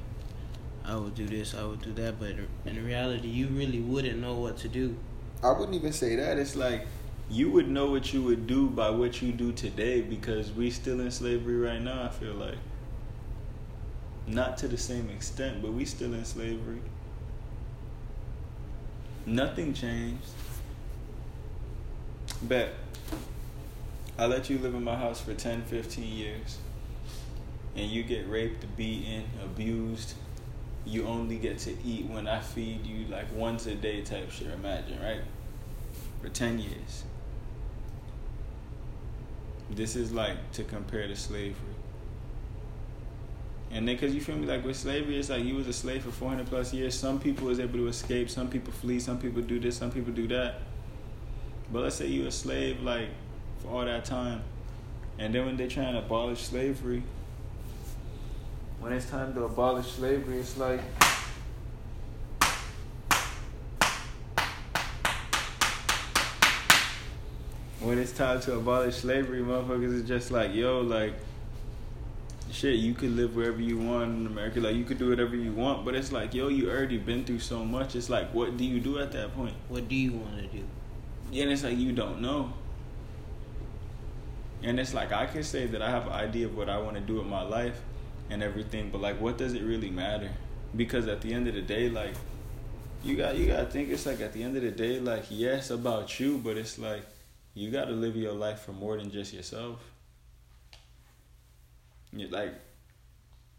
I 0.85 0.97
would 0.97 1.15
do 1.15 1.27
this, 1.27 1.55
I 1.55 1.65
would 1.65 1.81
do 1.81 1.93
that. 1.95 2.19
But 2.19 2.35
in 2.67 2.85
reality, 2.85 3.29
you 3.29 3.49
really 3.49 3.81
wouldn't 3.81 4.19
know 4.19 4.35
what 4.35 4.57
to 4.59 4.69
do. 4.69 4.97
I 5.43 5.53
wouldn't 5.53 5.75
even 5.75 5.93
say 5.93 6.17
that. 6.17 6.39
It's 6.39 6.57
like 6.57 6.87
you 7.31 7.51
would 7.51 7.69
know 7.69 7.87
what 7.87 8.13
you 8.13 8.23
would 8.23 8.47
do 8.47 8.69
by 8.69 8.91
what 8.91 9.23
you 9.23 9.33
do 9.33 9.53
today 9.53 10.01
because 10.01 10.51
we 10.53 10.71
still 10.71 11.01
in 11.01 11.11
slavery 11.11 11.57
right 11.57 11.81
now. 11.81 12.05
I 12.05 12.09
feel 12.09 12.35
like 12.35 12.59
not 14.27 14.57
to 14.59 14.69
the 14.69 14.77
same 14.77 15.09
extent, 15.11 15.63
but 15.63 15.73
we 15.73 15.85
still 15.85 16.15
in 16.15 16.25
slavery. 16.25 16.83
Nothing 19.25 19.73
changed. 19.73 20.27
Bet. 22.43 22.75
I 24.19 24.27
let 24.27 24.51
you 24.51 24.59
live 24.59 24.75
in 24.75 24.85
my 24.85 24.97
house 24.97 25.21
for 25.21 25.33
10, 25.33 25.63
15 25.63 26.05
years. 26.05 26.59
And 27.77 27.91
you 27.91 28.03
get 28.03 28.29
raped, 28.29 28.65
beaten, 28.77 29.25
abused. 29.43 30.15
You 30.85 31.07
only 31.07 31.39
get 31.39 31.59
to 31.61 31.75
eat 31.85 32.07
when 32.07 32.27
I 32.27 32.41
feed 32.41 32.87
you 32.87 33.07
like 33.07 33.27
once 33.35 33.67
a 33.67 33.75
day 33.75 34.03
type 34.03 34.31
shit. 34.31 34.49
Imagine, 34.49 35.01
right? 35.01 35.21
For 36.21 36.29
10 36.29 36.59
years. 36.59 37.05
This 39.71 39.97
is 39.97 40.13
like 40.13 40.53
to 40.53 40.65
compare 40.65 41.07
to 41.07 41.17
slavery. 41.17 41.55
And 43.71 43.89
then, 43.89 43.97
cause 43.97 44.13
you 44.13 44.21
feel 44.21 44.37
me, 44.37 44.47
like 44.47 44.67
with 44.67 44.77
slavery, 44.77 45.19
it's 45.19 45.31
like 45.31 45.45
you 45.45 45.55
was 45.55 45.67
a 45.67 45.73
slave 45.73 46.03
for 46.03 46.11
400 46.11 46.47
plus 46.47 46.75
years. 46.75 46.95
Some 46.95 47.19
people 47.19 47.47
was 47.47 47.59
able 47.59 47.79
to 47.79 47.89
escape. 47.89 48.29
Some 48.29 48.51
people 48.51 48.71
flee. 48.71 49.01
Some 49.01 49.19
people 49.19 49.41
do 49.41 49.59
this. 49.59 49.79
Some 49.79 49.91
people 49.91 50.13
do 50.13 50.29
that. 50.29 50.61
But 51.73 51.85
let's 51.85 51.97
say 51.97 52.07
you 52.07 52.27
a 52.27 52.31
slave 52.31 52.83
like 52.83 53.09
for 53.61 53.69
all 53.69 53.85
that 53.85 54.05
time, 54.05 54.43
and 55.19 55.35
then 55.35 55.47
when 55.47 55.57
they 55.57 55.69
try 55.69 55.85
and 55.85 55.97
abolish 55.97 56.41
slavery, 56.41 57.03
when 58.83 58.93
it's 58.93 59.09
time 59.09 59.33
to 59.33 59.45
abolish 59.45 59.93
slavery, 59.93 60.39
it's 60.39 60.59
like 60.59 60.81
when 67.81 67.97
it's 67.97 68.11
time 68.11 68.41
to 68.41 68.55
abolish 68.57 68.97
slavery, 68.97 69.41
motherfuckers 69.41 69.95
is 69.95 70.09
just 70.09 70.33
like, 70.33 70.53
yo, 70.53 70.81
like, 70.81 71.15
shit, 72.51 72.75
you 72.75 72.93
could 72.93 73.13
live 73.13 73.37
wherever 73.37 73.61
you 73.61 73.79
want 73.79 74.19
in 74.19 74.27
America. 74.27 74.59
Like, 74.59 74.75
you 74.75 74.85
could 74.85 74.99
do 74.99 75.11
whatever 75.11 75.37
you 75.37 75.53
want. 75.53 75.85
But 75.85 75.95
it's 75.95 76.11
like, 76.11 76.35
yo, 76.35 76.49
you 76.49 76.69
already 76.69 76.99
been 76.99 77.25
through 77.25 77.39
so 77.39 77.65
much. 77.65 77.95
It's 77.95 78.11
like, 78.11 78.35
what 78.35 78.57
do 78.57 78.65
you 78.65 78.81
do 78.81 78.99
at 78.99 79.13
that 79.13 79.33
point? 79.37 79.55
What 79.69 79.87
do 79.87 79.95
you 79.95 80.15
want 80.15 80.39
to 80.39 80.47
do? 80.49 80.65
Yeah, 81.31 81.45
and 81.45 81.53
it's 81.53 81.63
like, 81.63 81.79
you 81.79 81.93
don't 81.93 82.21
know. 82.21 82.53
And 84.65 84.81
it's 84.81 84.93
like, 84.93 85.13
I 85.13 85.27
can 85.27 85.45
say 85.45 85.67
that 85.67 85.81
I 85.81 85.91
have 85.91 86.09
an 86.09 86.13
idea 86.13 86.47
of 86.47 86.57
what 86.57 86.69
I 86.69 86.79
want 86.79 86.97
to 86.97 87.01
do 87.01 87.15
with 87.15 87.27
my 87.27 87.43
life 87.43 87.81
and 88.33 88.43
everything. 88.43 88.91
But, 88.91 89.01
like, 89.01 89.21
what 89.21 89.39
does 89.39 89.55
it 89.55 89.63
really 89.63 89.91
matter? 89.91 90.31
Because 90.75 91.07
at 91.07 91.21
the 91.21 91.33
end 91.33 91.47
of 91.49 91.55
the 91.55 91.63
day, 91.63 91.89
like, 91.89 92.15
you 93.05 93.17
got 93.17 93.37
you 93.37 93.47
gotta 93.47 93.67
think 93.67 93.91
it's 93.91 94.07
like 94.07 94.21
at 94.21 94.33
the 94.33 94.43
end 94.43 94.57
of 94.57 94.63
the 94.63 94.71
day, 94.71 95.01
like 95.01 95.25
yes 95.29 95.71
about 95.71 96.21
you, 96.21 96.39
but 96.39 96.57
it's 96.57 96.79
like 96.79 97.03
you 97.55 97.71
got 97.71 97.87
to 97.87 97.93
live 97.93 98.17
your 98.17 98.33
life 98.33 98.61
for 98.61 98.73
more 98.73 98.97
than 98.97 99.11
just 99.11 99.35
yourself. 99.35 99.81
you 102.13 102.29
like, 102.29 102.55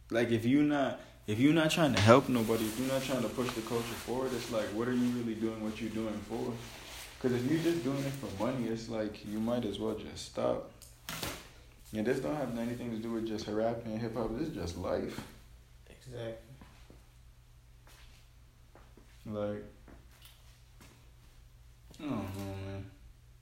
like 0.09 0.31
if 0.31 0.45
you're 0.45 0.63
not 0.63 0.99
if 1.27 1.39
you're 1.39 1.53
not 1.53 1.71
trying 1.71 1.93
to 1.93 2.01
help 2.01 2.29
nobody, 2.29 2.65
if 2.65 2.79
you're 2.79 2.87
not 2.87 3.03
trying 3.03 3.21
to 3.21 3.29
push 3.29 3.49
the 3.51 3.61
culture 3.61 3.83
forward, 3.83 4.31
it's 4.33 4.51
like, 4.51 4.65
what 4.67 4.87
are 4.87 4.93
you 4.93 5.07
really 5.11 5.35
doing? 5.35 5.63
What 5.63 5.79
you're 5.79 5.89
doing 5.89 6.19
for? 6.27 6.51
Because 7.21 7.37
if 7.37 7.49
you're 7.49 7.63
just 7.63 7.83
doing 7.83 7.99
it 7.99 8.11
for 8.11 8.43
money, 8.43 8.67
it's 8.67 8.89
like 8.89 9.25
you 9.25 9.39
might 9.39 9.63
as 9.65 9.79
well 9.79 9.95
just 9.95 10.25
stop. 10.25 10.71
And 11.95 12.05
this 12.07 12.19
don't 12.19 12.35
have 12.35 12.57
anything 12.57 12.89
to 12.91 12.97
do 12.97 13.11
with 13.11 13.27
just 13.27 13.47
rapping 13.47 13.91
and 13.93 14.01
hip 14.01 14.15
hop. 14.15 14.35
This 14.37 14.47
is 14.49 14.55
just 14.55 14.77
life. 14.77 15.19
Exactly. 15.89 16.33
Like, 19.25 19.63
I 21.99 22.03
don't 22.03 22.09
know, 22.11 22.55
man. 22.65 22.85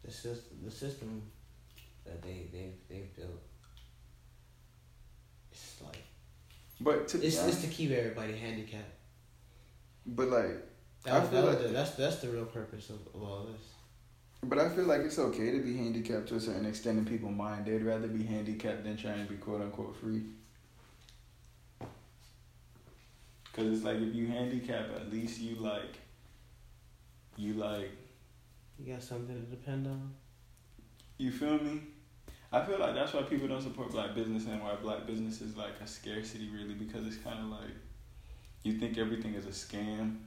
The 0.03 0.11
system, 0.11 0.57
the 0.65 0.71
system 0.71 1.21
that 2.05 2.21
they 2.21 2.47
they 2.51 2.71
they 2.89 3.03
built. 3.15 3.41
It's 5.51 5.81
like 5.83 6.03
But 6.79 7.07
to 7.09 7.25
it's, 7.25 7.41
it's 7.43 7.61
to 7.61 7.67
keep 7.67 7.91
everybody 7.91 8.33
handicapped. 8.37 8.93
but 10.05 10.27
like, 10.29 10.67
That, 11.05 11.13
I 11.15 11.21
feel 11.25 11.41
that 11.41 11.47
like- 11.47 11.61
the, 11.63 11.67
that's 11.69 11.91
that's 11.91 12.17
the 12.17 12.29
real 12.29 12.45
purpose 12.45 12.89
of, 12.89 12.99
of 13.15 13.23
all 13.23 13.45
this. 13.45 13.61
But 14.43 14.57
I 14.57 14.69
feel 14.69 14.85
like 14.85 15.01
it's 15.01 15.19
okay 15.19 15.51
to 15.51 15.59
be 15.59 15.77
handicapped 15.77 16.27
to 16.29 16.35
a 16.35 16.39
certain 16.39 16.65
extent 16.65 16.97
in 16.97 17.05
people's 17.05 17.35
mind. 17.35 17.65
They'd 17.65 17.83
rather 17.83 18.07
be 18.07 18.23
handicapped 18.23 18.83
than 18.83 18.97
trying 18.97 19.23
to 19.25 19.31
be 19.31 19.37
quote 19.37 19.61
unquote 19.61 19.95
free. 19.95 20.23
Cause 23.53 23.65
it's 23.67 23.83
like 23.83 23.97
if 23.97 24.15
you 24.15 24.27
handicap, 24.27 24.89
at 24.95 25.11
least 25.11 25.41
you 25.41 25.55
like, 25.55 25.97
you 27.35 27.53
like, 27.55 27.91
You 28.79 28.93
got 28.93 29.03
something 29.03 29.35
to 29.35 29.41
depend 29.41 29.87
on. 29.87 30.13
you 31.17 31.31
feel 31.31 31.59
me? 31.59 31.81
I 32.53 32.63
feel 32.65 32.79
like 32.79 32.95
that's 32.95 33.13
why 33.13 33.23
people 33.23 33.47
don't 33.47 33.61
support 33.61 33.91
black 33.91 34.15
business 34.15 34.45
and 34.45 34.61
why 34.61 34.75
black 34.75 35.05
business 35.05 35.41
is 35.41 35.55
like 35.55 35.73
a 35.83 35.87
scarcity 35.87 36.49
really 36.49 36.73
because 36.73 37.05
it's 37.05 37.17
kind 37.17 37.39
of 37.39 37.45
like 37.45 37.75
you 38.63 38.77
think 38.79 38.97
everything 38.97 39.33
is 39.35 39.45
a 39.45 39.49
scam. 39.49 40.17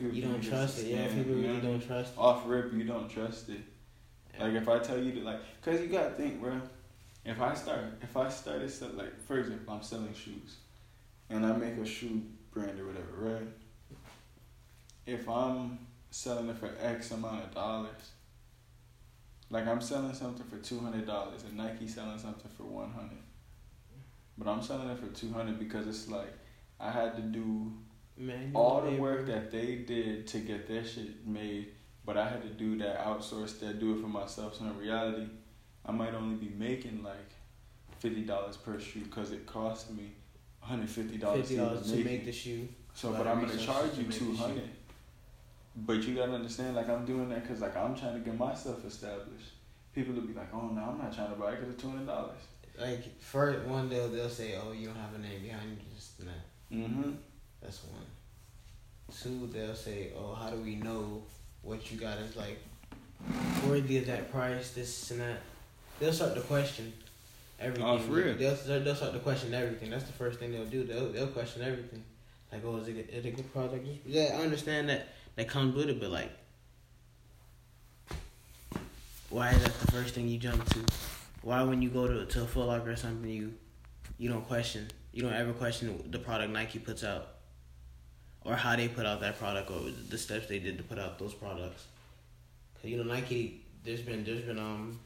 People 0.00 0.16
You 0.16 0.22
don't 0.22 0.40
trust 0.40 0.78
it. 0.78 0.86
Yeah, 0.86 1.08
people 1.08 1.18
you 1.18 1.42
know 1.42 1.48
really 1.48 1.54
what 1.54 1.62
don't 1.62 1.86
trust 1.86 2.14
it. 2.14 2.18
Off 2.18 2.42
rip, 2.46 2.72
you 2.72 2.84
don't 2.84 3.08
trust 3.08 3.50
it. 3.50 3.60
Like 4.38 4.54
if 4.54 4.66
I 4.66 4.78
tell 4.78 4.98
you 4.98 5.12
to 5.12 5.20
like, 5.20 5.40
cause 5.60 5.78
you 5.78 5.88
gotta 5.88 6.10
think, 6.10 6.40
bro. 6.40 6.58
If 7.22 7.38
I 7.38 7.52
start, 7.52 7.84
if 8.00 8.16
I 8.16 8.30
started 8.30 8.70
sell, 8.70 8.88
like, 8.94 9.20
for 9.26 9.38
example, 9.38 9.74
I'm 9.74 9.82
selling 9.82 10.14
shoes, 10.14 10.56
and 11.28 11.44
I 11.44 11.52
make 11.52 11.76
a 11.76 11.84
shoe 11.84 12.22
brand 12.50 12.80
or 12.80 12.86
whatever, 12.86 13.12
right? 13.18 13.48
If 15.04 15.28
I'm 15.28 15.80
selling 16.10 16.48
it 16.48 16.56
for 16.56 16.70
X 16.80 17.10
amount 17.10 17.44
of 17.44 17.54
dollars, 17.54 18.12
like 19.50 19.66
I'm 19.66 19.82
selling 19.82 20.14
something 20.14 20.46
for 20.46 20.56
two 20.56 20.78
hundred 20.78 21.06
dollars, 21.06 21.44
and 21.44 21.58
Nike 21.58 21.86
selling 21.86 22.18
something 22.18 22.50
for 22.56 22.62
one 22.62 22.90
hundred, 22.90 23.22
but 24.38 24.48
I'm 24.48 24.62
selling 24.62 24.88
it 24.88 24.98
for 24.98 25.08
two 25.08 25.30
hundred 25.30 25.58
because 25.58 25.86
it's 25.86 26.08
like 26.08 26.32
I 26.80 26.90
had 26.90 27.16
to 27.16 27.22
do 27.22 27.70
Man, 28.20 28.50
all 28.54 28.82
the 28.82 28.96
work 28.96 29.26
that 29.28 29.50
they 29.50 29.76
did 29.76 30.26
to 30.28 30.40
get 30.40 30.68
their 30.68 30.84
shit 30.84 31.26
made, 31.26 31.68
but 32.04 32.18
I 32.18 32.28
had 32.28 32.42
to 32.42 32.50
do 32.50 32.76
that, 32.78 33.02
outsource 33.02 33.58
that, 33.60 33.80
do 33.80 33.94
it 33.94 34.00
for 34.02 34.08
myself. 34.08 34.56
So 34.56 34.64
in 34.64 34.76
reality, 34.76 35.26
I 35.86 35.92
might 35.92 36.12
only 36.12 36.36
be 36.36 36.52
making 36.54 37.02
like 37.02 37.30
fifty 37.98 38.22
dollars 38.22 38.58
per 38.58 38.78
shoe 38.78 39.00
because 39.00 39.32
it 39.32 39.46
cost 39.46 39.90
me 39.90 40.12
one 40.60 40.70
hundred 40.70 40.90
fifty 40.90 41.16
dollars 41.16 41.48
to 41.48 41.56
make 41.96 42.04
make 42.04 42.24
the 42.26 42.32
shoe. 42.32 42.68
So, 42.92 43.12
but 43.12 43.26
I'm 43.26 43.40
gonna 43.40 43.56
charge 43.56 43.96
you 43.96 44.04
two 44.04 44.34
hundred. 44.34 44.68
But 45.74 46.02
you 46.02 46.14
gotta 46.14 46.32
understand, 46.32 46.76
like 46.76 46.90
I'm 46.90 47.06
doing 47.06 47.30
that 47.30 47.42
because 47.42 47.62
like 47.62 47.76
I'm 47.76 47.96
trying 47.96 48.14
to 48.14 48.20
get 48.20 48.38
myself 48.38 48.84
established. 48.84 49.52
People 49.94 50.14
will 50.14 50.22
be 50.22 50.34
like, 50.34 50.52
"Oh 50.52 50.68
no, 50.68 50.82
I'm 50.82 50.98
not 50.98 51.14
trying 51.14 51.30
to 51.30 51.36
buy 51.36 51.52
it 51.52 51.56
because 51.56 51.70
it's 51.74 51.82
two 51.82 51.88
hundred 51.88 52.06
dollars." 52.06 52.36
Like 52.78 53.20
first 53.20 53.66
one 53.66 53.88
they'll 53.88 54.08
they'll 54.08 54.28
say, 54.28 54.56
Oh, 54.56 54.72
you 54.72 54.86
don't 54.86 54.96
have 54.96 55.14
a 55.14 55.18
name 55.18 55.42
behind 55.42 55.70
you, 55.70 55.94
just 55.94 56.18
that. 56.18 56.26
Mm-hmm. 56.72 57.12
That's 57.62 57.82
one. 57.84 58.06
Two, 59.22 59.48
they'll 59.52 59.74
say, 59.74 60.12
"Oh, 60.16 60.34
how 60.34 60.50
do 60.50 60.56
we 60.56 60.76
know 60.76 61.22
what 61.62 61.90
you 61.90 61.98
got 61.98 62.18
is 62.18 62.36
like 62.36 62.58
worthy 63.66 63.98
of 63.98 64.06
that 64.06 64.30
price? 64.30 64.70
This 64.72 65.10
and 65.10 65.20
that." 65.20 65.40
They'll 65.98 66.12
start 66.12 66.34
to 66.34 66.40
question 66.40 66.92
everything. 67.58 67.84
Oh, 67.84 67.98
for 67.98 68.12
real? 68.12 68.34
They'll 68.34 68.80
they'll 68.80 68.94
start 68.94 69.12
to 69.12 69.18
question 69.18 69.52
everything. 69.52 69.90
That's 69.90 70.04
the 70.04 70.12
first 70.12 70.38
thing 70.38 70.52
they'll 70.52 70.64
do. 70.64 70.84
They'll 70.84 71.10
they'll 71.12 71.26
question 71.26 71.62
everything. 71.62 72.02
Like, 72.52 72.62
"Oh, 72.64 72.76
is 72.76 72.88
it 72.88 73.10
is 73.10 73.24
it 73.24 73.28
a 73.28 73.32
good 73.32 73.52
product?" 73.52 73.86
Yeah, 74.06 74.36
I 74.38 74.42
understand 74.42 74.88
that 74.88 75.08
that 75.36 75.48
comes 75.48 75.74
with 75.74 75.88
it, 75.88 76.00
but 76.00 76.10
like, 76.10 76.30
why 79.28 79.50
is 79.50 79.62
that 79.62 79.78
the 79.80 79.92
first 79.92 80.14
thing 80.14 80.28
you 80.28 80.38
jump 80.38 80.68
to? 80.70 80.80
Why 81.42 81.62
when 81.62 81.82
you 81.82 81.90
go 81.90 82.06
to 82.06 82.26
to 82.26 82.42
a 82.42 82.46
Foot 82.46 82.66
Locker 82.66 82.92
or 82.92 82.96
something, 82.96 83.28
you 83.28 83.54
you 84.18 84.28
don't 84.28 84.46
question, 84.46 84.88
you 85.12 85.22
don't 85.22 85.32
ever 85.32 85.52
question 85.52 86.02
the 86.10 86.18
product 86.18 86.52
Nike 86.52 86.78
puts 86.78 87.04
out 87.04 87.39
or 88.44 88.54
how 88.54 88.76
they 88.76 88.88
put 88.88 89.06
out 89.06 89.20
that 89.20 89.38
product 89.38 89.70
or 89.70 89.80
the 90.08 90.18
steps 90.18 90.46
they 90.46 90.58
did 90.58 90.78
to 90.78 90.84
put 90.84 90.98
out 90.98 91.18
those 91.18 91.34
products. 91.34 91.86
Cause 92.80 92.90
you 92.90 92.96
know 92.96 93.02
Nike, 93.12 93.62
there's 93.84 94.00
been 94.02 94.24
there's 94.24 94.42
been 94.42 94.58
um 94.58 94.98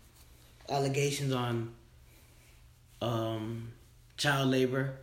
allegations 0.68 1.32
on 1.32 1.72
um 3.02 3.68
child 4.16 4.50
labor. 4.50 4.94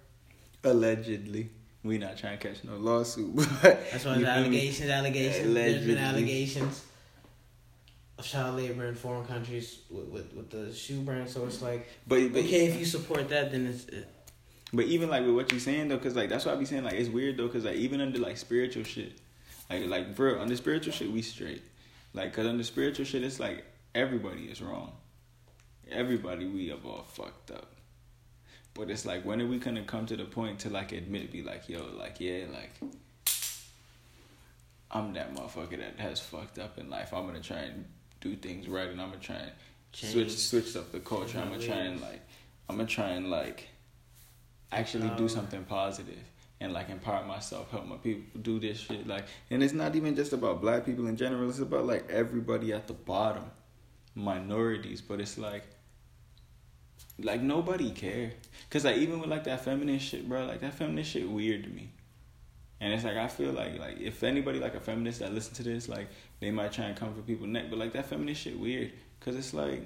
Allegedly, 0.64 1.50
we 1.84 1.98
not 1.98 2.18
trying 2.18 2.38
to 2.38 2.48
catch 2.48 2.64
no 2.64 2.78
lawsuit. 2.78 3.36
That's 3.62 4.06
why 4.06 4.14
there's 4.16 4.26
allegations, 4.28 4.90
allegations. 4.90 5.36
There's 5.54 5.74
Allegedly. 5.74 5.96
been 5.96 6.04
allegations 6.04 6.84
of 8.20 8.26
child 8.26 8.58
labor 8.58 8.86
in 8.86 8.96
foreign 8.96 9.26
countries 9.26 9.80
with 9.90 10.06
with, 10.08 10.34
with 10.34 10.50
the 10.52 10.74
shoe 10.74 11.02
brand. 11.02 11.30
So 11.30 11.46
it's 11.46 11.62
like 11.62 11.90
But, 12.08 12.32
but 12.32 12.40
okay, 12.46 12.68
if 12.68 12.78
you 12.80 12.86
support 12.86 13.28
that, 13.30 13.52
then 13.52 13.66
it's 13.68 13.86
it, 13.86 14.08
But 14.74 14.86
even 14.86 15.10
like 15.10 15.26
with 15.26 15.36
what 15.36 15.52
you're 15.52 15.60
saying 15.60 15.90
though, 15.90 15.98
cause 15.98 16.16
like 16.16 16.30
that's 16.30 16.46
why 16.46 16.54
I 16.54 16.56
be 16.56 16.66
saying 16.66 16.84
like 16.84 16.94
it's 16.94 17.10
weird 17.10 17.38
though, 17.38 17.50
cause 17.50 17.66
like 17.66 17.76
even 17.76 18.00
under 18.00 18.20
like 18.20 18.38
spiritual 18.38 18.84
shit, 18.84 19.14
like 19.70 19.86
like 19.88 20.16
bro, 20.16 20.40
under 20.40 20.56
spiritual 20.56 20.94
shit 20.94 21.12
we 21.12 21.22
straight, 21.22 21.62
like 22.14 22.34
cause 22.34 22.46
under 22.46 22.64
spiritual 22.64 23.06
shit 23.06 23.24
it's 23.24 23.40
like 23.40 23.66
everybody 23.94 24.46
is 24.46 24.62
wrong, 24.62 24.94
everybody 25.92 26.48
we 26.48 26.70
have 26.70 26.86
all 26.86 27.04
fucked 27.04 27.52
up, 27.52 27.74
but 28.74 28.90
it's 28.90 29.06
like 29.06 29.26
when 29.26 29.42
are 29.42 29.48
we 29.48 29.60
gonna 29.60 29.84
come 29.84 30.06
to 30.06 30.16
the 30.16 30.24
point 30.26 30.60
to 30.60 30.70
like 30.70 30.94
admit, 30.94 31.34
be 31.34 31.42
like 31.44 31.68
yo, 31.68 31.84
like 31.98 32.22
yeah, 32.22 32.46
like 32.54 32.72
I'm 34.90 35.14
that 35.14 35.34
motherfucker 35.36 35.80
that 35.80 36.00
has 36.00 36.20
fucked 36.22 36.60
up 36.60 36.78
in 36.78 36.90
life. 36.90 37.14
I'm 37.14 37.26
gonna 37.26 37.42
try 37.42 37.60
and 37.60 37.86
do 38.22 38.36
things 38.36 38.70
right, 38.70 38.88
and 38.88 39.02
I'm 39.02 39.10
gonna 39.10 39.22
try 39.22 39.36
and 39.36 39.52
switch 39.92 40.28
Change. 40.30 40.32
switch 40.38 40.76
up 40.78 40.94
the 40.94 41.00
culture. 41.02 41.40
I'm 41.40 41.50
gonna 41.50 41.62
try 41.62 41.78
and 41.78 42.00
like 42.00 42.22
I'm 42.70 42.78
gonna 42.78 42.88
try 42.88 43.10
and 43.10 43.30
like 43.30 43.68
actually 44.72 45.10
do 45.10 45.24
Um, 45.24 45.30
something 45.30 45.64
positive 45.66 46.24
and 46.62 46.74
like 46.74 46.90
empower 46.90 47.26
myself, 47.26 47.72
help 47.72 47.88
my 47.88 47.98
people 47.98 48.40
do 48.42 48.60
this 48.60 48.80
shit. 48.80 49.08
Like, 49.08 49.26
and 49.50 49.64
it's 49.64 49.74
not 49.74 49.96
even 49.96 50.16
just 50.16 50.32
about 50.32 50.62
black 50.62 50.86
people 50.86 51.08
in 51.08 51.18
general. 51.18 51.50
It's 51.50 51.60
about 51.60 51.86
like 51.86 52.10
everybody 52.10 52.72
at 52.72 52.88
the 52.88 52.94
bottom, 52.94 53.46
minorities. 54.14 55.02
But 55.02 55.20
it's 55.20 55.38
like, 55.40 55.64
like 57.20 57.42
nobody 57.42 57.92
care. 57.92 58.34
Cause 58.70 58.86
like 58.86 58.98
even 58.98 59.20
with 59.20 59.30
like 59.30 59.44
that 59.46 59.66
feminist 59.66 60.06
shit, 60.06 60.30
bro, 60.30 60.46
like 60.46 60.62
that 60.62 60.76
feminist 60.76 61.12
shit 61.12 61.28
weird 61.28 61.64
to 61.64 61.70
me. 61.70 61.90
And 62.80 62.94
it's 62.94 63.04
like 63.04 63.18
I 63.18 63.28
feel 63.28 63.52
like 63.52 63.80
like 63.80 64.00
if 64.00 64.24
anybody 64.24 64.60
like 64.60 64.76
a 64.76 64.80
feminist 64.80 65.20
that 65.20 65.34
listen 65.34 65.54
to 65.56 65.64
this, 65.64 65.90
like 65.90 66.08
they 66.40 66.52
might 66.52 66.72
try 66.72 66.86
and 66.86 66.96
come 66.96 67.14
for 67.14 67.22
people 67.22 67.48
neck, 67.48 67.66
but 67.70 67.80
like 67.80 67.94
that 67.94 68.06
feminist 68.06 68.42
shit 68.42 68.60
weird. 68.60 68.92
Cause 69.20 69.36
it's 69.36 69.54
like 69.54 69.84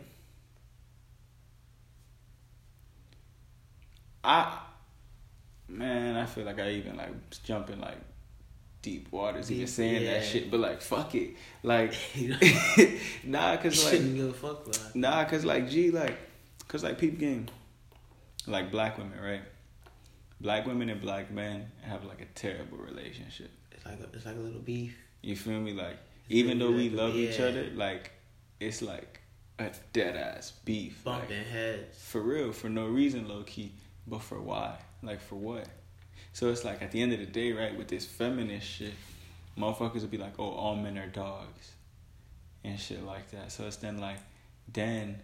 I 4.24 4.60
man, 5.68 6.16
I 6.16 6.26
feel 6.26 6.46
like 6.46 6.60
I 6.60 6.72
even 6.72 6.98
like 6.98 7.12
jumping 7.44 7.80
like 7.80 7.98
deep 8.82 9.12
waters, 9.12 9.52
even 9.52 9.68
saying 9.68 10.04
yeah. 10.04 10.14
that 10.14 10.26
shit. 10.26 10.52
But 10.52 10.60
like, 10.60 10.82
fuck 10.82 11.16
it, 11.16 11.36
like, 11.64 11.94
nah, 13.24 13.58
cause 13.58 13.84
like, 13.84 13.94
Shouldn't 13.94 14.16
give 14.16 14.30
a 14.30 14.34
fuck, 14.34 14.68
like. 14.68 14.96
nah, 14.96 15.24
cause 15.26 15.44
like, 15.44 15.70
G, 15.70 15.92
like, 15.92 16.18
cause 16.68 16.84
like, 16.84 17.00
peep 17.00 17.20
game, 17.20 17.48
like 18.48 18.72
black 18.72 18.98
women, 18.98 19.20
right? 19.20 19.42
Black 20.40 20.68
women 20.68 20.90
and 20.90 21.02
black 21.02 21.32
men 21.32 21.72
have 21.82 22.06
like 22.06 22.22
a 22.22 22.26
terrible 22.36 22.78
relationship. 22.78 23.50
It's 23.72 23.86
like 23.86 24.00
a, 24.00 24.04
it's 24.14 24.26
like 24.26 24.36
a 24.36 24.40
little 24.40 24.62
beef. 24.62 24.96
You 25.22 25.36
feel 25.36 25.60
me? 25.60 25.74
Like, 25.74 25.98
even 26.30 26.60
though 26.60 26.72
we 26.72 26.90
like 26.90 26.98
love 26.98 27.16
each 27.16 27.40
other, 27.40 27.72
like, 27.74 28.12
it's 28.60 28.82
like 28.82 29.22
a 29.58 29.72
dead 29.94 30.16
ass 30.16 30.52
beef. 30.64 31.04
like, 31.06 31.22
bumping 31.22 31.44
heads. 31.46 31.98
for 31.98 32.22
real, 32.22 32.52
for 32.52 32.70
no 32.70 32.86
reason, 32.86 33.28
low 33.28 33.42
key, 33.44 33.74
but 34.06 34.22
for 34.22 34.40
why? 34.40 34.78
Like 35.06 35.22
for 35.22 35.36
what? 35.36 35.68
So 36.34 36.50
it's 36.50 36.66
like 36.66 36.82
at 36.82 36.92
the 36.92 37.02
end 37.02 37.14
of 37.14 37.20
the 37.20 37.26
day, 37.26 37.52
right, 37.54 37.78
with 37.78 37.88
this 37.88 38.06
feminist 38.06 38.68
shit, 38.68 38.94
motherfuckers 39.58 40.02
will 40.02 40.08
be 40.08 40.18
like, 40.18 40.34
oh, 40.40 40.50
all 40.50 40.76
men 40.76 40.98
are 40.98 41.08
dogs, 41.08 41.72
and 42.64 42.80
shit 42.80 43.04
like 43.04 43.32
that. 43.32 43.52
So 43.52 43.66
it's 43.68 43.78
then 43.78 44.00
like, 44.00 44.18
then 44.72 45.20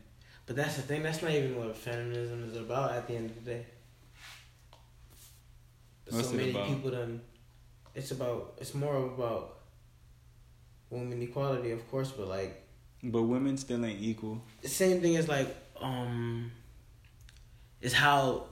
But 0.45 0.55
that's 0.55 0.75
the 0.75 0.83
thing. 0.83 1.03
That's 1.03 1.21
not 1.21 1.31
even 1.31 1.57
what 1.57 1.75
feminism 1.75 2.49
is 2.49 2.57
about. 2.57 2.91
At 2.93 3.07
the 3.07 3.15
end 3.15 3.29
of 3.31 3.43
the 3.43 3.51
day, 3.51 3.65
What's 6.09 6.29
so 6.29 6.35
many 6.35 6.51
about? 6.51 6.67
people 6.67 6.91
done. 6.91 7.21
It's 7.95 8.11
about. 8.11 8.55
It's 8.59 8.73
more 8.73 9.05
about 9.05 9.57
women 10.89 11.21
equality, 11.21 11.71
of 11.71 11.89
course, 11.89 12.11
but 12.11 12.27
like 12.27 12.63
but 13.03 13.23
women 13.23 13.57
still 13.57 13.83
ain't 13.83 14.01
equal. 14.01 14.41
the 14.61 14.69
same 14.69 15.01
thing 15.01 15.15
as 15.17 15.27
like 15.27 15.55
um. 15.81 16.51
Is 17.81 17.93
how 17.93 18.45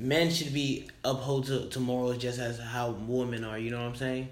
men 0.00 0.30
should 0.30 0.52
be 0.52 0.88
upheld 1.04 1.46
to, 1.46 1.68
to 1.68 1.80
morals 1.80 2.18
just 2.18 2.38
as 2.38 2.58
how 2.58 2.90
women 2.90 3.44
are. 3.44 3.58
You 3.58 3.70
know 3.70 3.78
what 3.78 3.88
I'm 3.88 3.96
saying? 3.96 4.28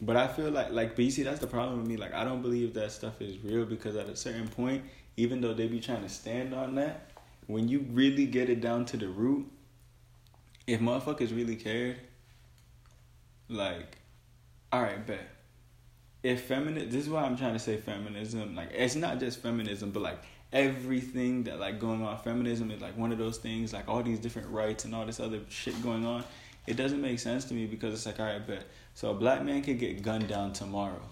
But 0.00 0.16
I 0.16 0.26
feel 0.26 0.50
like 0.50 0.70
like 0.72 0.96
but 0.96 1.04
you 1.04 1.10
see 1.10 1.22
that's 1.22 1.40
the 1.40 1.46
problem 1.46 1.78
with 1.78 1.86
me. 1.86 1.96
Like 1.96 2.12
I 2.12 2.24
don't 2.24 2.42
believe 2.42 2.74
that 2.74 2.90
stuff 2.90 3.22
is 3.22 3.38
real 3.38 3.64
because 3.64 3.96
at 3.96 4.08
a 4.08 4.16
certain 4.16 4.48
point, 4.48 4.82
even 5.16 5.40
though 5.40 5.54
they 5.54 5.68
be 5.68 5.80
trying 5.80 6.02
to 6.02 6.08
stand 6.08 6.52
on 6.52 6.74
that, 6.74 7.12
when 7.46 7.68
you 7.68 7.86
really 7.90 8.26
get 8.26 8.50
it 8.50 8.60
down 8.60 8.84
to 8.86 8.96
the 8.96 9.08
root, 9.08 9.46
if 10.66 10.80
motherfuckers 10.80 11.34
really 11.34 11.56
cared, 11.56 11.98
like, 13.48 13.98
all 14.72 14.82
right, 14.82 15.06
bet. 15.06 15.28
If 16.22 16.44
feminine, 16.44 16.88
this 16.88 17.04
is 17.04 17.10
why 17.10 17.22
I'm 17.24 17.36
trying 17.36 17.52
to 17.54 17.58
say 17.58 17.76
feminism. 17.76 18.54
Like, 18.54 18.70
it's 18.72 18.94
not 18.94 19.18
just 19.18 19.40
feminism, 19.40 19.90
but 19.90 20.02
like 20.02 20.22
everything 20.52 21.44
that 21.44 21.58
like 21.58 21.78
going 21.78 22.02
on. 22.02 22.18
Feminism 22.18 22.70
is 22.70 22.80
like 22.80 22.96
one 22.96 23.12
of 23.12 23.18
those 23.18 23.38
things. 23.38 23.72
Like 23.72 23.88
all 23.88 24.02
these 24.02 24.18
different 24.18 24.48
rights 24.50 24.84
and 24.84 24.94
all 24.94 25.06
this 25.06 25.20
other 25.20 25.40
shit 25.48 25.80
going 25.82 26.04
on. 26.04 26.24
It 26.66 26.76
doesn't 26.76 27.00
make 27.00 27.18
sense 27.18 27.44
to 27.46 27.54
me 27.54 27.66
because 27.66 27.94
it's 27.94 28.06
like, 28.06 28.20
all 28.20 28.26
right, 28.26 28.46
but 28.46 28.64
So 28.94 29.10
a 29.10 29.14
black 29.14 29.42
man 29.44 29.62
could 29.62 29.78
get 29.78 30.02
gunned 30.02 30.28
down 30.28 30.52
tomorrow. 30.52 31.02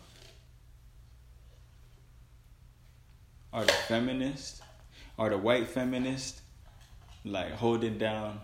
Are 3.52 3.64
the 3.64 3.72
feminists, 3.72 4.62
are 5.18 5.28
the 5.28 5.38
white 5.38 5.66
feminists, 5.66 6.40
like 7.24 7.52
holding 7.52 7.98
down 7.98 8.40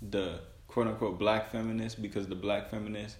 the 0.00 0.40
quote 0.66 0.86
unquote 0.86 1.18
black 1.18 1.50
feminists 1.50 1.98
because 1.98 2.26
the 2.26 2.34
black 2.34 2.70
feminists 2.70 3.16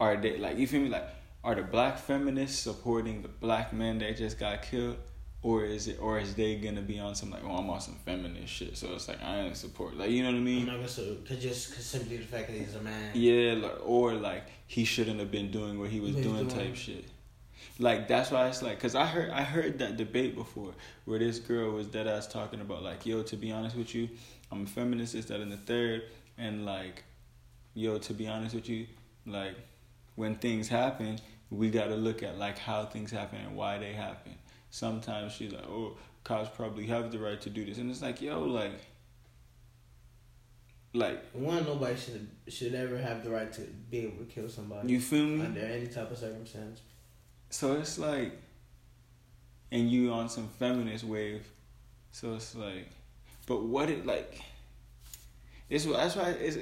are 0.00 0.16
they 0.16 0.38
like 0.38 0.56
you 0.56 0.66
feel 0.66 0.80
me 0.80 0.88
like 0.88 1.06
are 1.42 1.54
the 1.54 1.62
black 1.62 1.98
feminists 1.98 2.58
supporting 2.58 3.22
the 3.22 3.28
black 3.28 3.72
man 3.72 3.98
that 3.98 4.16
just 4.16 4.38
got 4.38 4.62
killed 4.62 4.96
or 5.44 5.62
is 5.62 5.88
it 5.88 5.98
or 6.00 6.18
is 6.18 6.34
they 6.34 6.56
gonna 6.56 6.80
be 6.80 6.98
on 6.98 7.14
some 7.14 7.30
like 7.30 7.44
oh 7.44 7.56
I'm 7.58 7.68
on 7.68 7.80
some 7.80 7.96
feminist 7.96 8.52
shit 8.52 8.76
so 8.76 8.94
it's 8.94 9.06
like 9.06 9.22
I 9.22 9.40
ain't 9.40 9.56
support 9.56 9.94
like 9.94 10.10
you 10.10 10.22
know 10.22 10.30
what 10.30 10.38
I 10.38 10.40
mean? 10.40 10.60
I'm 10.62 10.80
not 10.80 10.96
gonna 10.96 11.16
cause 11.28 11.38
just 11.38 11.74
cause 11.74 11.84
simply 11.84 12.16
the 12.16 12.24
fact 12.24 12.48
that 12.48 12.56
he's 12.56 12.74
a 12.74 12.80
man. 12.80 13.10
yeah 13.14 13.52
like, 13.52 13.78
or 13.84 14.14
like 14.14 14.44
he 14.66 14.84
shouldn't 14.84 15.20
have 15.20 15.30
been 15.30 15.50
doing 15.50 15.78
what 15.78 15.90
he 15.90 16.00
was 16.00 16.14
he's 16.14 16.24
doing 16.24 16.48
doing. 16.48 16.66
type 16.66 16.74
shit 16.74 17.04
like 17.78 18.08
that's 18.08 18.30
why 18.30 18.48
it's 18.48 18.62
like 18.62 18.76
because 18.76 18.94
I 18.94 19.04
heard 19.04 19.30
I 19.30 19.42
heard 19.42 19.78
that 19.80 19.98
debate 19.98 20.34
before 20.34 20.72
where 21.04 21.18
this 21.18 21.38
girl 21.38 21.72
was 21.72 21.88
dead 21.88 22.06
ass 22.06 22.26
talking 22.26 22.62
about 22.62 22.82
like 22.82 23.04
yo 23.04 23.22
to 23.24 23.36
be 23.36 23.52
honest 23.52 23.76
with 23.76 23.94
you 23.94 24.08
I'm 24.50 24.62
a 24.62 24.66
feminist 24.66 25.14
is 25.14 25.26
that 25.26 25.40
in 25.40 25.50
the 25.50 25.58
third 25.58 26.04
and 26.38 26.64
like 26.64 27.04
yo 27.74 27.98
to 27.98 28.14
be 28.14 28.26
honest 28.26 28.54
with 28.54 28.70
you 28.70 28.86
like 29.26 29.56
when 30.14 30.36
things 30.36 30.68
happen 30.68 31.18
we 31.50 31.68
got 31.68 31.88
to 31.88 31.96
look 31.96 32.22
at 32.22 32.38
like 32.38 32.58
how 32.58 32.86
things 32.86 33.10
happen 33.10 33.40
and 33.40 33.54
why 33.54 33.76
they 33.78 33.92
happen 33.92 34.34
sometimes 34.74 35.32
she's 35.32 35.52
like 35.52 35.68
oh 35.68 35.96
cops 36.24 36.48
probably 36.56 36.84
have 36.84 37.12
the 37.12 37.18
right 37.18 37.40
to 37.40 37.48
do 37.48 37.64
this 37.64 37.78
and 37.78 37.88
it's 37.88 38.02
like 38.02 38.20
yo 38.20 38.42
like 38.42 38.72
like 40.92 41.24
One, 41.32 41.64
nobody 41.64 41.96
should 41.96 42.28
should 42.48 42.74
ever 42.74 42.98
have 42.98 43.22
the 43.22 43.30
right 43.30 43.52
to 43.52 43.60
be 43.62 43.98
able 43.98 44.18
to 44.18 44.24
kill 44.24 44.48
somebody 44.48 44.92
you 44.92 45.00
feel 45.00 45.26
me 45.26 45.44
under 45.44 45.60
any 45.60 45.86
type 45.86 46.10
of 46.10 46.18
circumstance. 46.18 46.80
So 47.50 47.74
it's 47.74 47.98
like, 47.98 48.32
and 49.70 49.88
you 49.88 50.12
on 50.12 50.28
some 50.28 50.48
feminist 50.58 51.04
wave, 51.04 51.46
so 52.10 52.34
it's 52.34 52.56
like, 52.56 52.88
but 53.46 53.62
what 53.62 53.90
it 53.90 54.06
like? 54.06 54.40
It's 55.68 55.84
that's 55.84 56.16
why 56.16 56.30
it's 56.30 56.58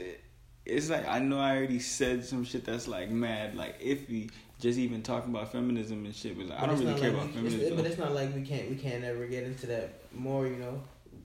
it's 0.65 0.91
like 0.91 1.07
I 1.09 1.19
know 1.19 1.39
I 1.39 1.57
already 1.57 1.81
said 1.81 2.25
some 2.25 2.45
shit 2.45 2.65
that's 2.65 2.89
like 2.89 3.11
mad 3.11 3.55
like 3.55 3.81
iffy. 3.81 4.31
Just 4.63 4.79
even 4.79 5.03
talking 5.03 5.35
about 5.35 5.51
feminism 5.51 6.05
and 6.05 6.15
shit, 6.15 6.39
but 6.39 6.47
like, 6.47 6.61
I 6.61 6.67
don't 6.67 6.79
really 6.79 6.95
care 7.01 7.11
like 7.11 7.25
about 7.25 7.35
we- 7.35 7.49
it's- 7.49 7.53
feminism. 7.53 7.77
But 7.77 7.87
it's 7.87 7.99
not 7.99 8.15
like 8.15 8.33
we 8.33 8.43
can't 8.43 8.71
we 8.71 8.77
can't 8.77 9.03
ever 9.03 9.27
get 9.27 9.43
into 9.43 9.67
that 9.67 9.95
more, 10.15 10.47
you 10.47 10.55
know, 10.55 10.81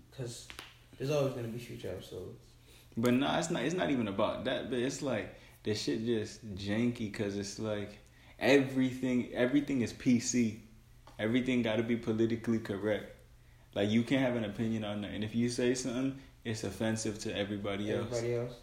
because 0.10 0.48
there's 0.98 1.12
always 1.12 1.34
gonna 1.34 1.48
be 1.48 1.60
future 1.60 1.90
episodes. 1.90 2.40
But 2.98 3.14
nah, 3.14 3.38
it's 3.38 3.52
not. 3.52 3.62
It's 3.62 3.76
not 3.76 3.92
even 3.92 4.08
about 4.08 4.46
that. 4.46 4.72
But 4.72 4.80
it's 4.80 5.04
like 5.04 5.40
the 5.62 5.76
shit 5.76 6.04
just 6.04 6.56
janky 6.56 7.12
because 7.12 7.38
it's 7.38 7.60
like 7.60 8.00
everything. 8.40 9.32
Everything 9.36 9.84
is 9.84 9.94
PC. 9.94 10.62
Everything 11.20 11.62
got 11.62 11.76
to 11.76 11.84
be 11.84 11.96
politically 11.96 12.58
correct. 12.58 13.16
Like 13.76 13.92
you 13.92 14.02
can't 14.02 14.24
have 14.24 14.36
an 14.36 14.46
opinion 14.46 14.84
on 14.84 15.02
that, 15.02 15.12
and 15.12 15.24
if 15.24 15.36
you 15.36 15.48
say 15.50 15.76
something, 15.76 16.18
it's 16.44 16.64
offensive 16.64 17.20
to 17.20 17.38
everybody 17.38 17.92
else. 17.92 18.08
Everybody 18.08 18.34
else. 18.34 18.54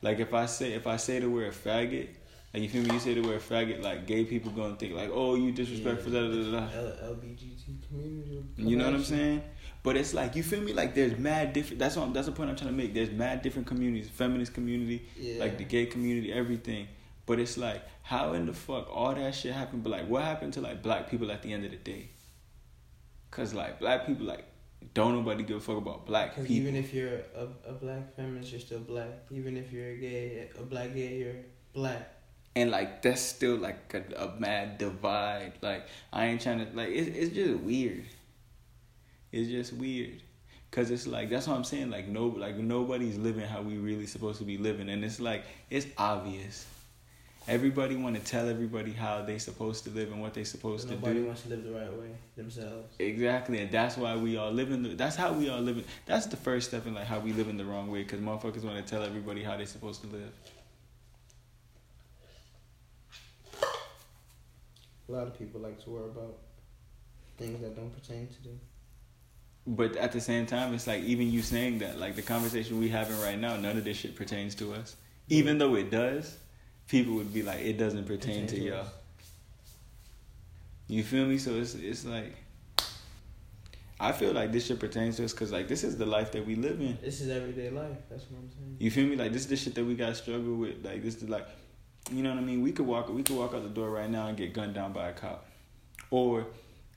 Like 0.00 0.20
if 0.20 0.32
I 0.32 0.46
say 0.46 0.72
if 0.72 0.86
I 0.86 0.96
say 0.96 1.18
the 1.20 1.28
word 1.28 1.52
faggot, 1.52 2.08
like 2.52 2.62
you 2.62 2.68
feel 2.68 2.82
me? 2.82 2.92
You 2.92 3.00
say 3.00 3.14
the 3.14 3.22
word 3.22 3.40
faggot, 3.40 3.82
like 3.82 4.06
gay 4.06 4.24
people 4.24 4.52
gonna 4.52 4.76
think 4.76 4.94
like, 4.94 5.10
oh, 5.12 5.34
you 5.36 5.52
disrespectful. 5.52 6.12
Da, 6.12 6.20
da, 6.20 6.28
da, 6.28 6.50
da. 6.68 6.76
L- 6.78 7.14
LBGT 7.14 7.88
community. 7.88 8.44
You 8.56 8.76
know 8.76 8.84
what 8.86 8.94
I'm 8.94 9.04
saying? 9.04 9.42
But 9.82 9.96
it's 9.96 10.12
like 10.14 10.36
you 10.36 10.42
feel 10.42 10.60
me? 10.60 10.72
Like 10.72 10.94
there's 10.94 11.18
mad 11.18 11.52
different. 11.54 11.78
That's 11.78 11.96
what 11.96 12.12
that's 12.14 12.26
the 12.26 12.32
point 12.32 12.50
I'm 12.50 12.56
trying 12.56 12.70
to 12.70 12.76
make. 12.76 12.92
There's 12.94 13.10
mad 13.10 13.42
different 13.42 13.66
communities, 13.66 14.08
feminist 14.10 14.54
community, 14.54 15.08
Yeah. 15.16 15.40
like 15.40 15.58
the 15.58 15.64
gay 15.64 15.86
community, 15.86 16.32
everything. 16.32 16.88
But 17.26 17.38
it's 17.40 17.56
like 17.56 17.82
how 18.02 18.32
in 18.34 18.46
the 18.46 18.52
fuck 18.52 18.88
all 18.94 19.14
that 19.14 19.34
shit 19.34 19.52
happened? 19.54 19.82
But 19.82 19.90
like 19.90 20.08
what 20.08 20.22
happened 20.22 20.52
to 20.54 20.60
like 20.60 20.82
black 20.82 21.10
people 21.10 21.30
at 21.32 21.42
the 21.42 21.52
end 21.52 21.64
of 21.64 21.70
the 21.70 21.78
day? 21.78 22.10
Cause 23.30 23.54
like 23.54 23.80
black 23.80 24.06
people 24.06 24.26
like 24.26 24.44
don't 24.94 25.14
nobody 25.14 25.42
give 25.42 25.56
a 25.56 25.60
fuck 25.60 25.78
about 25.78 26.04
black 26.06 26.36
people. 26.36 26.50
even 26.52 26.76
if 26.76 26.92
you're 26.92 27.20
a, 27.34 27.46
a 27.66 27.72
black 27.72 28.14
feminist, 28.14 28.50
you're 28.52 28.60
still 28.60 28.80
black. 28.80 29.08
Even 29.30 29.56
if 29.56 29.72
you're 29.72 29.88
a 29.90 29.96
gay, 29.96 30.50
a 30.58 30.62
black 30.62 30.92
gay, 30.94 31.16
you're 31.18 31.36
black. 31.72 32.12
And 32.54 32.70
like 32.70 33.02
that's 33.02 33.20
still 33.20 33.56
like 33.56 33.94
a, 33.94 34.24
a 34.24 34.40
mad 34.40 34.78
divide. 34.78 35.52
Like 35.60 35.86
I 36.12 36.26
ain't 36.26 36.40
trying 36.40 36.66
to 36.66 36.76
like 36.76 36.88
it's 36.88 37.16
it's 37.16 37.34
just 37.34 37.60
weird. 37.60 38.04
It's 39.30 39.50
just 39.50 39.72
weird, 39.72 40.20
cause 40.70 40.90
it's 40.90 41.06
like 41.06 41.30
that's 41.30 41.46
what 41.46 41.56
I'm 41.56 41.64
saying. 41.64 41.90
Like 41.90 42.08
no, 42.08 42.26
like 42.26 42.56
nobody's 42.56 43.16
living 43.16 43.46
how 43.46 43.62
we 43.62 43.76
really 43.76 44.06
supposed 44.06 44.38
to 44.38 44.44
be 44.44 44.58
living, 44.58 44.90
and 44.90 45.04
it's 45.04 45.20
like 45.20 45.44
it's 45.70 45.86
obvious. 45.96 46.66
Everybody 47.48 47.96
want 47.96 48.14
to 48.14 48.22
tell 48.22 48.48
everybody 48.48 48.92
how 48.92 49.22
they 49.22 49.36
supposed 49.36 49.82
to 49.84 49.90
live 49.90 50.12
and 50.12 50.22
what 50.22 50.32
they 50.32 50.44
supposed 50.44 50.88
to 50.88 50.94
do. 50.94 51.00
Nobody 51.00 51.22
wants 51.22 51.42
to 51.42 51.48
live 51.48 51.64
the 51.64 51.72
right 51.72 51.92
way 51.92 52.10
themselves. 52.36 52.94
Exactly, 53.00 53.58
and 53.58 53.68
that's 53.68 53.96
why 53.96 54.14
we 54.14 54.36
all 54.36 54.52
live 54.52 54.70
in 54.70 54.84
the. 54.84 54.90
That's 54.90 55.16
how 55.16 55.32
we 55.32 55.48
all 55.48 55.60
live. 55.60 55.78
In, 55.78 55.84
that's 56.06 56.26
the 56.26 56.36
first 56.36 56.68
step 56.68 56.86
in 56.86 56.94
like 56.94 57.06
how 57.06 57.18
we 57.18 57.32
live 57.32 57.48
in 57.48 57.56
the 57.56 57.64
wrong 57.64 57.90
way, 57.90 58.04
cause 58.04 58.20
motherfuckers 58.20 58.62
want 58.62 58.76
to 58.76 58.88
tell 58.88 59.02
everybody 59.02 59.42
how 59.42 59.56
they 59.56 59.64
supposed 59.64 60.02
to 60.02 60.06
live. 60.08 60.30
A 65.08 65.12
lot 65.12 65.26
of 65.26 65.38
people 65.38 65.60
like 65.60 65.82
to 65.84 65.90
worry 65.90 66.10
about 66.10 66.38
things 67.36 67.60
that 67.60 67.74
don't 67.76 67.90
pertain 67.90 68.28
to 68.28 68.42
them. 68.42 68.60
But 69.66 69.96
at 69.96 70.12
the 70.12 70.20
same 70.20 70.46
time, 70.46 70.74
it's 70.74 70.86
like 70.86 71.02
even 71.04 71.30
you 71.30 71.42
saying 71.42 71.78
that, 71.78 71.98
like 71.98 72.16
the 72.16 72.22
conversation 72.22 72.80
we 72.80 72.88
having 72.88 73.20
right 73.20 73.38
now, 73.38 73.56
none 73.56 73.76
of 73.76 73.84
this 73.84 73.96
shit 73.96 74.16
pertains 74.16 74.54
to 74.56 74.74
us. 74.74 74.96
Even 75.28 75.58
though 75.58 75.76
it 75.76 75.90
does, 75.90 76.36
people 76.88 77.14
would 77.14 77.32
be 77.32 77.42
like, 77.42 77.60
it 77.60 77.78
doesn't 77.78 78.06
pertain 78.06 78.46
to 78.46 78.54
Pertain 78.54 78.70
to 78.70 78.76
y'all. 78.76 78.86
You 80.88 81.04
feel 81.04 81.24
me? 81.26 81.38
So 81.38 81.52
it's 81.52 81.74
it's 81.74 82.04
like, 82.04 82.34
I 84.00 84.10
feel 84.10 84.32
like 84.32 84.50
this 84.50 84.66
shit 84.66 84.80
pertains 84.80 85.16
to 85.16 85.24
us 85.24 85.32
because 85.32 85.52
like 85.52 85.68
this 85.68 85.84
is 85.84 85.96
the 85.96 86.06
life 86.06 86.32
that 86.32 86.44
we 86.44 86.56
live 86.56 86.80
in. 86.80 86.98
This 87.00 87.20
is 87.20 87.30
everyday 87.30 87.70
life. 87.70 87.98
That's 88.10 88.24
what 88.24 88.40
I'm 88.40 88.50
saying. 88.50 88.76
You 88.80 88.90
feel 88.90 89.06
me? 89.06 89.16
Like 89.16 89.32
this 89.32 89.42
is 89.42 89.48
the 89.48 89.56
shit 89.56 89.74
that 89.76 89.84
we 89.84 89.94
got 89.94 90.16
struggle 90.16 90.56
with. 90.56 90.84
Like 90.84 91.02
this 91.02 91.16
is 91.16 91.28
like, 91.28 91.46
you 92.10 92.22
know 92.22 92.30
what 92.30 92.38
I 92.38 92.42
mean? 92.42 92.62
We 92.62 92.72
could 92.72 92.86
walk 92.86 93.08
we 93.08 93.22
could 93.22 93.36
walk 93.36 93.54
out 93.54 93.62
the 93.62 93.68
door 93.68 93.90
right 93.90 94.10
now 94.10 94.26
and 94.28 94.36
get 94.36 94.52
gunned 94.52 94.74
down 94.74 94.92
by 94.92 95.08
a 95.08 95.12
cop, 95.12 95.46
or 96.10 96.46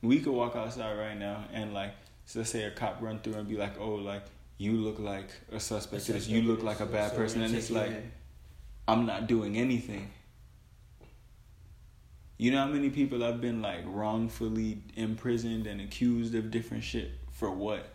we 0.02 0.20
could 0.20 0.32
walk 0.32 0.56
outside 0.56 0.96
right 0.98 1.18
now 1.18 1.44
and 1.52 1.72
like 1.72 1.94
so 2.26 2.40
let's 2.40 2.50
say 2.50 2.64
a 2.64 2.70
cop 2.70 3.00
run 3.00 3.20
through 3.20 3.34
and 3.34 3.48
be 3.48 3.56
like, 3.56 3.78
oh 3.78 3.94
like 3.94 4.22
you 4.58 4.72
look 4.72 4.98
like 4.98 5.28
a 5.52 5.60
suspect 5.60 6.06
to 6.06 6.14
this. 6.14 6.28
You 6.28 6.42
look 6.42 6.62
like 6.62 6.80
a 6.80 6.86
bad 6.86 7.10
so 7.10 7.16
person, 7.16 7.42
and 7.42 7.54
it's 7.54 7.70
like 7.70 7.92
I'm 8.88 9.06
not 9.06 9.26
doing 9.26 9.56
anything. 9.56 10.10
You 12.38 12.50
know 12.50 12.58
how 12.58 12.66
many 12.66 12.90
people 12.90 13.24
I've 13.24 13.40
been 13.40 13.62
like 13.62 13.80
wrongfully 13.86 14.82
imprisoned 14.94 15.66
and 15.66 15.80
accused 15.80 16.34
of 16.34 16.50
different 16.50 16.84
shit 16.84 17.10
for 17.30 17.50
what? 17.50 17.86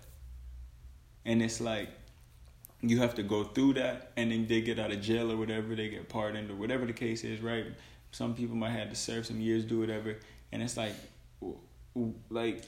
And 1.25 1.41
it's 1.41 1.61
like 1.61 1.89
you 2.81 2.99
have 2.99 3.15
to 3.15 3.23
go 3.23 3.43
through 3.43 3.73
that 3.73 4.11
and 4.17 4.31
then 4.31 4.47
they 4.47 4.61
get 4.61 4.79
out 4.79 4.91
of 4.91 5.01
jail 5.01 5.31
or 5.31 5.37
whatever, 5.37 5.75
they 5.75 5.89
get 5.89 6.09
pardoned 6.09 6.49
or 6.49 6.55
whatever 6.55 6.85
the 6.85 6.93
case 6.93 7.23
is, 7.23 7.39
right? 7.41 7.65
Some 8.11 8.33
people 8.35 8.55
might 8.55 8.71
have 8.71 8.89
to 8.89 8.95
serve 8.95 9.25
some 9.25 9.39
years, 9.39 9.63
do 9.65 9.79
whatever, 9.79 10.17
and 10.51 10.61
it's 10.61 10.75
like, 10.77 10.93
like 12.29 12.63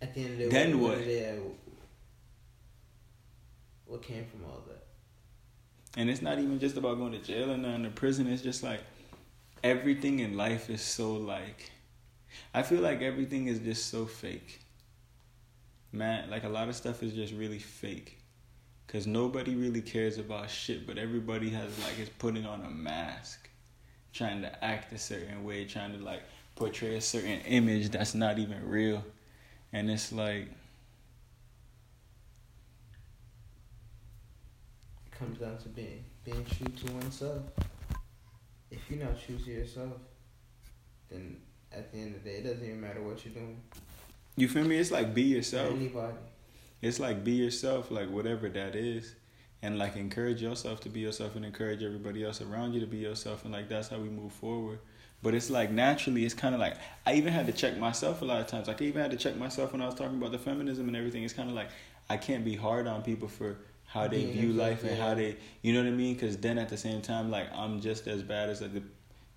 At 0.00 0.14
the 0.14 0.20
end 0.22 0.32
of 0.32 0.38
the 0.38 0.44
day, 0.44 0.50
Then 0.50 0.80
what? 0.80 0.98
what? 0.98 1.06
it- 1.06 1.42
What 3.86 4.02
came 4.02 4.24
from 4.26 4.44
all 4.44 4.62
that? 4.68 4.84
And 5.96 6.10
it's 6.10 6.20
not 6.22 6.38
even 6.38 6.58
just 6.58 6.76
about 6.76 6.98
going 6.98 7.12
to 7.12 7.18
jail 7.18 7.50
and 7.50 7.62
nothing 7.62 7.84
to 7.84 7.90
prison. 7.90 8.26
It's 8.26 8.42
just 8.42 8.62
like 8.62 8.80
everything 9.64 10.18
in 10.20 10.36
life 10.36 10.68
is 10.70 10.82
so 10.82 11.14
like 11.14 11.70
I 12.52 12.62
feel 12.62 12.80
like 12.80 13.00
everything 13.00 13.46
is 13.46 13.60
just 13.60 13.86
so 13.90 14.04
fake. 14.06 14.60
Man, 15.92 16.28
like 16.28 16.44
a 16.44 16.48
lot 16.48 16.68
of 16.68 16.76
stuff 16.76 17.02
is 17.02 17.14
just 17.14 17.32
really 17.32 17.58
fake. 17.58 18.18
Cause 18.96 19.06
nobody 19.06 19.54
really 19.54 19.82
cares 19.82 20.16
about 20.16 20.48
shit, 20.48 20.86
but 20.86 20.96
everybody 20.96 21.50
has 21.50 21.78
like 21.80 21.98
is 22.00 22.08
putting 22.08 22.46
on 22.46 22.62
a 22.62 22.70
mask, 22.70 23.46
trying 24.14 24.40
to 24.40 24.64
act 24.64 24.90
a 24.94 24.98
certain 24.98 25.44
way, 25.44 25.66
trying 25.66 25.92
to 25.92 26.02
like 26.02 26.22
portray 26.54 26.96
a 26.96 27.00
certain 27.02 27.40
image 27.42 27.90
that's 27.90 28.14
not 28.14 28.38
even 28.38 28.66
real. 28.66 29.04
And 29.74 29.90
it's 29.90 30.12
like 30.12 30.48
It 35.04 35.18
comes 35.18 35.40
down 35.40 35.58
to 35.58 35.68
being 35.68 36.02
being 36.24 36.46
true 36.46 36.72
to 36.86 36.92
oneself. 36.94 37.42
If 38.70 38.80
you're 38.88 39.04
not 39.04 39.20
true 39.20 39.36
to 39.36 39.50
yourself, 39.50 39.92
then 41.10 41.36
at 41.70 41.92
the 41.92 41.98
end 41.98 42.14
of 42.14 42.24
the 42.24 42.30
day, 42.30 42.36
it 42.36 42.44
doesn't 42.44 42.64
even 42.64 42.80
matter 42.80 43.02
what 43.02 43.22
you're 43.26 43.34
doing. 43.34 43.60
you 44.38 44.48
feel 44.48 44.64
me? 44.64 44.78
It's 44.78 44.90
like 44.90 45.12
be 45.12 45.24
yourself. 45.24 45.70
Anybody. 45.70 46.16
It's 46.82 47.00
like 47.00 47.24
be 47.24 47.32
yourself, 47.32 47.90
like 47.90 48.10
whatever 48.10 48.48
that 48.48 48.74
is, 48.76 49.14
and 49.62 49.78
like 49.78 49.96
encourage 49.96 50.42
yourself 50.42 50.80
to 50.80 50.88
be 50.88 51.00
yourself 51.00 51.36
and 51.36 51.44
encourage 51.44 51.82
everybody 51.82 52.24
else 52.24 52.40
around 52.40 52.74
you 52.74 52.80
to 52.80 52.86
be 52.86 52.98
yourself, 52.98 53.44
and 53.44 53.52
like 53.52 53.68
that's 53.68 53.88
how 53.88 53.98
we 53.98 54.08
move 54.08 54.32
forward. 54.32 54.78
But 55.22 55.34
it's 55.34 55.50
like 55.50 55.70
naturally, 55.70 56.24
it's 56.24 56.34
kind 56.34 56.54
of 56.54 56.60
like 56.60 56.76
I 57.06 57.14
even 57.14 57.32
had 57.32 57.46
to 57.46 57.52
check 57.52 57.78
myself 57.78 58.22
a 58.22 58.24
lot 58.24 58.40
of 58.40 58.46
times. 58.46 58.68
Like 58.68 58.82
I 58.82 58.84
even 58.84 59.02
had 59.02 59.10
to 59.10 59.16
check 59.16 59.36
myself 59.36 59.72
when 59.72 59.80
I 59.80 59.86
was 59.86 59.94
talking 59.94 60.18
about 60.18 60.32
the 60.32 60.38
feminism 60.38 60.88
and 60.88 60.96
everything. 60.96 61.22
It's 61.24 61.32
kind 61.32 61.48
of 61.48 61.56
like 61.56 61.70
I 62.08 62.16
can't 62.16 62.44
be 62.44 62.54
hard 62.54 62.86
on 62.86 63.02
people 63.02 63.28
for 63.28 63.56
how 63.86 64.08
they 64.08 64.24
Being 64.24 64.32
view 64.32 64.52
life 64.52 64.84
and 64.84 64.98
how 64.98 65.14
they, 65.14 65.36
you 65.62 65.72
know 65.72 65.82
what 65.82 65.88
I 65.88 65.92
mean? 65.92 66.14
Because 66.14 66.36
then 66.36 66.58
at 66.58 66.68
the 66.68 66.76
same 66.76 67.00
time, 67.00 67.30
like 67.30 67.48
I'm 67.54 67.80
just 67.80 68.06
as 68.06 68.22
bad 68.22 68.50
as 68.50 68.60
like 68.60 68.74
the, 68.74 68.82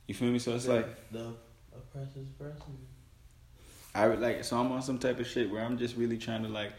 you 0.07 0.15
feel 0.15 0.29
me? 0.29 0.39
So 0.39 0.55
it's 0.55 0.67
like 0.67 1.11
the 1.11 1.33
oppressor's 1.73 2.27
person. 2.37 2.77
I 3.95 4.07
would 4.07 4.19
like 4.19 4.43
so 4.43 4.57
I'm 4.57 4.71
on 4.71 4.81
some 4.81 4.99
type 4.99 5.19
of 5.19 5.27
shit 5.27 5.49
where 5.49 5.63
I'm 5.63 5.77
just 5.77 5.95
really 5.95 6.17
trying 6.17 6.43
to 6.43 6.49
like 6.49 6.73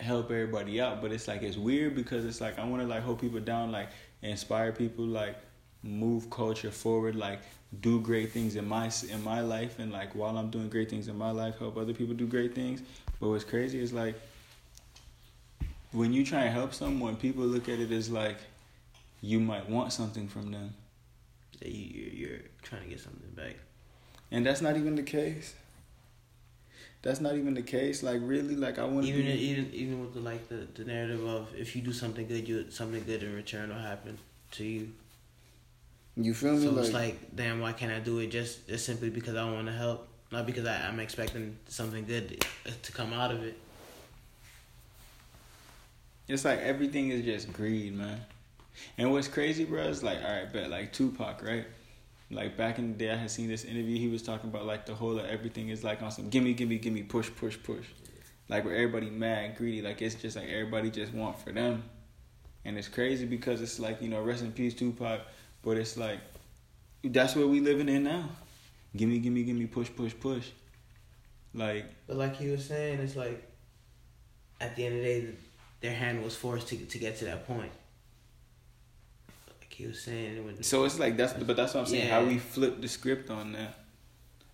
help 0.00 0.30
everybody 0.30 0.80
out, 0.80 1.00
but 1.02 1.12
it's 1.12 1.28
like 1.28 1.42
it's 1.42 1.56
weird 1.56 1.94
because 1.94 2.24
it's 2.24 2.40
like 2.40 2.58
I 2.58 2.64
want 2.64 2.82
to 2.82 2.88
like 2.88 3.02
hold 3.02 3.20
people 3.20 3.40
down, 3.40 3.70
like 3.72 3.88
inspire 4.22 4.72
people, 4.72 5.04
like 5.04 5.36
move 5.82 6.28
culture 6.30 6.70
forward, 6.70 7.16
like 7.16 7.40
do 7.80 8.00
great 8.00 8.32
things 8.32 8.56
in 8.56 8.66
my 8.66 8.90
in 9.10 9.22
my 9.24 9.40
life, 9.40 9.78
and 9.78 9.92
like 9.92 10.14
while 10.14 10.36
I'm 10.36 10.50
doing 10.50 10.68
great 10.68 10.90
things 10.90 11.08
in 11.08 11.16
my 11.16 11.30
life, 11.30 11.58
help 11.58 11.76
other 11.76 11.94
people 11.94 12.14
do 12.14 12.26
great 12.26 12.54
things. 12.54 12.82
But 13.20 13.28
what's 13.28 13.44
crazy 13.44 13.80
is 13.80 13.92
like 13.92 14.14
when 15.92 16.12
you 16.12 16.24
try 16.24 16.42
and 16.42 16.54
help 16.54 16.72
someone, 16.74 17.16
people 17.16 17.44
look 17.44 17.68
at 17.68 17.78
it 17.78 17.90
as 17.90 18.10
like 18.10 18.36
you 19.20 19.40
might 19.40 19.68
want 19.68 19.92
something 19.92 20.28
from 20.28 20.50
them, 20.52 20.74
That 21.60 21.68
you 21.68 21.84
you're, 22.02 22.12
you're 22.30 22.40
trying 22.62 22.82
to 22.82 22.88
get 22.88 23.00
something 23.00 23.30
back. 23.34 23.56
and 24.30 24.46
that's 24.46 24.60
not 24.60 24.76
even 24.76 24.94
the 24.96 25.02
case. 25.02 25.54
That's 27.02 27.20
not 27.20 27.34
even 27.34 27.54
the 27.54 27.62
case. 27.62 28.02
Like 28.02 28.20
really, 28.22 28.56
like 28.56 28.78
I 28.78 28.84
want 28.84 29.06
to 29.06 29.12
Even 29.12 29.26
even 29.26 29.72
even 29.72 30.00
with 30.00 30.14
the 30.14 30.20
like 30.20 30.48
the, 30.48 30.66
the 30.74 30.84
narrative 30.84 31.24
of 31.24 31.48
if 31.56 31.74
you 31.74 31.82
do 31.82 31.92
something 31.92 32.26
good, 32.26 32.46
you 32.46 32.70
something 32.70 33.02
good 33.04 33.22
in 33.22 33.34
return 33.34 33.70
will 33.70 33.76
happen 33.76 34.18
to 34.52 34.64
you. 34.64 34.92
You 36.16 36.34
feel 36.34 36.54
me? 36.54 36.64
So 36.64 36.70
like, 36.70 36.84
it's 36.84 36.94
like, 36.94 37.36
damn, 37.36 37.60
why 37.60 37.72
can't 37.72 37.92
I 37.92 38.00
do 38.00 38.18
it 38.18 38.28
just, 38.28 38.68
just 38.68 38.84
simply 38.84 39.10
because 39.10 39.36
I 39.36 39.50
want 39.50 39.66
to 39.66 39.72
help, 39.72 40.08
not 40.30 40.44
because 40.44 40.66
I, 40.66 40.86
I'm 40.86 41.00
expecting 41.00 41.56
something 41.68 42.04
good 42.04 42.44
to, 42.64 42.72
to 42.72 42.92
come 42.92 43.12
out 43.12 43.30
of 43.30 43.42
it. 43.42 43.56
it's 46.28 46.44
like 46.44 46.58
everything 46.58 47.10
is 47.10 47.24
just 47.24 47.52
greed, 47.52 47.96
man. 47.96 48.20
And 48.98 49.12
what's 49.12 49.28
crazy, 49.28 49.64
bro, 49.64 49.82
is 49.84 50.02
like, 50.02 50.18
all 50.22 50.30
right, 50.30 50.52
bet 50.52 50.70
like 50.70 50.92
Tupac, 50.92 51.42
right? 51.42 51.64
Like 52.30 52.56
back 52.56 52.78
in 52.78 52.92
the 52.92 52.98
day, 52.98 53.10
I 53.10 53.16
had 53.16 53.30
seen 53.30 53.48
this 53.48 53.64
interview. 53.64 53.98
He 53.98 54.08
was 54.08 54.22
talking 54.22 54.50
about 54.50 54.64
like 54.64 54.86
the 54.86 54.94
whole 54.94 55.18
of 55.18 55.26
everything 55.26 55.68
is 55.68 55.82
like 55.82 56.00
on 56.00 56.12
some 56.12 56.28
gimme, 56.28 56.54
gimme, 56.54 56.78
gimme, 56.78 57.02
push, 57.02 57.28
push, 57.34 57.58
push. 57.62 57.86
Like 58.48 58.64
where 58.64 58.74
everybody 58.74 59.10
mad, 59.10 59.56
greedy. 59.56 59.82
Like 59.82 60.00
it's 60.00 60.14
just 60.14 60.36
like 60.36 60.48
everybody 60.48 60.90
just 60.90 61.12
want 61.12 61.38
for 61.38 61.50
them. 61.50 61.82
And 62.64 62.78
it's 62.78 62.88
crazy 62.88 63.26
because 63.26 63.60
it's 63.60 63.80
like 63.80 64.00
you 64.00 64.08
know, 64.08 64.22
rest 64.22 64.42
in 64.42 64.52
peace, 64.52 64.74
Tupac. 64.74 65.22
But 65.62 65.76
it's 65.76 65.96
like 65.96 66.20
that's 67.02 67.34
what 67.34 67.48
we 67.48 67.60
living 67.60 67.88
in 67.88 68.04
now. 68.04 68.28
Gimme, 68.96 69.18
gimme, 69.18 69.42
gimme, 69.42 69.66
push, 69.66 69.90
push, 69.94 70.12
push. 70.18 70.48
Like 71.52 71.86
But 72.06 72.16
like 72.16 72.36
he 72.36 72.48
was 72.50 72.64
saying, 72.64 73.00
it's 73.00 73.16
like, 73.16 73.42
at 74.60 74.76
the 74.76 74.86
end 74.86 74.96
of 74.96 75.02
the 75.02 75.08
day, 75.08 75.28
their 75.80 75.94
hand 75.94 76.22
was 76.22 76.36
forced 76.36 76.68
to 76.68 76.76
to 76.76 76.98
get 76.98 77.16
to 77.18 77.24
that 77.24 77.46
point. 77.46 77.72
He 79.80 79.86
was 79.86 79.98
saying, 79.98 80.36
it 80.36 80.44
was, 80.44 80.66
So 80.66 80.84
it's 80.84 80.98
like 80.98 81.16
that's 81.16 81.32
but 81.32 81.56
that's 81.56 81.72
what 81.72 81.80
I'm 81.80 81.86
saying. 81.86 82.10
How 82.10 82.22
we 82.22 82.36
flip 82.36 82.82
the 82.82 82.88
script 82.88 83.30
on 83.30 83.52
that. 83.52 83.78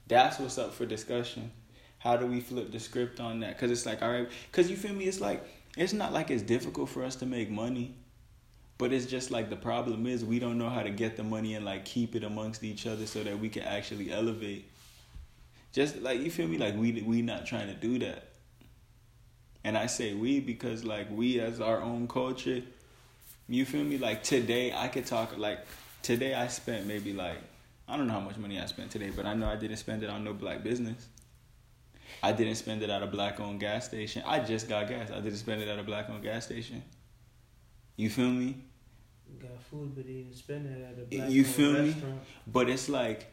That's 0.07 0.39
what's 0.39 0.57
up 0.57 0.73
for 0.73 0.87
discussion. 0.87 1.51
How 1.99 2.17
do 2.17 2.27
we 2.27 2.41
flip 2.41 2.71
the 2.71 2.79
script 2.79 3.19
on 3.19 3.41
that? 3.41 3.57
Because 3.57 3.73
it's 3.73 3.85
like 3.85 4.03
all 4.03 4.11
right. 4.13 4.29
Because 4.53 4.71
you 4.71 4.77
feel 4.77 4.93
me? 4.93 5.07
It's 5.07 5.21
like 5.21 5.45
it's 5.77 5.93
not 5.93 6.13
like 6.13 6.31
it's 6.31 6.45
difficult 6.45 6.91
for 6.91 7.03
us 7.03 7.17
to 7.17 7.27
make 7.27 7.51
money, 7.51 7.97
but 8.79 8.93
it's 8.93 9.07
just 9.07 9.33
like 9.33 9.51
the 9.51 9.57
problem 9.57 10.07
is 10.07 10.25
we 10.25 10.39
don't 10.39 10.59
know 10.59 10.69
how 10.69 10.85
to 10.85 10.91
get 10.91 11.17
the 11.17 11.25
money 11.25 11.55
and 11.55 11.65
like 11.65 11.85
keep 11.85 12.15
it 12.15 12.23
amongst 12.23 12.63
each 12.63 12.87
other 12.87 13.05
so 13.05 13.25
that 13.25 13.37
we 13.41 13.49
can 13.49 13.65
actually 13.65 14.13
elevate. 14.13 14.71
Just 15.73 16.01
like 16.03 16.21
you 16.21 16.31
feel 16.31 16.47
me? 16.47 16.57
Like 16.57 16.77
we 16.77 17.03
we 17.03 17.21
not 17.21 17.47
trying 17.47 17.67
to 17.67 17.75
do 17.75 17.99
that. 17.99 18.29
And 19.65 19.77
I 19.77 19.87
say 19.87 20.15
we 20.15 20.39
because 20.39 20.85
like 20.85 21.09
we 21.11 21.41
as 21.41 21.61
our 21.61 21.81
own 21.83 22.07
culture, 22.07 22.63
you 23.49 23.65
feel 23.65 23.85
me? 23.85 23.99
Like 23.99 24.23
today 24.23 24.73
I 24.73 24.89
could 24.89 25.07
talk 25.07 25.37
like 25.37 25.61
today 26.03 26.35
I 26.35 26.49
spent 26.49 26.87
maybe 26.87 27.13
like 27.13 27.39
I 27.89 27.97
don't 27.97 28.07
know 28.07 28.15
how 28.15 28.21
much 28.21 28.37
money 28.37 28.61
I 28.61 28.67
spent 28.67 28.91
today, 28.91 29.11
but 29.15 29.27
I 29.27 29.35
know 29.35 29.49
I 29.49 29.57
didn't 29.57 29.77
spend 29.77 30.03
it 30.03 30.11
on 30.11 30.25
no 30.25 30.33
black 30.33 30.63
business. 30.65 31.07
I 32.23 32.33
didn't 32.33 32.57
spend 32.57 32.83
it 32.83 32.91
at 32.91 33.03
a 33.03 33.07
black 33.07 33.39
owned 33.41 33.61
gas 33.61 33.87
station. 33.87 34.23
I 34.27 34.41
just 34.41 34.69
got 34.69 34.89
gas. 34.89 35.11
I 35.11 35.21
didn't 35.21 35.37
spend 35.37 35.63
it 35.63 35.69
at 35.69 35.79
a 35.79 35.83
black 35.83 36.09
owned 36.11 36.23
gas 36.23 36.47
station. 36.47 36.83
You 37.97 38.11
feel 38.11 38.29
me? 38.31 38.57
got 39.41 39.63
food, 39.65 39.95
but 39.95 40.07
didn't 40.07 40.35
spend 40.35 40.67
it 40.67 40.83
at 40.83 40.93
a 40.93 40.95
black 40.95 41.11
restaurant. 41.11 41.33
You 41.33 41.45
feel 41.45 41.73
me? 41.73 41.91
restaurant. 41.91 42.21
But 42.47 42.69
it's 42.69 42.89
like 42.89 43.33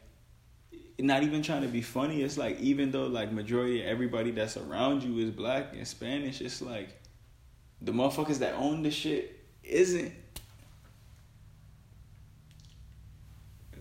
not 0.98 1.22
even 1.22 1.42
trying 1.42 1.62
to 1.62 1.68
be 1.68 1.82
funny. 1.82 2.22
It's 2.22 2.38
like 2.38 2.60
even 2.60 2.90
though 2.90 3.06
like 3.06 3.32
majority 3.32 3.80
of 3.80 3.86
everybody 3.88 4.30
that's 4.30 4.56
around 4.56 5.02
you 5.02 5.18
is 5.18 5.30
black 5.30 5.72
and 5.72 5.86
Spanish, 5.86 6.40
it's 6.40 6.62
like 6.62 7.00
the 7.80 7.92
motherfuckers 7.92 8.38
that 8.38 8.54
own 8.54 8.82
the 8.82 8.90
shit 8.90 9.43
isn't. 9.64 10.12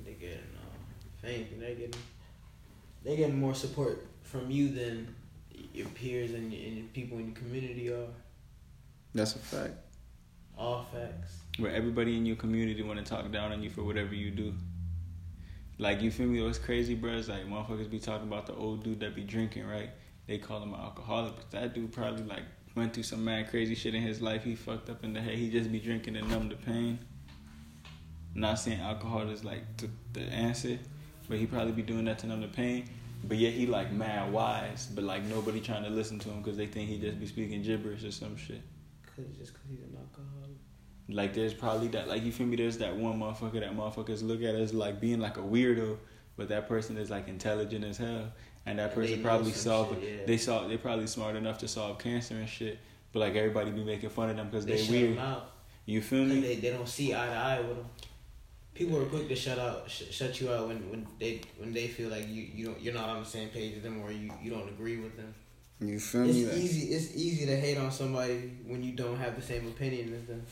They 0.06 0.14
getting, 0.14 0.38
uh, 0.38 1.18
if 1.18 1.24
anything, 1.24 1.60
they 1.60 1.76
getting, 1.76 2.02
they 3.04 3.16
getting 3.16 3.40
more 3.40 3.54
support 3.54 4.06
from 4.24 4.52
you 4.52 4.70
than 4.70 5.16
your 5.74 5.88
peers 5.90 6.32
and, 6.32 6.52
your, 6.52 6.62
and 6.64 6.78
your 6.78 6.88
people 6.88 7.18
in 7.20 7.28
your 7.28 7.36
community 7.36 7.90
are. 7.92 8.08
That's 9.14 9.36
a 9.36 9.40
fact. 9.40 9.74
All 10.58 10.86
facts. 10.94 11.38
where 11.58 11.72
everybody 11.72 12.16
in 12.16 12.26
your 12.26 12.36
community 12.36 12.84
want 12.84 13.00
to 13.00 13.06
talk 13.06 13.32
down 13.32 13.52
on 13.52 13.64
you 13.64 13.70
for 13.70 13.84
whatever 13.84 14.14
you 14.14 14.32
do. 14.32 14.54
Like 15.80 16.02
you 16.02 16.12
feel 16.12 16.28
me? 16.28 16.42
What's 16.44 16.60
crazy, 16.60 16.94
bro? 16.96 17.14
Is 17.14 17.30
like 17.30 17.46
motherfuckers 17.48 17.90
be 17.90 18.00
talking 18.00 18.28
about 18.28 18.46
the 18.46 18.54
old 18.54 18.84
dude 18.84 19.00
that 19.00 19.16
be 19.16 19.24
drinking, 19.24 19.66
right? 19.66 19.90
They 20.28 20.38
call 20.38 20.62
him 20.62 20.74
an 20.74 20.80
alcoholic, 20.80 21.36
but 21.36 21.52
that 21.52 21.74
dude 21.74 21.92
probably 21.92 22.24
like 22.24 22.44
went 22.76 22.94
through 22.94 23.04
some 23.04 23.24
mad 23.24 23.50
crazy 23.50 23.76
shit 23.76 23.96
in 23.96 24.02
his 24.02 24.22
life. 24.22 24.44
He 24.44 24.56
fucked 24.56 24.90
up 24.90 25.04
in 25.04 25.14
the 25.14 25.22
head. 25.22 25.36
He 25.36 25.50
just 25.50 25.72
be 25.72 25.80
drinking 25.80 26.16
to 26.16 26.22
numb 26.24 26.50
the 26.50 26.56
pain. 26.56 27.00
Not 28.36 28.60
saying 28.60 28.80
alcohol 28.80 29.30
is 29.30 29.44
like 29.44 29.78
the, 29.78 29.90
the 30.14 30.22
answer, 30.22 30.80
but 31.30 31.38
he 31.38 31.46
probably 31.46 31.72
be 31.72 31.84
doing 31.84 32.06
that 32.06 32.20
to 32.20 32.28
numb 32.28 32.42
the 32.42 32.48
pain. 32.48 32.90
But 33.26 33.38
yet 33.38 33.54
he 33.54 33.68
like 33.68 33.92
mad 33.92 34.34
wise, 34.34 34.90
but 34.94 35.04
like 35.04 35.24
nobody 35.24 35.62
trying 35.62 35.84
to 35.84 35.90
listen 35.90 36.20
to 36.20 36.30
him 36.30 36.42
because 36.42 36.58
they 36.58 36.66
think 36.66 36.90
he 36.90 37.00
just 37.00 37.20
be 37.20 37.28
speaking 37.28 37.62
gibberish 37.62 38.04
or 38.04 38.12
some 38.12 38.36
shit. 38.36 38.62
Cause 39.16 39.26
just 39.38 39.54
cause 39.54 39.64
he's 39.70 39.80
an 39.80 39.96
alcoholic. 39.98 40.58
Like 41.10 41.34
there's 41.34 41.54
probably 41.54 41.88
that 41.90 42.08
like 42.08 42.24
you 42.24 42.32
feel 42.32 42.48
me, 42.48 42.56
there's 42.56 42.78
that 42.80 42.96
one 42.96 43.20
motherfucker 43.20 43.60
that 43.60 43.76
motherfuckers 43.76 44.24
look 44.24 44.42
at 44.42 44.56
as 44.56 44.74
like 44.74 45.00
being 45.00 45.20
like 45.20 45.38
a 45.38 45.42
weirdo, 45.42 45.98
but 46.38 46.50
that 46.50 46.68
person 46.68 46.98
is 46.98 47.10
like 47.10 47.28
intelligent 47.28 47.84
as 47.86 47.98
hell. 47.98 48.32
And 48.66 48.80
that 48.80 48.96
person 48.96 49.22
know 49.22 49.28
probably 49.28 49.52
some 49.52 49.72
solve 49.72 50.00
shit, 50.00 50.20
yeah. 50.20 50.26
they 50.26 50.38
solve 50.38 50.70
they 50.70 50.78
probably 50.78 51.08
smart 51.08 51.36
enough 51.36 51.58
to 51.60 51.68
solve 51.68 52.00
cancer 52.00 52.36
and 52.36 52.48
shit. 52.48 52.80
but 53.12 53.20
like 53.20 53.36
everybody 53.36 53.72
be 53.72 53.84
making 53.84 54.10
fun 54.10 54.30
of 54.30 54.38
them 54.38 54.48
because 54.50 54.66
They 54.66 54.74
they 54.78 54.82
shut 54.82 54.92
weird. 54.92 55.12
them 55.18 55.20
out. 55.20 55.52
You 55.86 56.02
feel 56.02 56.24
me? 56.24 56.40
They, 56.40 56.56
they 56.56 56.70
don't 56.72 56.88
see 56.88 57.14
eye 57.14 57.26
to 57.28 57.34
eye 57.34 57.60
with 57.60 57.76
them. 57.78 57.86
People 58.74 59.00
are 59.02 59.06
quick 59.06 59.28
to 59.28 59.36
shut 59.36 59.60
out, 59.60 59.84
sh- 59.88 60.04
shut 60.12 60.40
you 60.42 60.52
out 60.52 60.68
when, 60.70 60.90
when 60.90 61.06
they 61.20 61.42
when 61.58 61.74
they 61.74 61.88
feel 61.88 62.10
like 62.10 62.28
you, 62.30 62.42
you 62.56 62.66
don't 62.68 62.82
you're 62.82 62.94
not 62.94 63.10
on 63.10 63.20
the 63.22 63.30
same 63.30 63.50
page 63.50 63.74
with 63.76 63.84
them 63.84 64.02
or 64.02 64.12
you, 64.12 64.32
you 64.42 64.50
don't 64.50 64.68
agree 64.70 64.98
with 64.98 65.16
them. 65.18 65.34
You 65.82 66.00
feel 66.00 66.24
It's 66.24 66.38
me? 66.38 66.46
Like- 66.46 66.56
easy 66.56 66.94
it's 66.96 67.16
easy 67.16 67.46
to 67.46 67.56
hate 67.58 67.78
on 67.78 67.92
somebody 67.92 68.52
when 68.66 68.82
you 68.82 68.94
don't 68.94 69.18
have 69.18 69.36
the 69.36 69.42
same 69.42 69.68
opinion 69.68 70.14
as 70.14 70.26
them. 70.26 70.44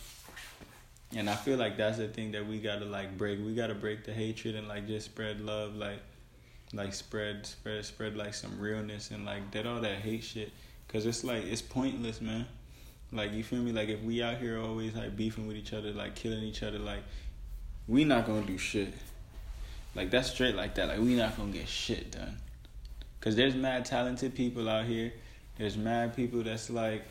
And 1.15 1.29
I 1.29 1.35
feel 1.35 1.57
like 1.57 1.77
that's 1.77 1.97
the 1.97 2.07
thing 2.07 2.31
that 2.31 2.47
we 2.47 2.59
gotta 2.59 2.85
like 2.85 3.17
break. 3.17 3.39
We 3.43 3.53
gotta 3.53 3.75
break 3.75 4.05
the 4.05 4.13
hatred 4.13 4.55
and 4.55 4.67
like 4.67 4.87
just 4.87 5.05
spread 5.05 5.41
love, 5.41 5.75
like, 5.75 5.99
like 6.73 6.93
spread, 6.93 7.45
spread, 7.45 7.83
spread 7.85 8.15
like 8.15 8.33
some 8.33 8.59
realness 8.59 9.11
and 9.11 9.25
like 9.25 9.51
that 9.51 9.65
all 9.65 9.81
that 9.81 9.97
hate 9.97 10.23
shit. 10.23 10.51
Cause 10.87 11.05
it's 11.05 11.23
like 11.23 11.43
it's 11.43 11.61
pointless, 11.61 12.21
man. 12.21 12.45
Like 13.11 13.33
you 13.33 13.43
feel 13.43 13.59
me? 13.59 13.71
Like 13.71 13.89
if 13.89 14.01
we 14.01 14.23
out 14.23 14.37
here 14.37 14.59
always 14.59 14.95
like 14.95 15.15
beefing 15.17 15.47
with 15.47 15.57
each 15.57 15.73
other, 15.73 15.91
like 15.91 16.15
killing 16.15 16.43
each 16.43 16.63
other, 16.63 16.79
like 16.79 17.03
we 17.87 18.05
not 18.05 18.25
gonna 18.25 18.45
do 18.45 18.57
shit. 18.57 18.93
Like 19.95 20.11
that's 20.11 20.31
straight 20.31 20.55
like 20.55 20.75
that. 20.75 20.87
Like 20.87 20.99
we 20.99 21.15
not 21.15 21.35
gonna 21.35 21.51
get 21.51 21.67
shit 21.67 22.11
done. 22.11 22.37
Cause 23.19 23.35
there's 23.35 23.53
mad 23.53 23.85
talented 23.85 24.33
people 24.33 24.69
out 24.69 24.85
here. 24.85 25.13
There's 25.57 25.77
mad 25.77 26.15
people 26.15 26.41
that's 26.43 26.69
like 26.69 27.03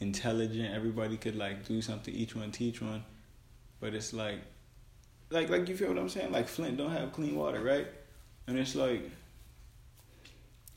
intelligent. 0.00 0.74
Everybody 0.74 1.16
could 1.16 1.36
like 1.36 1.66
do 1.66 1.80
something. 1.80 2.12
Each 2.12 2.34
one 2.34 2.50
teach 2.50 2.82
one. 2.82 3.04
But 3.80 3.94
it's 3.94 4.12
like, 4.12 4.40
like, 5.30 5.48
like 5.48 5.68
you 5.68 5.76
feel 5.76 5.88
what 5.88 5.98
I'm 5.98 6.08
saying? 6.08 6.32
Like 6.32 6.48
Flint 6.48 6.76
don't 6.76 6.90
have 6.90 7.12
clean 7.12 7.36
water, 7.36 7.60
right? 7.60 7.86
And 8.46 8.58
it's 8.58 8.74
like, 8.74 9.02